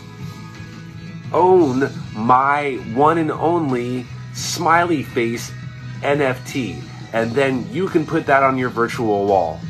own 1.33 1.91
my 2.15 2.75
one 2.95 3.19
and 3.19 3.31
only 3.31 4.05
smiley 4.35 5.03
face 5.05 5.53
NFT. 6.01 6.83
And 7.13 7.33
then 7.33 7.67
you 7.71 7.89
can 7.89 8.05
put 8.05 8.27
that 8.27 8.43
on 8.43 8.59
your 8.59 8.69
virtual 8.69 9.27
wall 9.27 9.61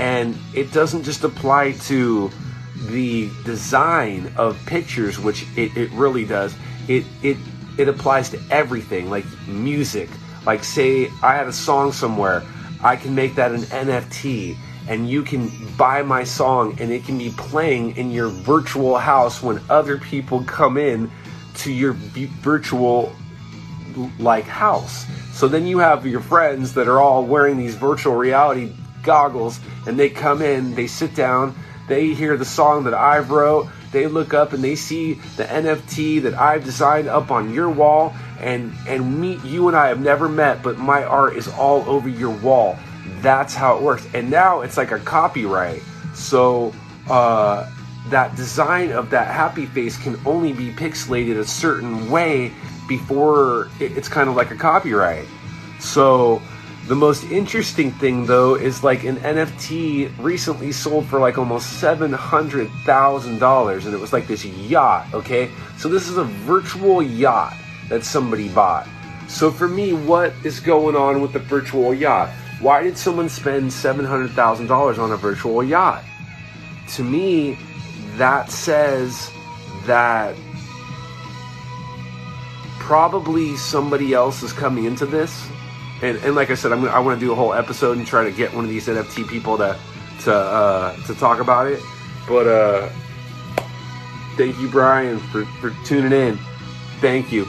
and 0.00 0.36
it 0.54 0.72
doesn't 0.72 1.02
just 1.02 1.24
apply 1.24 1.72
to 1.72 2.30
the 2.86 3.28
design 3.44 4.32
of 4.36 4.58
pictures 4.64 5.18
which 5.18 5.44
it, 5.56 5.76
it 5.76 5.90
really 5.92 6.24
does 6.24 6.54
it 6.88 7.04
it 7.22 7.36
it 7.80 7.88
applies 7.88 8.30
to 8.30 8.40
everything 8.50 9.10
like 9.10 9.24
music. 9.48 10.08
Like 10.46 10.64
say 10.64 11.10
i 11.22 11.34
had 11.34 11.46
a 11.48 11.52
song 11.52 11.92
somewhere 11.92 12.42
i 12.82 12.96
can 12.96 13.14
make 13.14 13.34
that 13.34 13.52
an 13.52 13.60
nft 13.60 14.56
and 14.88 15.08
you 15.08 15.22
can 15.22 15.50
buy 15.76 16.02
my 16.02 16.24
song 16.24 16.76
and 16.80 16.90
it 16.90 17.04
can 17.04 17.18
be 17.18 17.30
playing 17.36 17.96
in 17.96 18.10
your 18.10 18.28
virtual 18.28 18.98
house 18.98 19.42
when 19.42 19.60
other 19.68 19.98
people 19.98 20.42
come 20.44 20.76
in 20.76 21.10
to 21.54 21.72
your 21.72 21.92
virtual 21.92 23.12
like 24.18 24.44
house. 24.44 25.06
So 25.32 25.46
then 25.46 25.66
you 25.66 25.78
have 25.78 26.06
your 26.06 26.20
friends 26.20 26.74
that 26.74 26.88
are 26.88 27.00
all 27.00 27.24
wearing 27.24 27.56
these 27.56 27.74
virtual 27.74 28.16
reality 28.16 28.72
goggles 29.02 29.60
and 29.86 29.98
they 29.98 30.10
come 30.10 30.42
in, 30.42 30.74
they 30.74 30.86
sit 30.86 31.14
down, 31.14 31.54
they 31.86 32.08
hear 32.08 32.36
the 32.36 32.44
song 32.44 32.84
that 32.84 32.94
I 32.94 33.18
wrote, 33.20 33.68
they 33.92 34.06
look 34.06 34.34
up 34.34 34.52
and 34.52 34.62
they 34.62 34.76
see 34.76 35.14
the 35.36 35.44
NFT 35.44 36.22
that 36.22 36.34
I've 36.34 36.64
designed 36.64 37.08
up 37.08 37.30
on 37.30 37.52
your 37.52 37.68
wall 37.68 38.14
and 38.38 38.72
and 38.86 39.20
meet 39.20 39.42
you 39.44 39.68
and 39.68 39.76
I 39.76 39.88
have 39.88 40.00
never 40.00 40.28
met, 40.28 40.62
but 40.62 40.78
my 40.78 41.04
art 41.04 41.36
is 41.36 41.48
all 41.48 41.88
over 41.88 42.08
your 42.08 42.30
wall. 42.30 42.78
That's 43.20 43.54
how 43.54 43.76
it 43.76 43.82
works. 43.82 44.06
And 44.14 44.30
now 44.30 44.60
it's 44.60 44.76
like 44.76 44.92
a 44.92 44.98
copyright. 44.98 45.82
So 46.14 46.72
uh, 47.08 47.70
that 48.08 48.34
design 48.36 48.92
of 48.92 49.10
that 49.10 49.28
happy 49.28 49.66
face 49.66 49.96
can 49.96 50.18
only 50.24 50.52
be 50.52 50.70
pixelated 50.70 51.38
a 51.38 51.44
certain 51.44 52.10
way 52.10 52.52
before 52.88 53.68
it's 53.78 54.08
kind 54.08 54.28
of 54.28 54.36
like 54.36 54.50
a 54.50 54.56
copyright. 54.56 55.26
So 55.78 56.42
the 56.90 56.96
most 56.96 57.22
interesting 57.30 57.92
thing, 57.92 58.26
though, 58.26 58.56
is 58.56 58.82
like 58.82 59.04
an 59.04 59.18
NFT 59.18 60.10
recently 60.18 60.72
sold 60.72 61.06
for 61.06 61.20
like 61.20 61.38
almost 61.38 61.80
$700,000, 61.80 63.84
and 63.84 63.94
it 63.94 64.00
was 64.00 64.12
like 64.12 64.26
this 64.26 64.44
yacht, 64.44 65.06
okay? 65.14 65.48
So 65.78 65.88
this 65.88 66.08
is 66.08 66.16
a 66.16 66.24
virtual 66.24 67.00
yacht 67.00 67.54
that 67.90 68.02
somebody 68.02 68.48
bought. 68.48 68.88
So 69.28 69.52
for 69.52 69.68
me, 69.68 69.92
what 69.92 70.32
is 70.42 70.58
going 70.58 70.96
on 70.96 71.20
with 71.20 71.32
the 71.32 71.38
virtual 71.38 71.94
yacht? 71.94 72.30
Why 72.58 72.82
did 72.82 72.98
someone 72.98 73.28
spend 73.28 73.70
$700,000 73.70 74.98
on 74.98 75.12
a 75.12 75.16
virtual 75.16 75.62
yacht? 75.62 76.02
To 76.94 77.04
me, 77.04 77.56
that 78.16 78.50
says 78.50 79.30
that 79.86 80.34
probably 82.80 83.56
somebody 83.56 84.12
else 84.12 84.42
is 84.42 84.52
coming 84.52 84.86
into 84.86 85.06
this. 85.06 85.48
And, 86.02 86.16
and 86.18 86.34
like 86.34 86.50
I 86.50 86.54
said, 86.54 86.72
I'm, 86.72 86.84
I 86.88 86.98
want 86.98 87.18
to 87.18 87.24
do 87.24 87.32
a 87.32 87.34
whole 87.34 87.52
episode 87.52 87.98
and 87.98 88.06
try 88.06 88.24
to 88.24 88.30
get 88.30 88.54
one 88.54 88.64
of 88.64 88.70
these 88.70 88.86
NFT 88.86 89.28
people 89.28 89.58
to 89.58 89.78
to 90.24 90.34
uh, 90.34 90.96
to 91.06 91.14
talk 91.14 91.40
about 91.40 91.66
it. 91.66 91.80
But 92.28 92.46
uh, 92.46 92.88
thank 94.36 94.58
you, 94.58 94.68
Brian, 94.68 95.18
for, 95.18 95.44
for 95.60 95.70
tuning 95.84 96.12
in. 96.12 96.38
Thank 97.00 97.32
you. 97.32 97.46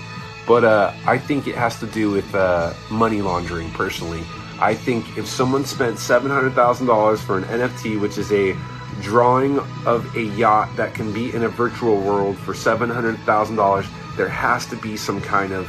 But 0.48 0.64
uh, 0.64 0.94
I 1.06 1.18
think 1.18 1.48
it 1.48 1.56
has 1.56 1.80
to 1.80 1.86
do 1.88 2.12
with 2.12 2.34
uh, 2.34 2.74
money 2.90 3.22
laundering, 3.22 3.70
personally. 3.72 4.24
I 4.60 4.74
think 4.76 5.18
if 5.18 5.28
someone 5.28 5.66
spent 5.66 5.98
$700,000 5.98 7.18
for 7.20 7.38
an 7.38 7.44
NFT, 7.46 8.00
which 8.00 8.18
is 8.18 8.32
a 8.32 8.56
drawing 9.02 9.60
of 9.86 10.16
a 10.16 10.24
yacht 10.24 10.76
that 10.78 10.94
can 10.94 11.12
be 11.14 11.34
in 11.34 11.44
a 11.44 11.50
virtual 11.50 12.00
world 12.00 12.38
for 12.38 12.54
$700,000, 12.54 14.16
there 14.18 14.28
has 14.28 14.66
to 14.68 14.76
be 14.76 14.98
some 14.98 15.22
kind 15.22 15.52
of 15.52 15.68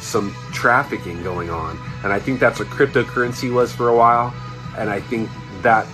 some 0.00 0.34
trafficking 0.52 1.22
going 1.22 1.50
on. 1.50 1.78
And 2.02 2.12
I 2.12 2.18
think 2.18 2.40
that's 2.40 2.58
what 2.58 2.68
cryptocurrency 2.68 3.52
was 3.52 3.72
for 3.72 3.88
a 3.88 3.96
while. 3.96 4.34
And 4.76 4.90
I 4.90 5.00
think 5.00 5.28
that 5.62 5.86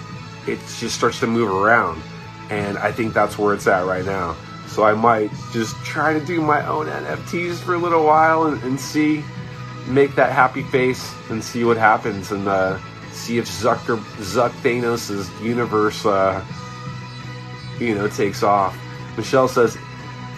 it 0.47 0.59
just 0.79 0.97
starts 0.97 1.21
to 1.21 1.27
move 1.27 1.51
around. 1.51 2.03
And 2.51 2.77
I 2.79 2.93
think 2.93 3.15
that's 3.15 3.39
where 3.39 3.55
it's 3.55 3.67
at 3.67 3.87
right 3.87 4.05
now. 4.05 4.37
So 4.67 4.85
I 4.85 4.95
might 4.95 5.31
just 5.53 5.77
try 5.85 6.13
to 6.13 6.25
do 6.25 6.41
my 6.41 6.67
own 6.67 6.87
NFTs 6.87 7.57
for 7.57 7.75
a 7.75 7.79
little 7.79 8.05
while 8.05 8.45
and, 8.45 8.63
and 8.65 8.79
see, 8.79 9.25
make 9.87 10.15
that 10.17 10.33
happy 10.33 10.63
face 10.65 11.15
and 11.31 11.43
see 11.43 11.65
what 11.65 11.77
happens 11.77 12.33
and 12.33 12.49
uh, 12.49 12.79
see 13.13 13.39
if 13.39 13.47
Zucker, 13.47 13.99
Zuck 14.19 14.51
Thanos' 14.63 15.29
universe, 15.43 16.05
uh, 16.05 16.45
you 17.79 17.95
know, 17.95 18.09
takes 18.09 18.43
off. 18.43 18.77
Michelle 19.17 19.49
says, 19.49 19.79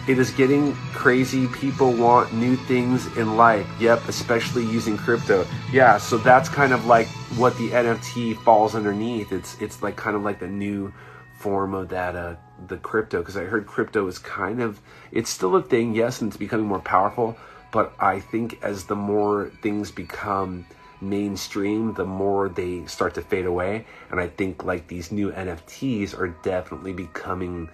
it 0.08 0.18
is 0.18 0.30
getting 0.30 0.72
crazy. 0.92 1.48
People 1.48 1.92
want 1.92 2.32
new 2.32 2.56
things 2.56 3.06
in 3.16 3.36
life. 3.36 3.66
Yep, 3.80 4.08
especially 4.08 4.64
using 4.64 4.96
crypto. 4.96 5.46
Yeah, 5.72 5.98
so 5.98 6.16
that's 6.16 6.48
kind 6.48 6.72
of 6.72 6.86
like 6.86 7.08
what 7.36 7.56
the 7.58 7.70
NFT 7.70 8.36
falls 8.42 8.74
underneath. 8.74 9.32
It's 9.32 9.60
it's 9.60 9.82
like 9.82 9.96
kind 9.96 10.16
of 10.16 10.22
like 10.22 10.38
the 10.38 10.48
new 10.48 10.92
form 11.38 11.74
of 11.74 11.88
that 11.90 12.16
uh 12.16 12.34
the 12.68 12.78
crypto 12.78 13.18
because 13.18 13.36
I 13.36 13.44
heard 13.44 13.66
crypto 13.66 14.06
is 14.06 14.18
kind 14.18 14.62
of 14.62 14.80
it's 15.12 15.28
still 15.30 15.56
a 15.56 15.62
thing, 15.62 15.94
yes, 15.94 16.20
and 16.20 16.28
it's 16.28 16.36
becoming 16.36 16.66
more 16.66 16.80
powerful, 16.80 17.36
but 17.72 17.92
I 17.98 18.20
think 18.20 18.62
as 18.62 18.84
the 18.84 18.96
more 18.96 19.50
things 19.62 19.90
become 19.90 20.66
mainstream, 21.00 21.92
the 21.94 22.04
more 22.04 22.48
they 22.48 22.86
start 22.86 23.14
to 23.14 23.22
fade 23.22 23.46
away. 23.46 23.84
And 24.10 24.20
I 24.20 24.28
think 24.28 24.64
like 24.64 24.86
these 24.86 25.12
new 25.12 25.30
NFTs 25.32 26.18
are 26.18 26.28
definitely 26.42 26.92
becoming 26.92 27.68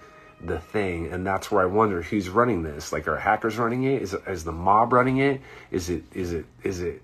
the 0.45 0.59
thing 0.59 1.11
and 1.11 1.25
that's 1.25 1.49
where 1.49 1.63
i 1.63 1.65
wonder 1.65 2.01
who's 2.01 2.29
running 2.29 2.63
this 2.63 2.91
like 2.91 3.07
are 3.07 3.17
hackers 3.17 3.57
running 3.57 3.83
it? 3.83 4.01
Is, 4.01 4.13
is 4.27 4.43
the 4.43 4.51
mob 4.51 4.93
running 4.93 5.17
it? 5.17 5.41
Is 5.71 5.89
it 5.89 6.03
is 6.13 6.33
it 6.33 6.45
is 6.63 6.81
it 6.81 7.01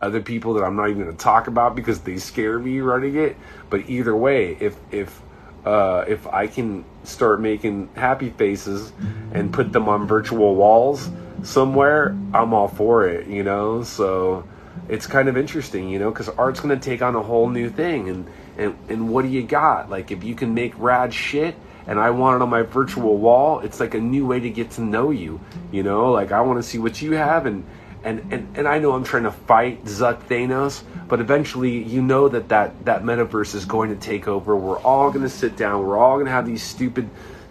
other 0.00 0.20
people 0.20 0.54
that 0.54 0.64
i'm 0.64 0.76
not 0.76 0.90
even 0.90 1.04
going 1.04 1.16
to 1.16 1.22
talk 1.22 1.46
about 1.46 1.74
because 1.74 2.00
they 2.00 2.18
scare 2.18 2.58
me 2.58 2.80
running 2.80 3.16
it? 3.16 3.36
But 3.70 3.88
either 3.88 4.14
way 4.14 4.56
if 4.60 4.76
if 4.90 5.20
uh, 5.64 6.04
if 6.08 6.26
i 6.26 6.46
can 6.46 6.84
start 7.04 7.40
making 7.40 7.88
happy 7.94 8.30
faces 8.30 8.92
and 9.32 9.52
put 9.52 9.72
them 9.72 9.88
on 9.88 10.06
virtual 10.06 10.56
walls 10.56 11.08
somewhere 11.44 12.16
i'm 12.34 12.52
all 12.52 12.68
for 12.68 13.06
it 13.06 13.26
you 13.28 13.42
know? 13.42 13.82
So 13.82 14.46
it's 14.88 15.06
kind 15.06 15.28
of 15.28 15.36
interesting 15.36 15.88
you 15.88 15.98
know 15.98 16.10
because 16.10 16.28
art's 16.28 16.60
going 16.60 16.78
to 16.78 16.84
take 16.84 17.00
on 17.00 17.14
a 17.14 17.22
whole 17.22 17.48
new 17.48 17.70
thing 17.70 18.08
and 18.08 18.28
and 18.58 18.76
and 18.88 19.08
what 19.08 19.22
do 19.22 19.28
you 19.28 19.42
got? 19.42 19.90
Like 19.90 20.10
if 20.10 20.24
you 20.24 20.34
can 20.34 20.54
make 20.54 20.74
rad 20.78 21.14
shit 21.14 21.54
and 21.86 21.98
I 21.98 22.10
want 22.10 22.36
it 22.36 22.42
on 22.42 22.50
my 22.50 22.62
virtual 22.62 23.16
wall, 23.16 23.60
it's 23.60 23.80
like 23.80 23.94
a 23.94 24.00
new 24.00 24.26
way 24.26 24.40
to 24.40 24.50
get 24.50 24.72
to 24.72 24.82
know 24.82 25.10
you. 25.10 25.40
You 25.70 25.82
know, 25.82 26.12
like 26.12 26.32
I 26.32 26.40
want 26.40 26.58
to 26.58 26.62
see 26.62 26.78
what 26.78 27.00
you 27.02 27.12
have 27.12 27.46
and 27.46 27.64
and, 28.04 28.32
and, 28.32 28.56
and 28.58 28.66
I 28.66 28.80
know 28.80 28.92
I'm 28.92 29.04
trying 29.04 29.22
to 29.24 29.30
fight 29.30 29.84
Zuck 29.84 30.24
Thanos, 30.24 30.82
but 31.06 31.20
eventually 31.20 31.82
you 31.84 32.02
know 32.02 32.28
that, 32.28 32.48
that 32.48 32.84
that 32.84 33.04
metaverse 33.04 33.54
is 33.54 33.64
going 33.64 33.90
to 33.90 33.96
take 33.96 34.26
over. 34.26 34.56
We're 34.56 34.80
all 34.80 35.10
going 35.10 35.22
to 35.22 35.30
sit 35.30 35.56
down. 35.56 35.86
We're 35.86 35.98
all 35.98 36.16
going 36.16 36.26
to 36.26 36.32
have 36.32 36.46
these 36.46 36.62
stupid 36.62 37.08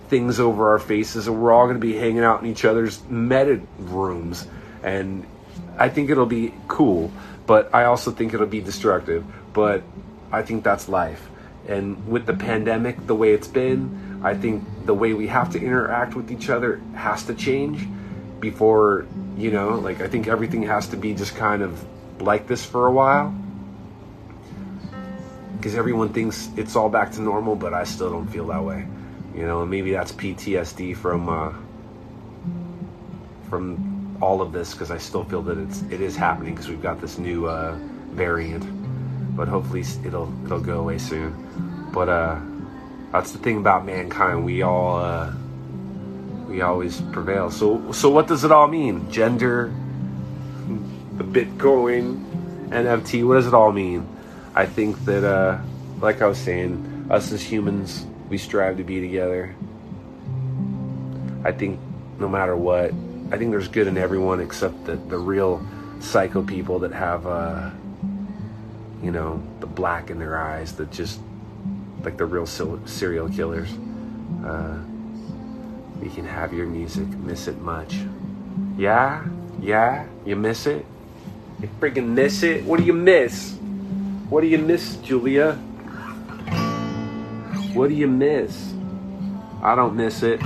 things 0.10 0.42
over 0.42 0.72
our 0.72 0.80
faces, 0.80 1.28
and 1.28 1.42
we're 1.42 1.54
all 1.54 1.68
going 1.68 1.80
to 1.80 1.86
be 1.86 1.96
hanging 1.96 2.24
out 2.24 2.42
in 2.42 2.48
each 2.48 2.66
other's 2.66 3.02
meta 3.10 3.62
rooms. 3.80 4.46
And 4.84 5.26
I 5.78 5.88
think 5.88 6.10
it'll 6.10 6.26
be 6.26 6.54
cool, 6.68 7.12
but 7.48 7.74
I 7.74 7.86
also 7.86 8.12
think 8.12 8.34
it'll 8.34 8.46
be 8.46 8.62
destructive. 8.62 9.24
But 9.54 9.84
I 10.32 10.42
think 10.42 10.66
that's 10.66 10.90
life. 10.90 11.30
And 11.68 12.08
with 12.08 12.26
the 12.26 12.34
pandemic, 12.34 13.08
the 13.08 13.16
way 13.16 13.34
it's 13.34 13.48
been, 13.48 14.11
I 14.24 14.36
think 14.36 14.64
the 14.86 14.94
way 14.94 15.14
we 15.14 15.28
have 15.28 15.52
to 15.52 15.60
interact 15.60 16.16
with 16.16 16.32
each 16.32 16.50
other 16.50 16.82
has 16.94 17.24
to 17.26 17.34
change 17.34 17.88
before, 18.40 19.08
you 19.38 19.52
know, 19.52 19.80
like 19.80 20.02
I 20.02 20.08
think 20.08 20.28
everything 20.28 20.64
has 20.64 20.88
to 20.90 20.98
be 20.98 21.14
just 21.14 21.36
kind 21.36 21.62
of 21.62 21.84
like 22.22 22.48
this 22.48 22.64
for 22.64 22.88
a 22.88 22.92
while. 22.92 23.34
Because 25.58 25.76
everyone 25.76 26.10
thinks 26.10 26.50
it's 26.56 26.76
all 26.76 26.90
back 26.90 27.12
to 27.14 27.22
normal, 27.22 27.56
but 27.56 27.74
I 27.74 27.84
still 27.84 28.12
don't 28.12 28.28
feel 28.28 28.48
that 28.48 28.64
way. 28.64 28.86
You 29.36 29.46
know, 29.46 29.66
maybe 29.66 29.92
that's 29.92 30.12
PTSD 30.12 30.98
from 30.98 31.30
uh, 31.30 31.54
from 33.50 34.18
all 34.22 34.42
of 34.42 34.52
this 34.52 34.74
because 34.74 34.92
I 34.92 34.98
still 34.98 35.24
feel 35.24 35.42
that 35.44 35.58
it's 35.58 35.82
it 35.84 36.02
is 36.02 36.16
happening 36.16 36.54
because 36.54 36.70
we've 36.70 36.82
got 36.82 37.00
this 37.00 37.18
new 37.18 37.48
uh, 37.48 37.76
variant, 38.12 38.66
but 39.36 39.48
hopefully 39.48 39.84
it'll 40.04 40.32
it'll 40.46 40.60
go 40.60 40.80
away 40.80 40.98
soon. 40.98 41.90
But 41.94 42.10
uh, 42.10 42.40
that's 43.12 43.32
the 43.32 43.40
thing 43.40 43.58
about 43.58 43.86
mankind. 43.86 44.46
We 44.46 44.62
all 44.62 44.98
uh, 44.98 45.34
we 46.48 46.62
always 46.62 47.02
prevail. 47.12 47.52
So 47.52 47.92
so 47.92 48.10
what 48.10 48.28
does 48.28 48.44
it 48.44 48.52
all 48.52 48.68
mean? 48.68 49.12
Gender, 49.12 49.74
the 51.18 51.24
Bitcoin, 51.24 52.24
NFT. 52.70 53.28
What 53.28 53.36
does 53.36 53.48
it 53.48 53.54
all 53.54 53.72
mean? 53.72 54.08
I 54.56 54.66
think 54.66 55.04
that, 55.06 55.24
uh, 55.24 55.62
like 56.00 56.22
I 56.22 56.28
was 56.28 56.38
saying, 56.38 57.08
us 57.10 57.32
as 57.32 57.42
humans, 57.42 58.06
we 58.30 58.38
strive 58.38 58.78
to 58.78 58.84
be 58.84 59.00
together. 59.00 59.56
I 61.44 61.52
think 61.52 61.80
no 62.20 62.28
matter 62.28 62.56
what, 62.56 62.92
I 63.32 63.38
think 63.38 63.52
there's 63.52 63.68
good 63.68 63.88
in 63.88 63.98
everyone 63.98 64.40
except 64.40 64.86
the 64.86 64.96
the 64.96 65.18
real 65.18 65.66
psycho 66.00 66.44
people 66.44 66.80
that 66.80 66.92
have, 66.92 67.28
uh, 67.28 67.70
you 69.04 69.12
know, 69.12 69.42
the 69.60 69.68
black 69.68 70.10
in 70.10 70.20
their 70.20 70.38
eyes 70.38 70.74
that 70.74 70.92
just 70.92 71.20
like 72.04 72.18
the 72.18 72.26
real 72.26 72.46
serial 72.46 73.30
killers. 73.30 73.72
Uh, 74.44 74.80
you 76.02 76.10
can 76.10 76.26
have 76.26 76.54
your 76.54 76.66
music, 76.66 77.08
miss 77.08 77.48
it 77.48 77.60
much. 77.62 77.96
Yeah? 78.78 79.24
Yeah? 79.60 80.08
You 80.26 80.36
miss 80.36 80.66
it? 80.66 80.86
You 81.62 81.70
freaking 81.80 82.10
miss 82.10 82.42
it? 82.44 82.64
What 82.64 82.80
do 82.80 82.86
you 82.86 82.94
miss? 82.94 83.54
What 84.30 84.42
do 84.42 84.48
you 84.48 84.58
miss, 84.58 84.96
Julia? 84.98 85.54
What 87.74 87.90
do 87.90 87.94
you 87.96 88.08
miss? 88.08 88.74
I 89.62 89.76
don't 89.76 89.96
miss 89.96 90.24
it. 90.24 90.42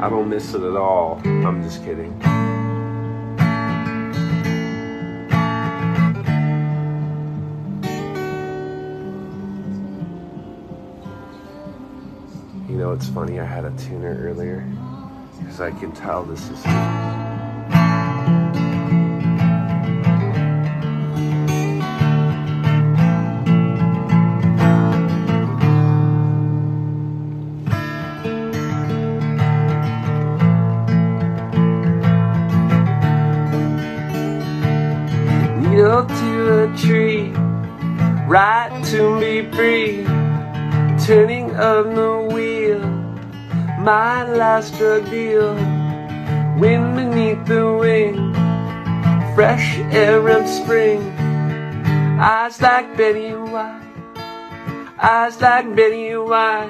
I 0.00 0.08
don't 0.10 0.28
miss 0.28 0.54
it 0.54 0.62
at 0.62 0.76
all. 0.76 1.20
I'm 1.24 1.62
just 1.62 1.84
kidding. 1.84 2.37
It's 12.98 13.08
funny? 13.10 13.38
I 13.38 13.44
had 13.44 13.64
a 13.64 13.70
tuner 13.78 14.18
earlier 14.20 14.66
because 15.38 15.60
I 15.60 15.70
can 15.70 15.92
tell 15.92 16.24
this 16.24 16.50
is. 16.50 16.64
Kneel 35.62 36.04
to 36.04 36.64
a 36.64 36.76
tree, 36.76 37.30
right 38.26 38.82
to 38.86 39.20
be 39.20 39.48
free, 39.52 40.04
turning 41.06 41.54
of 41.54 41.94
the 41.94 42.27
my 43.88 44.22
last 44.36 44.76
drug 44.76 45.08
deal. 45.08 45.54
Wind 46.60 46.94
beneath 46.94 47.42
the 47.46 47.64
wing, 47.80 48.34
fresh 49.34 49.78
air 49.96 50.28
of 50.28 50.46
spring. 50.46 51.00
Eyes 52.20 52.60
like 52.60 52.98
Betty 52.98 53.32
White, 53.32 53.80
eyes 55.00 55.40
like 55.40 55.74
Betty 55.74 56.14
White. 56.18 56.68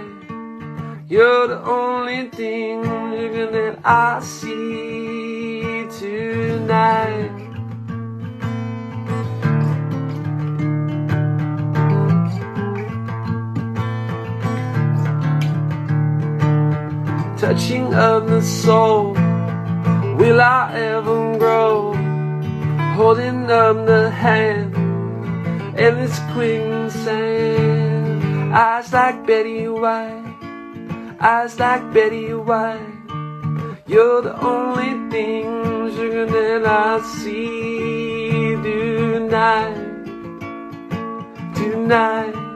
You're 1.08 1.48
the 1.48 1.60
only 1.64 2.30
thing 2.30 2.82
that 3.50 3.80
I 3.84 4.20
see 4.20 5.88
tonight. 5.98 7.47
Touching 17.38 17.94
of 17.94 18.28
the 18.28 18.42
soul, 18.42 19.12
will 20.18 20.40
I 20.40 20.72
ever 20.74 21.38
grow? 21.38 21.94
Holding 22.96 23.48
up 23.48 23.86
the 23.86 24.10
hand, 24.10 24.74
and 25.78 25.98
it's 26.00 26.18
quicksand. 26.32 27.72
Eyes 28.52 28.92
like 28.92 29.24
Betty 29.24 29.68
White, 29.68 30.34
eyes 31.20 31.60
like 31.60 31.92
Betty 31.94 32.34
White. 32.34 32.80
You're 33.86 34.22
the 34.22 34.36
only 34.44 35.08
thing, 35.08 35.92
sugar, 35.94 36.26
that 36.26 36.66
I 36.66 37.00
see 37.22 38.56
tonight, 38.64 39.76
tonight. 41.54 42.47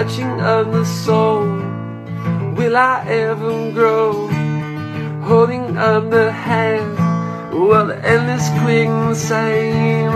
Touching 0.00 0.40
of 0.40 0.72
the 0.72 0.82
soul. 0.82 1.44
Will 2.56 2.74
I 2.74 3.04
ever 3.06 3.70
grow? 3.72 4.28
Holding 5.20 5.76
up 5.76 6.08
the 6.08 6.32
hand, 6.32 6.96
well, 7.52 7.88
the 7.88 7.98
endless 8.02 8.48
quicksand. 8.62 10.14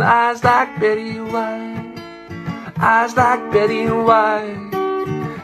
Eyes 0.00 0.44
like 0.44 0.78
Betty 0.78 1.18
White, 1.18 1.94
eyes 2.78 3.16
like 3.16 3.42
Betty 3.50 3.86
White. 3.86 4.70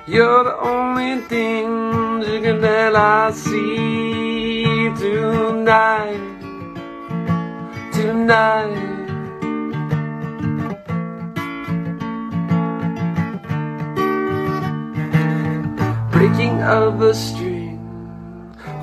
You're 0.07 0.45
the 0.45 0.57
only 0.61 1.21
thing 1.23 2.21
that 2.61 2.95
I 2.95 3.33
see 3.33 4.93
tonight, 5.03 6.23
tonight. 7.93 9.02
Breaking 16.23 16.63
of 16.63 17.03
a 17.03 17.13
string, 17.13 17.83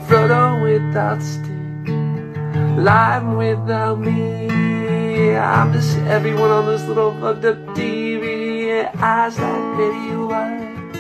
Frodo 0.07 0.61
without 0.61 1.21
sting, 1.21 2.75
lime 2.83 3.37
without 3.37 3.97
me. 3.97 5.37
I'm 5.37 5.71
just 5.71 5.97
everyone 5.99 6.51
on 6.51 6.65
this 6.65 6.83
little 6.83 7.13
fucked 7.13 7.45
up 7.45 7.55
TV. 7.77 8.93
Eyes 8.93 9.39
like 9.39 9.77
Betty 9.77 10.15
White, 10.17 10.91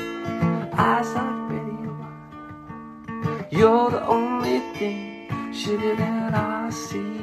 eyes 0.79 1.09
like 1.11 1.39
Betty 1.49 1.79
White. 1.99 3.47
You're 3.51 3.91
the 3.91 4.07
only 4.07 4.59
thing, 4.79 5.51
sugar, 5.51 5.93
that 5.97 6.33
I 6.33 6.69
see 6.69 7.19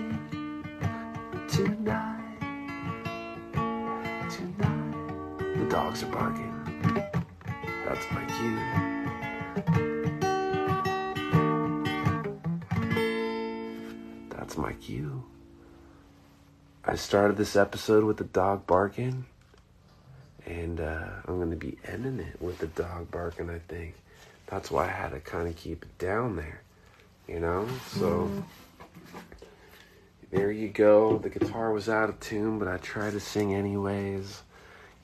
tonight, 1.48 2.36
tonight. 4.28 5.56
The 5.56 5.66
dogs 5.70 6.02
are 6.02 6.12
barking. 6.12 6.52
That's 7.86 8.04
my 8.12 8.22
cue. 8.36 8.85
That's 14.28 14.58
my 14.58 14.74
cue. 14.74 15.24
I 16.84 16.96
started 16.96 17.38
this 17.38 17.56
episode 17.56 18.04
with 18.04 18.18
the 18.18 18.24
dog 18.24 18.66
barking, 18.66 19.24
and 20.44 20.78
uh, 20.78 21.08
I'm 21.26 21.38
going 21.38 21.48
to 21.50 21.56
be 21.56 21.78
ending 21.86 22.20
it 22.20 22.40
with 22.42 22.58
the 22.58 22.66
dog 22.66 23.10
barking, 23.10 23.48
I 23.48 23.60
think. 23.66 23.94
That's 24.46 24.70
why 24.70 24.84
I 24.84 24.90
had 24.90 25.12
to 25.12 25.20
kind 25.20 25.48
of 25.48 25.56
keep 25.56 25.84
it 25.84 25.98
down 25.98 26.36
there, 26.36 26.60
you 27.26 27.40
know? 27.40 27.66
So, 27.94 28.30
there 30.30 30.52
you 30.52 30.68
go. 30.68 31.16
The 31.16 31.30
guitar 31.30 31.72
was 31.72 31.88
out 31.88 32.10
of 32.10 32.20
tune, 32.20 32.58
but 32.58 32.68
I 32.68 32.76
tried 32.76 33.12
to 33.12 33.20
sing 33.20 33.54
anyways. 33.54 34.42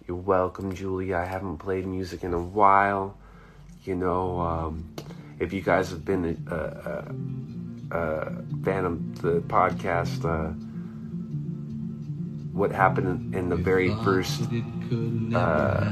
You're 0.06 0.18
welcome, 0.18 0.74
Julie. 0.74 1.14
I 1.14 1.24
haven't 1.24 1.56
played 1.56 1.86
music 1.86 2.22
in 2.22 2.34
a 2.34 2.38
while. 2.38 3.16
You 3.84 3.96
know, 3.96 4.38
um, 4.40 4.94
if 5.40 5.52
you 5.52 5.60
guys 5.60 5.90
have 5.90 6.04
been 6.04 6.44
a, 6.48 6.54
a, 6.54 7.96
a 7.96 8.44
fan 8.64 8.84
of 8.84 9.22
the 9.22 9.40
podcast, 9.40 10.24
uh, 10.24 10.52
what 12.52 12.70
happened 12.70 13.34
in 13.34 13.48
the 13.48 13.56
very 13.56 13.88
first 14.04 14.42
uh, 15.34 15.90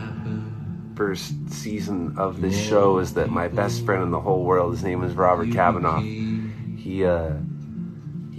first 0.95 1.35
season 1.51 2.15
of 2.19 2.41
this 2.41 2.57
show 2.57 2.99
is 2.99 3.15
that 3.15 3.31
my 3.31 3.49
best 3.49 3.85
friend 3.85 4.03
in 4.03 4.11
the 4.11 4.21
whole 4.21 4.45
world, 4.45 4.73
his 4.73 4.85
name 4.85 5.03
is 5.03 5.15
Robert 5.15 5.51
Kavanaugh. 5.51 6.01
He 6.03 7.05
uh, 7.05 7.33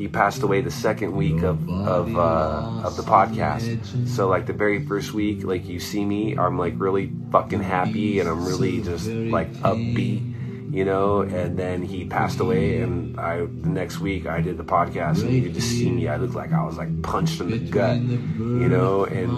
he 0.01 0.07
passed 0.07 0.41
away 0.41 0.61
the 0.61 0.71
second 0.71 1.11
week 1.15 1.43
of 1.43 1.69
of 1.69 2.17
uh, 2.17 2.81
of 2.83 2.97
the 2.97 3.03
podcast. 3.03 4.07
So 4.07 4.27
like 4.27 4.47
the 4.47 4.53
very 4.53 4.83
first 4.83 5.13
week, 5.13 5.43
like 5.43 5.67
you 5.67 5.79
see 5.79 6.03
me, 6.03 6.35
I'm 6.35 6.57
like 6.57 6.73
really 6.77 7.11
fucking 7.31 7.61
happy 7.61 8.19
and 8.19 8.27
I'm 8.27 8.43
really 8.43 8.81
just 8.81 9.05
like 9.07 9.53
upbeat, 9.61 10.73
you 10.73 10.85
know. 10.85 11.21
And 11.21 11.55
then 11.55 11.83
he 11.83 12.05
passed 12.05 12.39
away, 12.39 12.81
and 12.81 13.19
I 13.19 13.45
the 13.45 13.69
next 13.69 13.99
week 13.99 14.25
I 14.25 14.41
did 14.41 14.57
the 14.57 14.63
podcast, 14.63 15.21
and 15.21 15.31
you 15.31 15.43
could 15.43 15.53
just 15.53 15.69
see 15.69 15.91
me. 15.91 16.07
I 16.07 16.15
looked 16.17 16.33
like 16.33 16.51
I 16.51 16.63
was 16.63 16.77
like 16.77 16.89
punched 17.03 17.39
in 17.39 17.51
the 17.51 17.59
gut, 17.59 17.97
you 18.01 18.69
know, 18.69 19.05
and 19.05 19.31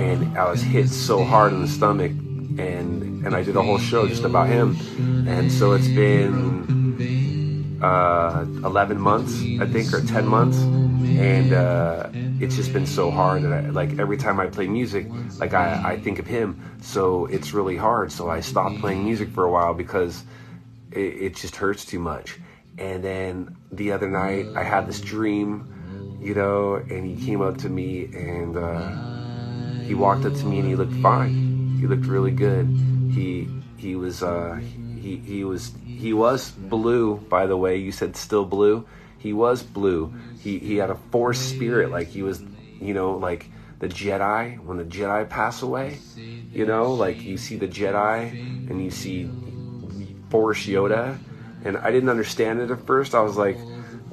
and 0.00 0.38
I 0.38 0.50
was 0.50 0.62
hit 0.62 0.88
so 0.88 1.22
hard 1.22 1.52
in 1.52 1.60
the 1.60 1.68
stomach, 1.68 2.12
and 2.12 3.26
and 3.26 3.36
I 3.36 3.42
did 3.42 3.56
a 3.56 3.62
whole 3.62 3.78
show 3.78 4.08
just 4.08 4.24
about 4.24 4.48
him, 4.48 4.74
and 5.28 5.52
so 5.52 5.72
it's 5.72 5.88
been 5.88 6.77
uh, 7.82 8.44
11 8.64 9.00
months, 9.00 9.40
I 9.60 9.66
think, 9.66 9.92
or 9.92 10.00
10 10.00 10.26
months. 10.26 10.58
And 10.58 11.52
uh, 11.52 12.10
it's 12.40 12.56
just 12.56 12.72
been 12.72 12.86
so 12.86 13.10
hard. 13.10 13.42
And 13.42 13.54
I, 13.54 13.60
like 13.70 13.98
every 13.98 14.16
time 14.16 14.40
I 14.40 14.46
play 14.46 14.66
music, 14.66 15.06
like 15.38 15.54
I, 15.54 15.92
I 15.92 16.00
think 16.00 16.18
of 16.18 16.26
him. 16.26 16.78
So 16.80 17.26
it's 17.26 17.52
really 17.52 17.76
hard. 17.76 18.12
So 18.12 18.30
I 18.30 18.40
stopped 18.40 18.78
playing 18.80 19.04
music 19.04 19.30
for 19.30 19.44
a 19.44 19.50
while 19.50 19.74
because 19.74 20.24
it, 20.92 20.98
it 20.98 21.36
just 21.36 21.56
hurts 21.56 21.84
too 21.84 21.98
much. 21.98 22.38
And 22.78 23.02
then 23.02 23.56
the 23.72 23.92
other 23.92 24.08
night, 24.08 24.46
I 24.54 24.62
had 24.62 24.86
this 24.86 25.00
dream, 25.00 26.18
you 26.20 26.34
know, 26.34 26.76
and 26.76 27.04
he 27.04 27.24
came 27.26 27.42
up 27.42 27.58
to 27.58 27.68
me 27.68 28.04
and 28.14 28.56
uh, 28.56 29.82
he 29.84 29.94
walked 29.94 30.24
up 30.24 30.34
to 30.34 30.46
me 30.46 30.60
and 30.60 30.68
he 30.68 30.76
looked 30.76 30.94
fine. 30.94 31.76
He 31.80 31.86
looked 31.86 32.06
really 32.06 32.30
good. 32.30 32.66
He 33.12 33.48
he 33.76 33.94
was 33.94 34.22
uh, 34.22 34.60
he 35.16 35.44
was 35.44 35.72
he 35.84 36.12
was 36.12 36.50
blue. 36.50 37.16
By 37.16 37.46
the 37.46 37.56
way, 37.56 37.76
you 37.76 37.92
said 37.92 38.16
still 38.16 38.44
blue. 38.44 38.86
He 39.18 39.32
was 39.32 39.62
blue. 39.62 40.12
He 40.40 40.58
he 40.58 40.76
had 40.76 40.90
a 40.90 40.94
force 41.10 41.38
spirit, 41.40 41.90
like 41.90 42.08
he 42.08 42.22
was, 42.22 42.42
you 42.80 42.94
know, 42.94 43.12
like 43.12 43.46
the 43.80 43.88
Jedi 43.88 44.58
when 44.60 44.76
the 44.78 44.84
Jedi 44.84 45.28
pass 45.28 45.62
away. 45.62 45.98
You 46.52 46.66
know, 46.66 46.94
like 46.94 47.22
you 47.22 47.36
see 47.36 47.56
the 47.56 47.68
Jedi 47.68 48.30
and 48.70 48.82
you 48.82 48.90
see 48.90 49.30
Force 50.30 50.66
Yoda, 50.66 51.18
and 51.64 51.76
I 51.76 51.90
didn't 51.90 52.08
understand 52.08 52.60
it 52.60 52.70
at 52.70 52.86
first. 52.86 53.14
I 53.14 53.20
was 53.20 53.36
like, 53.36 53.56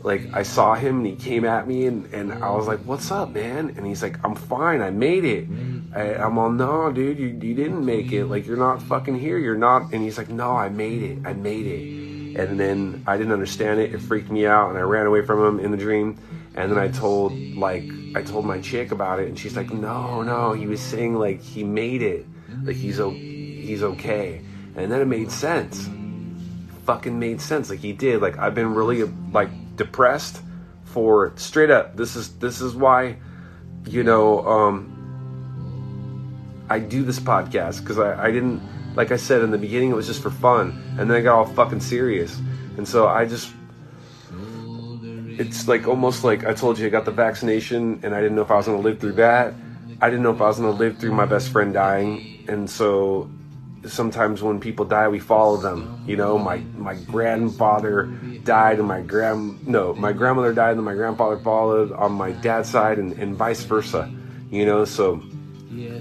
like 0.03 0.33
I 0.33 0.43
saw 0.43 0.75
him 0.75 0.97
and 0.97 1.07
he 1.07 1.15
came 1.15 1.45
at 1.45 1.67
me 1.67 1.87
and, 1.87 2.13
and 2.13 2.33
I 2.33 2.51
was 2.51 2.67
like, 2.67 2.79
"What's 2.81 3.11
up, 3.11 3.33
man?" 3.33 3.73
And 3.75 3.85
he's 3.85 4.01
like, 4.03 4.17
"I'm 4.23 4.35
fine. 4.35 4.81
I 4.81 4.91
made 4.91 5.25
it." 5.25 5.47
I, 5.95 6.15
I'm 6.15 6.37
all, 6.37 6.49
"No, 6.51 6.91
dude, 6.91 7.17
you 7.17 7.27
you 7.27 7.53
didn't 7.55 7.85
make 7.85 8.11
it. 8.11 8.25
Like 8.25 8.45
you're 8.45 8.57
not 8.57 8.81
fucking 8.81 9.17
here. 9.17 9.37
You're 9.37 9.57
not." 9.57 9.93
And 9.93 10.03
he's 10.03 10.17
like, 10.17 10.29
"No, 10.29 10.51
I 10.51 10.69
made 10.69 11.01
it. 11.03 11.19
I 11.25 11.33
made 11.33 11.65
it." 11.65 12.39
And 12.39 12.59
then 12.59 13.03
I 13.07 13.17
didn't 13.17 13.31
understand 13.31 13.79
it. 13.79 13.93
It 13.93 14.01
freaked 14.01 14.29
me 14.29 14.45
out, 14.45 14.69
and 14.69 14.77
I 14.77 14.81
ran 14.81 15.05
away 15.05 15.25
from 15.25 15.41
him 15.45 15.63
in 15.63 15.71
the 15.71 15.77
dream. 15.77 16.17
And 16.55 16.71
then 16.71 16.77
I 16.77 16.89
told 16.89 17.33
like 17.55 17.85
I 18.15 18.21
told 18.21 18.45
my 18.45 18.59
chick 18.59 18.91
about 18.91 19.19
it, 19.19 19.27
and 19.27 19.39
she's 19.39 19.55
like, 19.55 19.71
"No, 19.71 20.21
no." 20.21 20.53
He 20.53 20.67
was 20.67 20.81
saying 20.81 21.15
like 21.15 21.41
he 21.41 21.63
made 21.63 22.01
it. 22.01 22.25
Like 22.63 22.75
he's 22.75 22.99
o- 22.99 23.09
he's 23.11 23.83
okay. 23.83 24.41
And 24.75 24.91
then 24.91 24.99
it 25.01 25.05
made 25.05 25.31
sense 25.31 25.89
fucking 26.85 27.17
made 27.17 27.41
sense 27.41 27.69
like 27.71 27.79
he 27.79 27.91
did 27.91 28.21
like 28.21 28.37
i've 28.37 28.53
been 28.53 28.73
really 28.75 29.03
like 29.31 29.49
depressed 29.75 30.41
for 30.83 31.33
straight 31.35 31.71
up 31.71 31.97
this 31.97 32.15
is 32.15 32.35
this 32.37 32.61
is 32.61 32.75
why 32.75 33.17
you 33.87 34.03
know 34.03 34.45
um 34.45 34.94
i 36.69 36.79
do 36.79 37.03
this 37.03 37.19
podcast 37.19 37.81
because 37.81 37.99
I, 37.99 38.27
I 38.27 38.31
didn't 38.31 38.61
like 38.95 39.11
i 39.11 39.17
said 39.17 39.41
in 39.41 39.51
the 39.51 39.57
beginning 39.57 39.91
it 39.91 39.95
was 39.95 40.07
just 40.07 40.21
for 40.21 40.31
fun 40.31 40.81
and 40.97 41.09
then 41.09 41.17
i 41.17 41.21
got 41.21 41.37
all 41.37 41.45
fucking 41.45 41.79
serious 41.79 42.39
and 42.77 42.87
so 42.87 43.07
i 43.07 43.25
just 43.25 43.51
it's 45.37 45.67
like 45.67 45.87
almost 45.87 46.23
like 46.23 46.45
i 46.45 46.53
told 46.53 46.79
you 46.79 46.87
i 46.87 46.89
got 46.89 47.05
the 47.05 47.11
vaccination 47.11 47.99
and 48.03 48.15
i 48.15 48.21
didn't 48.21 48.35
know 48.35 48.41
if 48.41 48.51
i 48.51 48.55
was 48.55 48.65
going 48.65 48.81
to 48.81 48.87
live 48.87 48.99
through 48.99 49.13
that 49.13 49.53
i 50.01 50.09
didn't 50.09 50.23
know 50.23 50.33
if 50.33 50.41
i 50.41 50.47
was 50.47 50.59
going 50.59 50.71
to 50.71 50.77
live 50.77 50.97
through 50.97 51.11
my 51.11 51.25
best 51.25 51.49
friend 51.49 51.73
dying 51.73 52.45
and 52.47 52.69
so 52.69 53.29
sometimes 53.87 54.41
when 54.41 54.59
people 54.59 54.85
die, 54.85 55.07
we 55.07 55.19
follow 55.19 55.57
them. 55.57 56.03
You 56.07 56.17
know, 56.17 56.37
my 56.37 56.57
my 56.77 56.95
grandfather 56.95 58.05
died, 58.43 58.79
and 58.79 58.87
my 58.87 59.01
grand 59.01 59.67
no, 59.67 59.93
my 59.93 60.13
grandmother 60.13 60.53
died, 60.53 60.75
and 60.75 60.85
my 60.85 60.93
grandfather 60.93 61.37
followed 61.37 61.91
on 61.91 62.11
my 62.11 62.31
dad's 62.31 62.69
side, 62.69 62.99
and, 62.99 63.13
and 63.13 63.35
vice 63.35 63.63
versa. 63.63 64.11
You 64.51 64.65
know, 64.65 64.85
so 64.85 65.21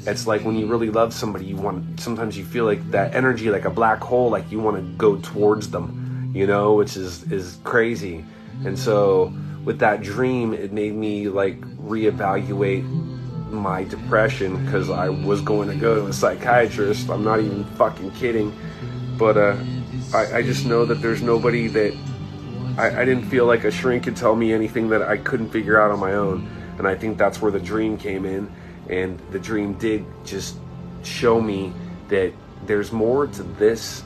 it's 0.07 0.27
like 0.27 0.43
when 0.43 0.57
you 0.57 0.67
really 0.67 0.91
love 0.91 1.13
somebody, 1.13 1.47
you 1.47 1.57
want. 1.57 2.01
Sometimes 2.01 2.37
you 2.37 2.45
feel 2.45 2.65
like 2.65 2.91
that 2.91 3.15
energy, 3.15 3.51
like 3.51 3.65
a 3.65 3.71
black 3.71 4.01
hole, 4.01 4.31
like 4.31 4.51
you 4.51 4.61
want 4.61 4.77
to 4.77 4.83
go 4.97 5.17
towards 5.17 5.71
them. 5.71 6.33
You 6.35 6.47
know, 6.47 6.75
which 6.75 6.97
is 6.97 7.31
is 7.31 7.59
crazy. 7.65 8.25
And 8.65 8.79
so 8.79 9.33
with 9.65 9.79
that 9.81 10.03
dream, 10.03 10.53
it 10.53 10.73
made 10.73 10.95
me 10.95 11.29
like 11.29 11.61
reevaluate 11.79 12.85
my 13.51 13.85
depression 13.85 14.65
because 14.65 14.91
I 14.91 15.09
was 15.09 15.41
going 15.41 15.69
to 15.69 15.77
go 15.77 15.95
to 15.95 16.07
a 16.07 16.13
psychiatrist. 16.13 17.09
I'm 17.09 17.25
not 17.25 17.41
even 17.41 17.65
fucking 17.77 18.11
kidding. 18.13 18.53
But 19.17 19.37
uh, 19.37 19.57
I, 20.13 20.39
I 20.39 20.43
just 20.43 20.67
know 20.67 20.85
that 20.85 20.97
there's 20.97 21.23
nobody 21.23 21.69
that 21.69 21.97
I, 22.77 23.03
I 23.03 23.05
didn't 23.05 23.27
feel 23.27 23.47
like 23.47 23.65
a 23.65 23.71
shrink 23.71 24.05
could 24.05 24.17
tell 24.17 24.35
me 24.35 24.53
anything 24.53 24.89
that 24.89 25.03
I 25.03 25.17
couldn't 25.17 25.51
figure 25.51 25.81
out 25.81 25.91
on 25.91 26.01
my 26.01 26.15
own. 26.15 26.49
And 26.79 26.89
I 26.89 26.97
think 26.97 27.17
that's 27.17 27.41
where 27.41 27.53
the 27.53 27.61
dream 27.61 27.97
came 27.97 28.25
in. 28.25 28.53
And 28.89 29.19
the 29.31 29.39
dream 29.39 29.75
did 29.75 30.05
just 30.25 30.57
show 31.03 31.41
me 31.41 31.73
that 32.09 32.33
there's 32.67 32.93
more 32.93 33.27
to 33.27 33.43
this 33.43 34.03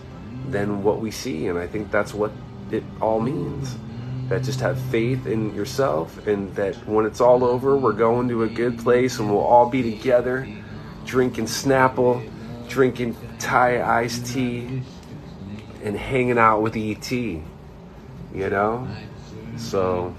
than 0.49 0.83
what 0.83 1.01
we 1.01 1.11
see. 1.11 1.47
And 1.47 1.59
I 1.59 1.67
think 1.67 1.91
that's 1.91 2.15
what 2.15 2.33
it 2.71 2.85
all 3.01 3.21
means 3.21 3.77
that 4.29 4.43
just 4.43 4.61
have 4.61 4.79
faith 4.91 5.27
in 5.27 5.55
yourself 5.55 6.27
and 6.27 6.55
that 6.55 6.75
when 6.87 7.07
it's 7.07 7.21
all 7.21 7.45
over, 7.45 7.77
we're 7.77 7.93
going 7.93 8.29
to 8.29 8.43
a 8.43 8.49
good 8.49 8.79
place 8.79 9.19
and 9.19 9.31
we'll 9.31 9.41
all 9.41 9.69
be 9.69 9.83
together 9.83 10.47
drinking 11.07 11.47
Snapple, 11.47 12.29
drinking 12.69 13.17
Thai 13.39 13.81
iced 14.03 14.27
tea, 14.27 14.83
and 15.83 15.97
hanging 15.97 16.37
out 16.39 16.61
with 16.61 16.77
ET. 16.77 17.11
You 17.11 17.43
know? 18.35 18.87
So, 19.57 20.15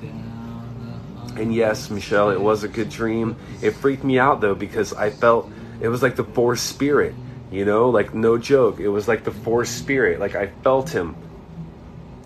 and 1.39 1.53
yes, 1.53 1.89
Michelle, 1.89 2.29
it 2.29 2.41
was 2.41 2.63
a 2.63 2.67
good 2.67 2.89
dream. 2.89 3.35
It 3.61 3.71
freaked 3.71 4.03
me 4.03 4.19
out 4.19 4.41
though 4.41 4.55
because 4.55 4.93
I 4.93 5.09
felt 5.09 5.49
it 5.81 5.87
was 5.87 6.03
like 6.03 6.15
the 6.15 6.23
force 6.23 6.61
spirit, 6.61 7.15
you 7.51 7.65
know? 7.65 7.89
Like, 7.89 8.13
no 8.13 8.37
joke. 8.37 8.79
It 8.79 8.89
was 8.89 9.07
like 9.07 9.23
the 9.23 9.31
force 9.31 9.69
spirit. 9.69 10.19
Like, 10.19 10.35
I 10.35 10.47
felt 10.63 10.89
him. 10.89 11.15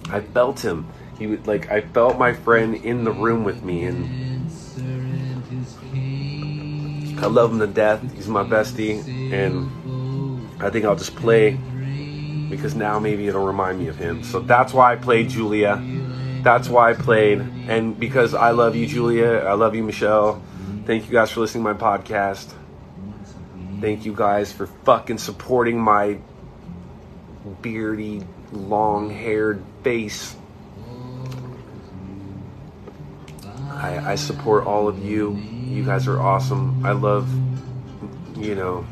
I 0.09 0.21
felt 0.21 0.59
him 0.59 0.87
he 1.17 1.27
would 1.27 1.47
like 1.47 1.71
I 1.71 1.81
felt 1.81 2.17
my 2.17 2.33
friend 2.33 2.75
in 2.75 3.03
the 3.03 3.11
room 3.11 3.43
with 3.43 3.63
me 3.63 3.85
and 3.85 4.49
I 7.19 7.27
love 7.27 7.51
him 7.51 7.59
to 7.59 7.67
death. 7.67 8.01
He's 8.13 8.27
my 8.27 8.43
bestie 8.43 9.31
and 9.31 9.71
I 10.61 10.69
think 10.69 10.85
I'll 10.85 10.95
just 10.95 11.15
play 11.15 11.51
because 12.49 12.75
now 12.75 12.99
maybe 12.99 13.27
it'll 13.27 13.45
remind 13.45 13.79
me 13.79 13.87
of 13.87 13.95
him. 13.95 14.23
So 14.23 14.39
that's 14.39 14.73
why 14.73 14.91
I 14.91 14.95
played 14.95 15.29
Julia. 15.29 15.81
That's 16.43 16.67
why 16.67 16.91
I 16.91 16.93
played 16.93 17.39
and 17.39 17.97
because 17.97 18.33
I 18.33 18.51
love 18.51 18.75
you 18.75 18.85
Julia, 18.85 19.45
I 19.47 19.53
love 19.53 19.75
you 19.75 19.83
Michelle. 19.83 20.41
Thank 20.85 21.05
you 21.05 21.11
guys 21.11 21.31
for 21.31 21.39
listening 21.39 21.63
to 21.63 21.73
my 21.73 21.79
podcast. 21.79 22.53
Thank 23.79 24.05
you 24.05 24.13
guys 24.13 24.51
for 24.51 24.67
fucking 24.67 25.17
supporting 25.17 25.79
my 25.79 26.19
beardy, 27.61 28.23
long 28.51 29.09
haired 29.09 29.63
face. 29.83 30.35
I, 33.69 34.11
I 34.11 34.15
support 34.15 34.65
all 34.65 34.87
of 34.87 35.03
you. 35.03 35.35
You 35.35 35.83
guys 35.83 36.07
are 36.07 36.19
awesome. 36.19 36.85
I 36.85 36.91
love, 36.91 37.29
you 38.37 38.55
know, 38.55 38.85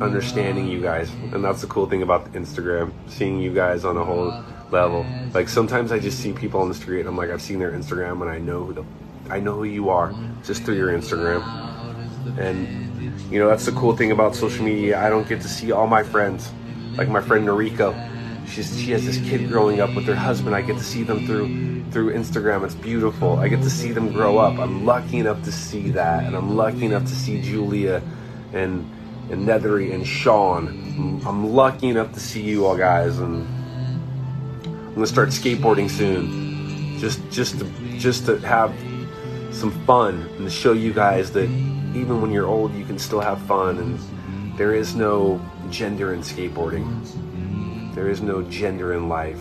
understanding 0.00 0.68
you 0.68 0.80
guys. 0.80 1.10
And 1.32 1.44
that's 1.44 1.60
the 1.60 1.66
cool 1.66 1.86
thing 1.86 2.02
about 2.02 2.32
Instagram, 2.32 2.92
seeing 3.06 3.40
you 3.40 3.52
guys 3.52 3.84
on 3.84 3.96
a 3.96 4.04
whole 4.04 4.44
level. 4.70 5.06
Like 5.32 5.48
sometimes 5.48 5.92
I 5.92 5.98
just 5.98 6.18
see 6.18 6.32
people 6.32 6.60
on 6.60 6.68
the 6.68 6.74
street 6.74 7.00
and 7.00 7.08
I'm 7.08 7.16
like, 7.16 7.30
I've 7.30 7.42
seen 7.42 7.58
their 7.58 7.72
Instagram 7.72 8.22
and 8.22 8.30
I 8.30 8.38
know 8.38 8.64
who 8.64 8.72
the, 8.72 8.84
I 9.30 9.40
know 9.40 9.54
who 9.54 9.64
you 9.64 9.90
are 9.90 10.14
just 10.44 10.64
through 10.64 10.76
your 10.76 10.88
Instagram. 10.88 11.42
And, 12.38 13.32
you 13.32 13.38
know, 13.38 13.48
that's 13.48 13.66
the 13.66 13.72
cool 13.72 13.96
thing 13.96 14.10
about 14.10 14.34
social 14.34 14.64
media. 14.64 14.98
I 14.98 15.08
don't 15.08 15.28
get 15.28 15.40
to 15.42 15.48
see 15.48 15.72
all 15.72 15.86
my 15.86 16.02
friends. 16.02 16.50
Like 16.96 17.08
my 17.08 17.20
friend 17.20 17.46
Noriko 17.46 17.92
she's 18.46 18.78
she 18.80 18.90
has 18.92 19.04
this 19.04 19.18
kid 19.18 19.48
growing 19.48 19.80
up 19.80 19.94
with 19.94 20.06
her 20.06 20.14
husband. 20.14 20.54
I 20.54 20.62
get 20.62 20.76
to 20.78 20.84
see 20.84 21.02
them 21.02 21.26
through 21.26 21.84
through 21.90 22.12
Instagram. 22.14 22.64
It's 22.64 22.74
beautiful. 22.74 23.38
I 23.38 23.48
get 23.48 23.62
to 23.62 23.70
see 23.70 23.92
them 23.92 24.12
grow 24.12 24.38
up. 24.38 24.58
I'm 24.58 24.84
lucky 24.84 25.18
enough 25.18 25.42
to 25.44 25.52
see 25.52 25.90
that, 25.90 26.24
and 26.24 26.36
I'm 26.36 26.56
lucky 26.56 26.84
enough 26.84 27.04
to 27.04 27.14
see 27.14 27.40
Julia 27.40 28.02
and 28.52 28.90
and 29.30 29.46
Nethery 29.46 29.94
and 29.94 30.06
Sean. 30.06 31.22
I'm 31.26 31.52
lucky 31.52 31.88
enough 31.88 32.12
to 32.12 32.20
see 32.20 32.42
you 32.42 32.66
all 32.66 32.76
guys, 32.76 33.18
and 33.18 33.46
I'm 34.94 34.98
gonna 34.98 35.08
start 35.08 35.30
skateboarding 35.30 35.90
soon. 35.90 37.00
Just 37.00 37.18
just 37.28 37.58
to 37.58 37.64
just 37.98 38.26
to 38.26 38.38
have 38.46 38.72
some 39.50 39.72
fun 39.84 40.20
and 40.36 40.44
to 40.46 40.50
show 40.50 40.72
you 40.72 40.92
guys 40.92 41.32
that 41.32 41.50
even 41.96 42.22
when 42.22 42.30
you're 42.30 42.46
old, 42.46 42.72
you 42.74 42.84
can 42.84 42.96
still 43.00 43.18
have 43.18 43.42
fun, 43.42 43.78
and 43.78 43.98
there 44.56 44.72
is 44.72 44.94
no 44.94 45.40
gender 45.68 46.14
in 46.14 46.20
skateboarding. 46.20 46.86
There 47.92 48.08
is 48.08 48.20
no 48.20 48.42
gender 48.42 48.94
in 48.94 49.08
life. 49.08 49.40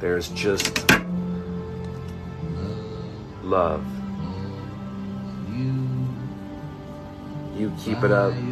There's 0.00 0.28
just 0.30 0.90
love. 3.44 3.86
You 7.56 7.72
keep 7.78 8.02
it 8.02 8.10
up, 8.10 8.32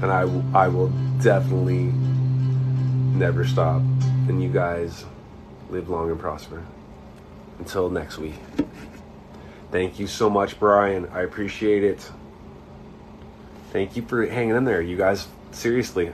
and 0.00 0.10
I, 0.10 0.22
I 0.54 0.68
will 0.68 0.88
definitely 1.20 1.92
never 3.16 3.46
stop. 3.46 3.80
And 4.28 4.42
you 4.42 4.48
guys 4.48 5.04
live 5.70 5.88
long 5.88 6.10
and 6.10 6.20
prosper. 6.20 6.62
Until 7.58 7.88
next 7.88 8.18
week. 8.18 8.34
Thank 9.72 9.98
you 9.98 10.06
so 10.06 10.28
much, 10.28 10.58
Brian. 10.60 11.08
I 11.12 11.22
appreciate 11.22 11.82
it. 11.82 12.08
Thank 13.72 13.96
you 13.96 14.02
for 14.02 14.26
hanging 14.26 14.54
in 14.54 14.64
there, 14.64 14.80
you 14.80 14.96
guys. 14.96 15.26
Seriously, 15.52 16.12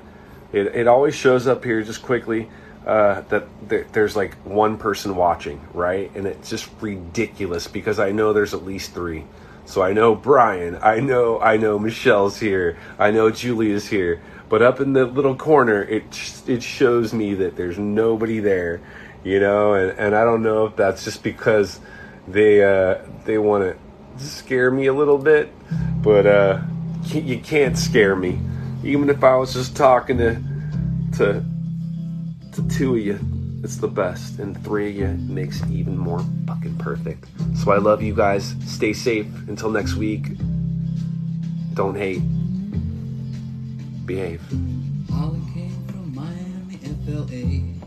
it, 0.53 0.67
it 0.69 0.87
always 0.87 1.15
shows 1.15 1.47
up 1.47 1.65
here 1.65 1.83
just 1.83 2.03
quickly 2.03 2.49
uh, 2.87 3.23
that 3.23 3.47
th- 3.69 3.87
there's 3.93 4.17
like 4.17 4.35
one 4.45 4.79
person 4.79 5.17
watching, 5.17 5.61
right? 5.75 6.11
And 6.15 6.27
it's 6.27 6.49
just 6.49 6.71
ridiculous 6.81 7.67
because 7.67 7.99
I 7.99 8.13
know 8.13 8.33
there's 8.33 8.55
at 8.55 8.65
least 8.65 8.95
three. 8.95 9.25
So 9.65 9.83
I 9.83 9.93
know 9.93 10.15
Brian, 10.15 10.79
I 10.83 11.01
know 11.01 11.41
I 11.41 11.57
know 11.57 11.79
Michelle's 11.79 12.39
here, 12.39 12.79
I 12.99 13.11
know 13.11 13.31
Julia's 13.31 13.87
here, 13.87 14.21
but 14.53 14.61
up 14.61 14.81
in 14.81 14.93
the 14.93 15.07
little 15.07 15.35
corner, 15.35 15.83
it 15.83 16.05
it 16.47 16.63
shows 16.63 17.15
me 17.15 17.33
that 17.37 17.57
there's 17.57 17.79
nobody 17.79 18.39
there, 18.39 18.83
you 19.25 19.41
know, 19.41 19.73
and, 19.73 19.99
and 19.99 20.15
I 20.15 20.25
don't 20.25 20.43
know 20.43 20.67
if 20.67 20.77
that's 20.77 21.05
just 21.05 21.23
because 21.23 21.81
they 22.29 22.63
uh, 22.63 22.99
they 23.25 23.39
want 23.39 23.65
to 23.65 24.23
scare 24.23 24.71
me 24.71 24.89
a 24.89 24.93
little 24.93 25.17
bit, 25.17 25.51
but 26.03 26.27
uh, 26.27 26.61
you 27.15 27.39
can't 27.39 27.79
scare 27.79 28.15
me 28.15 28.39
even 28.85 29.09
if 29.09 29.23
I 29.23 29.37
was 29.37 29.55
just 29.55 29.77
talking 29.77 30.19
to 30.19 30.43
to 31.19 31.45
to 32.53 32.69
two 32.69 32.97
of 32.97 33.01
you, 33.01 33.19
it's 33.63 33.77
the 33.77 33.89
best, 33.89 34.39
and 34.39 34.63
three 34.65 34.91
of 34.91 34.97
you 34.97 35.09
makes 35.33 35.63
it 35.63 35.71
even 35.71 35.97
more 35.97 36.23
fucking 36.47 36.77
perfect. 36.79 37.27
So 37.57 37.73
I 37.73 37.79
love 37.79 38.03
you 38.03 38.15
guys. 38.15 38.55
Stay 38.67 38.93
safe 38.93 39.27
until 39.49 39.71
next 39.71 39.95
week. 39.95 40.27
Don't 41.75 41.97
hate. 41.97 42.21
Behave. 44.07 44.43
Holly 45.11 45.41
came 45.55 45.87
from 45.87 46.15
Miami, 46.15 46.77
FLA. 47.05 47.87